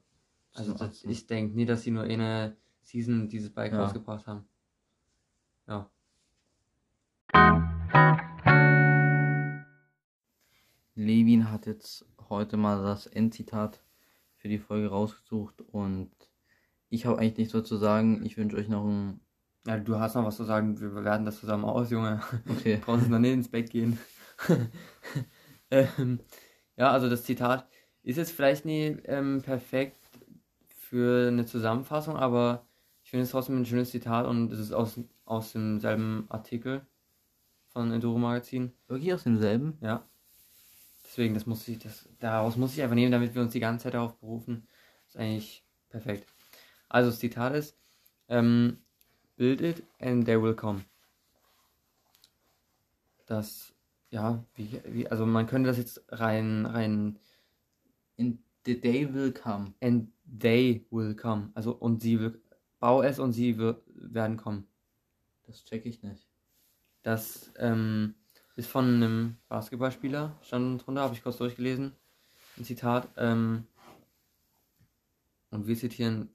Also 0.53 0.71
das, 0.71 0.79
2018. 0.79 1.09
ich 1.09 1.25
denke 1.27 1.55
nie, 1.55 1.65
dass 1.65 1.83
sie 1.83 1.91
nur 1.91 2.03
eine 2.03 2.55
Season 2.81 3.27
dieses 3.29 3.49
Bike 3.49 3.71
Ja. 3.73 3.83
rausgebracht 3.83 4.27
haben. 4.27 4.45
Ja. 5.67 5.89
Levin 11.07 11.49
hat 11.49 11.65
jetzt 11.65 12.05
heute 12.29 12.57
mal 12.57 12.83
das 12.83 13.07
Endzitat 13.07 13.81
für 14.35 14.49
die 14.49 14.59
Folge 14.59 14.89
rausgesucht 14.89 15.61
und 15.61 16.11
ich 16.89 17.05
habe 17.05 17.17
eigentlich 17.17 17.37
nichts 17.37 17.53
mehr 17.53 17.63
zu 17.63 17.77
sagen. 17.77 18.25
Ich 18.25 18.37
wünsche 18.37 18.57
euch 18.57 18.67
noch 18.67 18.85
ein. 18.85 19.21
Ja, 19.65 19.77
du 19.77 19.99
hast 19.99 20.15
noch 20.15 20.25
was 20.25 20.35
zu 20.35 20.43
sagen. 20.43 20.79
Wir 20.79 21.03
werten 21.03 21.25
das 21.25 21.39
zusammen 21.39 21.63
aus, 21.63 21.91
Junge. 21.91 22.21
Okay. 22.49 22.81
Brauchst 22.85 23.09
noch 23.09 23.19
nicht 23.19 23.33
ins 23.33 23.49
Bett 23.49 23.69
gehen. 23.69 23.97
ähm, 25.71 26.19
ja, 26.75 26.91
also 26.91 27.09
das 27.09 27.23
Zitat 27.23 27.67
ist 28.03 28.17
jetzt 28.17 28.31
vielleicht 28.31 28.65
nie 28.65 28.97
ähm, 29.05 29.41
perfekt 29.41 29.97
für 30.67 31.29
eine 31.29 31.45
Zusammenfassung, 31.45 32.17
aber 32.17 32.65
ich 33.03 33.11
finde 33.11 33.23
es 33.23 33.31
trotzdem 33.31 33.57
ein 33.61 33.65
schönes 33.65 33.91
Zitat 33.91 34.25
und 34.25 34.51
es 34.51 34.59
ist 34.59 34.73
aus, 34.73 34.99
aus 35.25 35.53
demselben 35.53 36.25
Artikel 36.29 36.85
von 37.69 37.91
Enduro 37.91 38.17
Magazin. 38.17 38.73
Wirklich 38.87 39.13
aus 39.13 39.23
demselben? 39.23 39.77
Ja. 39.81 40.05
Deswegen, 41.17 41.33
das 41.33 41.47
muss 41.47 41.67
ich, 41.67 41.79
das, 41.79 42.07
daraus 42.19 42.57
muss 42.57 42.75
ich 42.75 42.83
einfach 42.83 42.93
nehmen, 42.93 43.11
damit 43.11 43.33
wir 43.33 43.41
uns 43.41 43.51
die 43.51 43.59
ganze 43.59 43.85
Zeit 43.85 43.95
darauf 43.95 44.19
berufen. 44.19 44.67
Das 45.05 45.15
ist 45.15 45.19
eigentlich 45.19 45.65
perfekt. 45.89 46.31
Also 46.89 47.09
das 47.09 47.17
Zitat 47.17 47.55
ist, 47.55 47.75
ähm, 48.27 48.77
build 49.35 49.61
it 49.61 49.83
and 49.99 50.25
they 50.25 50.39
will 50.39 50.53
come. 50.53 50.85
Das, 53.25 53.73
ja, 54.11 54.45
wie, 54.53 54.79
wie, 54.85 55.07
also 55.07 55.25
man 55.25 55.47
könnte 55.47 55.69
das 55.69 55.79
jetzt 55.79 56.03
rein, 56.09 56.67
rein, 56.67 57.17
In 58.17 58.37
the 58.65 58.79
day 58.79 59.11
will 59.11 59.33
come. 59.33 59.73
and 59.81 60.11
they 60.23 60.85
will 60.91 61.15
come. 61.15 61.49
Also 61.55 61.71
und 61.71 61.99
sie 61.99 62.19
will, 62.19 62.39
bau 62.77 63.01
es 63.01 63.17
und 63.17 63.33
sie 63.33 63.57
werden 63.57 64.37
kommen. 64.37 64.67
Das 65.47 65.63
check 65.63 65.83
ich 65.87 66.03
nicht. 66.03 66.27
Das 67.01 67.51
ähm, 67.57 68.13
ist 68.57 68.67
von 68.67 68.85
einem 68.85 69.37
Basketballspieler, 69.49 70.35
stand 70.41 70.85
drunter, 70.85 71.01
habe 71.01 71.13
ich 71.13 71.23
kurz 71.23 71.37
durchgelesen. 71.37 71.93
Ein 72.57 72.63
Zitat. 72.65 73.07
Ähm, 73.15 73.65
und 75.51 75.67
wir 75.67 75.75
zitieren 75.75 76.29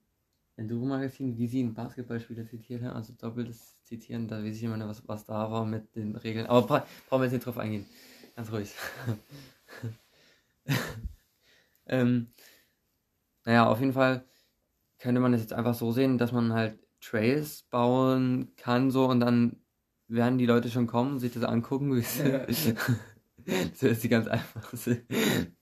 Enduro 0.57 0.87
Magazin, 0.87 1.37
wie 1.37 1.49
sie 1.49 1.61
einen 1.61 1.75
Basketballspieler 1.75 2.47
zitiert 2.47 2.83
haben, 2.83 2.97
also 2.97 3.13
doppeltes 3.19 3.77
Zitieren, 3.83 4.29
da 4.29 4.43
weiß 4.43 4.57
ich 4.57 4.63
immer 4.63 4.77
nicht, 4.77 4.89
was, 4.89 5.07
was 5.09 5.25
da 5.25 5.51
war 5.51 5.67
mit 5.67 5.97
den 5.97 6.15
Regeln. 6.15 6.47
Aber 6.47 6.63
bra 6.63 6.87
brauchen 7.09 7.23
wir 7.23 7.25
jetzt 7.25 7.33
nicht 7.33 7.45
drauf 7.45 7.59
eingehen. 7.59 7.87
Ganz 8.37 8.53
ruhig. 8.53 8.73
ähm, 11.87 12.29
naja, 13.45 13.69
auf 13.69 13.81
jeden 13.81 13.93
Fall 13.93 14.25
könnte 15.01 15.21
man 15.21 15.35
es 15.35 15.41
jetzt 15.41 15.53
einfach 15.53 15.75
so 15.75 15.91
sehen, 15.91 16.19
dass 16.19 16.31
man 16.31 16.53
halt 16.53 16.79
Trails 17.01 17.65
bauen 17.65 18.53
kann, 18.57 18.93
so 18.93 19.07
und 19.07 19.19
dann 19.19 19.62
werden 20.13 20.39
die 20.39 20.47
Leute 20.47 20.71
schon 20.71 20.87
kommen 20.87 21.13
und 21.13 21.21
sich 21.21 21.33
das 21.33 21.45
angucken. 21.45 22.05
Ja. 23.45 23.65
das 23.71 23.83
ist 23.83 24.05
die 24.05 24.09
ganz 24.09 24.29
einfachste, 24.29 25.03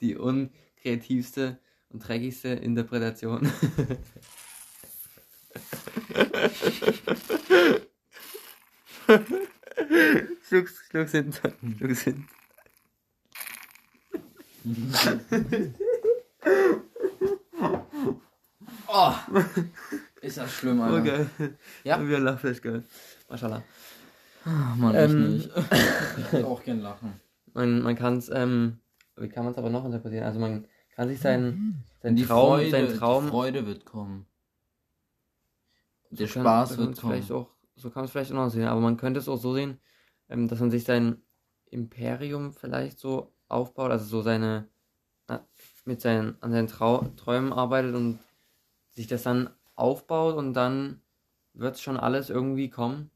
die 0.03 0.15
unkreativste 0.15 1.59
und 1.89 2.07
dreckigste 2.07 2.49
Interpretation. 2.49 3.51
Schluck's, 10.47 10.75
schluck's 10.91 11.13
hinten, 11.13 11.77
schluck's 11.79 12.03
hinten. 12.03 12.29
Oh! 18.87 19.15
Ist 20.21 20.37
das 20.37 20.53
schlimm, 20.53 20.81
Alter. 20.83 21.27
Okay. 21.39 21.51
Ja. 21.85 22.07
Wir 22.07 22.19
lachen 22.19 22.39
vielleicht 22.41 22.63
geil. 22.63 22.85
Mashallah. 23.29 23.63
Ach, 24.45 24.77
Mann, 24.77 24.95
Ähm. 24.95 25.37
ich 25.39 25.47
nicht. 25.47 25.51
ich 26.19 26.33
würde 26.33 26.47
auch 26.47 26.63
gern 26.65 26.81
lachen. 26.81 27.21
Man, 27.53 27.83
man 27.83 27.95
kann 27.97 28.17
es, 28.17 28.29
ähm, 28.29 28.79
wie 29.17 29.29
kann 29.29 29.45
man 29.45 29.53
es 29.53 29.59
aber 29.59 29.71
noch 29.71 29.85
interpretieren? 29.85 30.25
Also 30.25 30.39
man 30.41 30.67
kann 30.95 31.09
sich 31.09 31.21
seinen, 31.21 31.85
seinen 32.03 32.17
Die 32.17 32.25
Traum, 32.25 32.49
Freude, 32.59 32.71
seinen 32.71 32.97
Traum, 32.99 33.25
die 33.25 33.31
Freude 33.31 33.67
wird 33.67 33.85
kommen. 33.85 34.27
Der 36.11 36.27
so 36.27 36.35
kann- 36.35 36.43
Spaß 36.43 36.69
kann 36.71 36.79
wird 36.79 36.99
kommen. 37.01 37.13
Vielleicht 37.13 37.33
auch, 37.33 37.51
so 37.77 37.91
kann 37.91 38.01
man 38.01 38.05
es 38.07 38.11
vielleicht 38.13 38.33
auch 38.33 38.37
noch 38.37 38.51
sehen, 38.51 38.67
aber 38.69 38.81
man 38.81 38.97
könnte 38.97 39.21
es 39.21 39.29
auch 39.29 39.37
so 39.37 39.55
sehen, 39.55 39.79
ähm, 40.29 40.49
dass 40.49 40.61
man 40.61 40.71
sich 40.71 40.85
sein 40.85 41.23
Imperium 41.71 42.53
vielleicht 42.53 42.99
so 42.99 43.33
aufbaut, 43.49 43.91
also 43.91 44.05
so 44.05 44.23
seine, 44.23 44.69
na, 45.29 45.45
mit 45.85 46.01
seinen, 46.01 46.41
an 46.43 46.51
seinen 46.53 46.67
Trau 46.69 47.05
Träumen 47.17 47.53
arbeitet 47.53 47.95
und 47.95 48.19
sich 48.91 49.07
das 49.07 49.23
dann 49.23 49.51
aufbaut 49.77 50.37
und 50.37 50.55
dann 50.55 51.01
wird 51.53 51.79
schon 51.79 51.97
alles 51.97 52.31
irgendwie 52.31 52.71
kommen. 52.71 53.11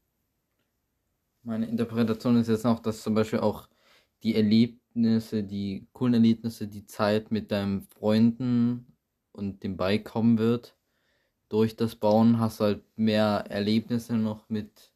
Meine 1.45 1.67
Interpretation 1.67 2.37
ist 2.37 2.47
jetzt 2.49 2.63
noch, 2.63 2.79
dass 2.79 3.03
zum 3.03 3.13
Beispiel 3.13 3.39
auch 3.39 3.69
die 4.23 4.35
Erlebnisse, 4.35 5.43
die 5.43 5.87
coolen 5.93 6.15
Erlebnisse, 6.15 6.67
die 6.67 6.87
Zeit 6.87 7.31
mit 7.31 7.51
deinen 7.51 7.81
Freunden 7.83 8.97
und 9.31 9.63
dem 9.63 9.77
Bike 9.77 10.05
kommen 10.05 10.39
wird. 10.39 10.75
Durch 11.49 11.75
das 11.75 11.95
Bauen 11.95 12.39
hast 12.39 12.59
du 12.59 12.65
halt 12.65 12.83
mehr 12.97 13.45
Erlebnisse 13.49 14.17
noch 14.17 14.49
mit 14.49 14.91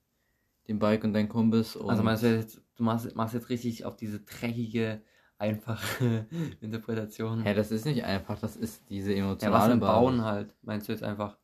dem 0.68 0.80
Bike 0.80 1.04
und 1.04 1.14
deinen 1.14 1.30
Kumpels. 1.30 1.76
Und 1.76 1.90
Also 1.92 2.04
meinst 2.04 2.24
du 2.24 2.36
jetzt, 2.36 2.62
du 2.78 2.84
machst, 2.84 3.16
machst 3.16 3.34
jetzt 3.36 3.50
richtig 3.50 3.86
auf 3.86 3.96
diese 3.96 4.20
dreckige, 4.22 5.04
einfache 5.38 6.28
Interpretation. 6.62 7.44
Hä, 7.44 7.54
das 7.54 7.72
ist 7.72 7.86
nicht 7.86 8.04
einfach, 8.06 8.40
das 8.40 8.56
ist 8.56 8.90
diese 8.90 9.14
Ja, 9.42 9.52
was 9.52 9.66
emotionale 9.66 9.74
denn 9.74 9.80
Basis. 9.80 10.06
bauen 10.06 10.24
halt? 10.24 10.56
Meinst 10.62 10.88
du 10.88 10.92
jetzt 10.94 11.04
einfach 11.04 11.38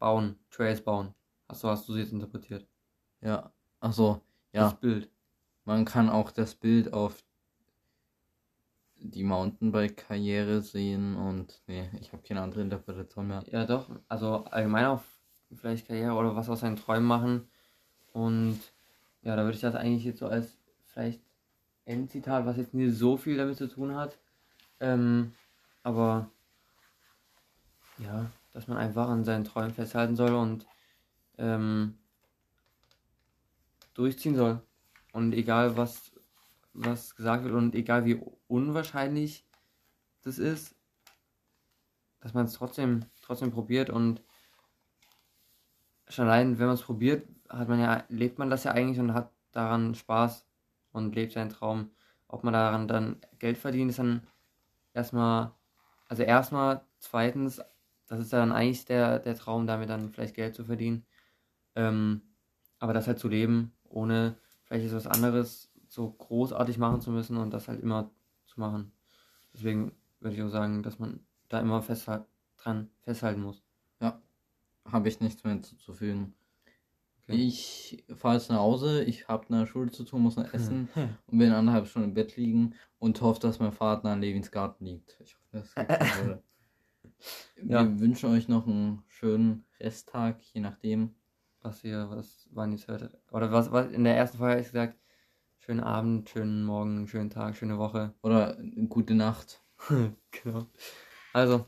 bauen, 0.00 0.40
Trails 0.50 0.82
bauen? 0.82 1.14
Achso, 1.46 1.68
hast 1.68 1.88
du 1.88 1.92
sie 1.92 2.00
jetzt 2.00 2.12
interpretiert? 2.12 2.66
Ja, 3.20 3.52
achso, 3.80 4.20
ja. 4.52 4.64
Das 4.64 4.80
Bild. 4.80 5.10
Man 5.64 5.84
kann 5.84 6.08
auch 6.08 6.30
das 6.30 6.54
Bild 6.54 6.92
auf 6.92 7.22
die 8.96 9.22
Mountainbike-Karriere 9.22 10.60
sehen 10.60 11.14
und 11.14 11.60
nee, 11.66 11.88
ich 12.00 12.12
habe 12.12 12.22
keine 12.22 12.40
andere 12.40 12.62
Interpretation 12.62 13.28
mehr. 13.28 13.44
Ja, 13.50 13.64
doch. 13.64 13.88
Also 14.08 14.44
allgemein 14.46 14.86
auf 14.86 15.04
vielleicht 15.54 15.86
Karriere 15.86 16.14
oder 16.14 16.34
was 16.34 16.48
aus 16.48 16.60
seinen 16.60 16.76
Träumen 16.76 17.06
machen. 17.06 17.48
Und 18.12 18.60
ja, 19.22 19.36
da 19.36 19.42
würde 19.42 19.54
ich 19.54 19.60
das 19.60 19.74
eigentlich 19.74 20.04
jetzt 20.04 20.18
so 20.20 20.26
als 20.26 20.56
vielleicht 20.86 21.20
Endzitat, 21.84 22.46
was 22.46 22.56
jetzt 22.56 22.74
nicht 22.74 22.96
so 22.96 23.16
viel 23.16 23.36
damit 23.36 23.56
zu 23.56 23.68
tun 23.68 23.94
hat. 23.94 24.18
Ähm, 24.80 25.32
aber 25.82 26.30
ja, 27.98 28.30
dass 28.52 28.68
man 28.68 28.78
einfach 28.78 29.08
an 29.08 29.24
seinen 29.24 29.44
Träumen 29.44 29.74
festhalten 29.74 30.16
soll 30.16 30.34
und 30.34 30.66
ähm, 31.38 31.97
durchziehen 33.98 34.36
soll. 34.36 34.62
Und 35.12 35.32
egal 35.32 35.76
was, 35.76 36.12
was 36.72 37.16
gesagt 37.16 37.44
wird 37.44 37.54
und 37.54 37.74
egal 37.74 38.04
wie 38.04 38.20
unwahrscheinlich 38.46 39.44
das 40.22 40.38
ist, 40.38 40.76
dass 42.20 42.34
man 42.34 42.46
es 42.46 42.52
trotzdem, 42.52 43.04
trotzdem 43.22 43.50
probiert 43.50 43.90
und 43.90 44.22
schon 46.08 46.26
allein, 46.26 46.58
wenn 46.58 46.66
man 46.66 46.74
es 46.74 46.82
probiert, 46.82 47.26
hat 47.48 47.68
man 47.68 47.80
ja, 47.80 48.04
lebt 48.08 48.38
man 48.38 48.50
das 48.50 48.64
ja 48.64 48.72
eigentlich 48.72 49.00
und 49.00 49.14
hat 49.14 49.32
daran 49.52 49.94
Spaß 49.94 50.46
und 50.92 51.14
lebt 51.14 51.32
seinen 51.32 51.50
Traum. 51.50 51.90
Ob 52.28 52.44
man 52.44 52.52
daran 52.52 52.88
dann 52.88 53.20
Geld 53.38 53.58
verdient, 53.58 53.90
ist 53.90 53.98
dann 53.98 54.26
erstmal, 54.94 55.52
also 56.08 56.22
erstmal, 56.22 56.82
zweitens, 56.98 57.62
das 58.06 58.20
ist 58.20 58.32
dann 58.32 58.52
eigentlich 58.52 58.84
der, 58.84 59.18
der 59.18 59.36
Traum, 59.36 59.66
damit 59.66 59.88
dann 59.88 60.10
vielleicht 60.10 60.34
Geld 60.34 60.54
zu 60.54 60.64
verdienen. 60.64 61.06
Ähm, 61.74 62.22
aber 62.78 62.92
das 62.92 63.06
halt 63.06 63.18
zu 63.18 63.28
leben, 63.28 63.72
ohne 63.90 64.36
vielleicht 64.64 64.86
ist 64.86 64.94
was 64.94 65.06
anderes 65.06 65.72
so 65.88 66.10
großartig 66.10 66.78
machen 66.78 67.00
zu 67.00 67.10
müssen 67.10 67.36
und 67.36 67.50
das 67.50 67.68
halt 67.68 67.80
immer 67.82 68.10
zu 68.46 68.60
machen. 68.60 68.92
Deswegen 69.54 69.92
würde 70.20 70.36
ich 70.36 70.42
auch 70.42 70.48
sagen, 70.48 70.82
dass 70.82 70.98
man 70.98 71.26
da 71.48 71.60
immer 71.60 71.82
festhal 71.82 72.26
dran 72.56 72.90
festhalten 73.02 73.42
muss. 73.42 73.62
Habe 74.84 75.08
ich 75.08 75.20
nichts 75.20 75.44
mehr 75.44 75.52
hinzuzufügen. 75.52 76.34
Okay. 77.24 77.36
Ich 77.36 78.04
fahre 78.16 78.36
jetzt 78.36 78.48
nach 78.48 78.58
Hause, 78.58 79.04
ich 79.04 79.28
habe 79.28 79.46
eine 79.48 79.66
Schule 79.66 79.90
zu 79.90 80.04
tun, 80.04 80.22
muss 80.22 80.36
noch 80.36 80.52
essen 80.54 80.88
und 81.26 81.38
will 81.38 81.52
anderthalb 81.52 81.86
Stunden 81.86 82.08
im 82.08 82.14
Bett 82.14 82.36
liegen 82.36 82.74
und 82.98 83.20
hoffe, 83.20 83.40
dass 83.40 83.58
mein 83.58 83.74
nah 83.78 84.12
an 84.12 84.20
Levins 84.22 84.50
Garten 84.50 84.86
liegt. 84.86 85.18
Ich 85.20 85.36
hoffe, 85.36 85.48
das 85.52 85.76
wurde. 86.22 86.42
Wir 87.56 87.76
Ja. 87.76 88.00
wünschen 88.00 88.30
euch 88.30 88.48
noch 88.48 88.66
einen 88.66 89.02
schönen 89.08 89.64
Resttag, 89.78 90.40
je 90.40 90.60
nachdem. 90.60 91.14
Was 91.62 91.84
ihr, 91.84 92.08
was 92.10 92.48
wann 92.52 92.72
ihr 92.72 92.78
es 92.78 92.88
hört. 92.88 93.16
Oder 93.30 93.52
was, 93.52 93.70
was 93.72 93.90
in 93.90 94.04
der 94.04 94.16
ersten 94.16 94.38
Folge 94.38 94.60
ich 94.60 94.66
gesagt, 94.66 94.98
schönen 95.58 95.80
Abend, 95.80 96.30
schönen 96.30 96.64
Morgen, 96.64 97.06
schönen 97.08 97.30
Tag, 97.30 97.56
schöne 97.56 97.78
Woche. 97.78 98.14
Oder 98.22 98.58
eine 98.58 98.88
gute 98.88 99.14
Nacht. 99.14 99.62
genau. 100.30 100.66
Also, 101.32 101.66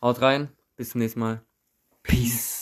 haut 0.00 0.20
rein, 0.22 0.48
bis 0.76 0.90
zum 0.90 1.00
nächsten 1.00 1.20
Mal. 1.20 1.44
Peace. 2.02 2.59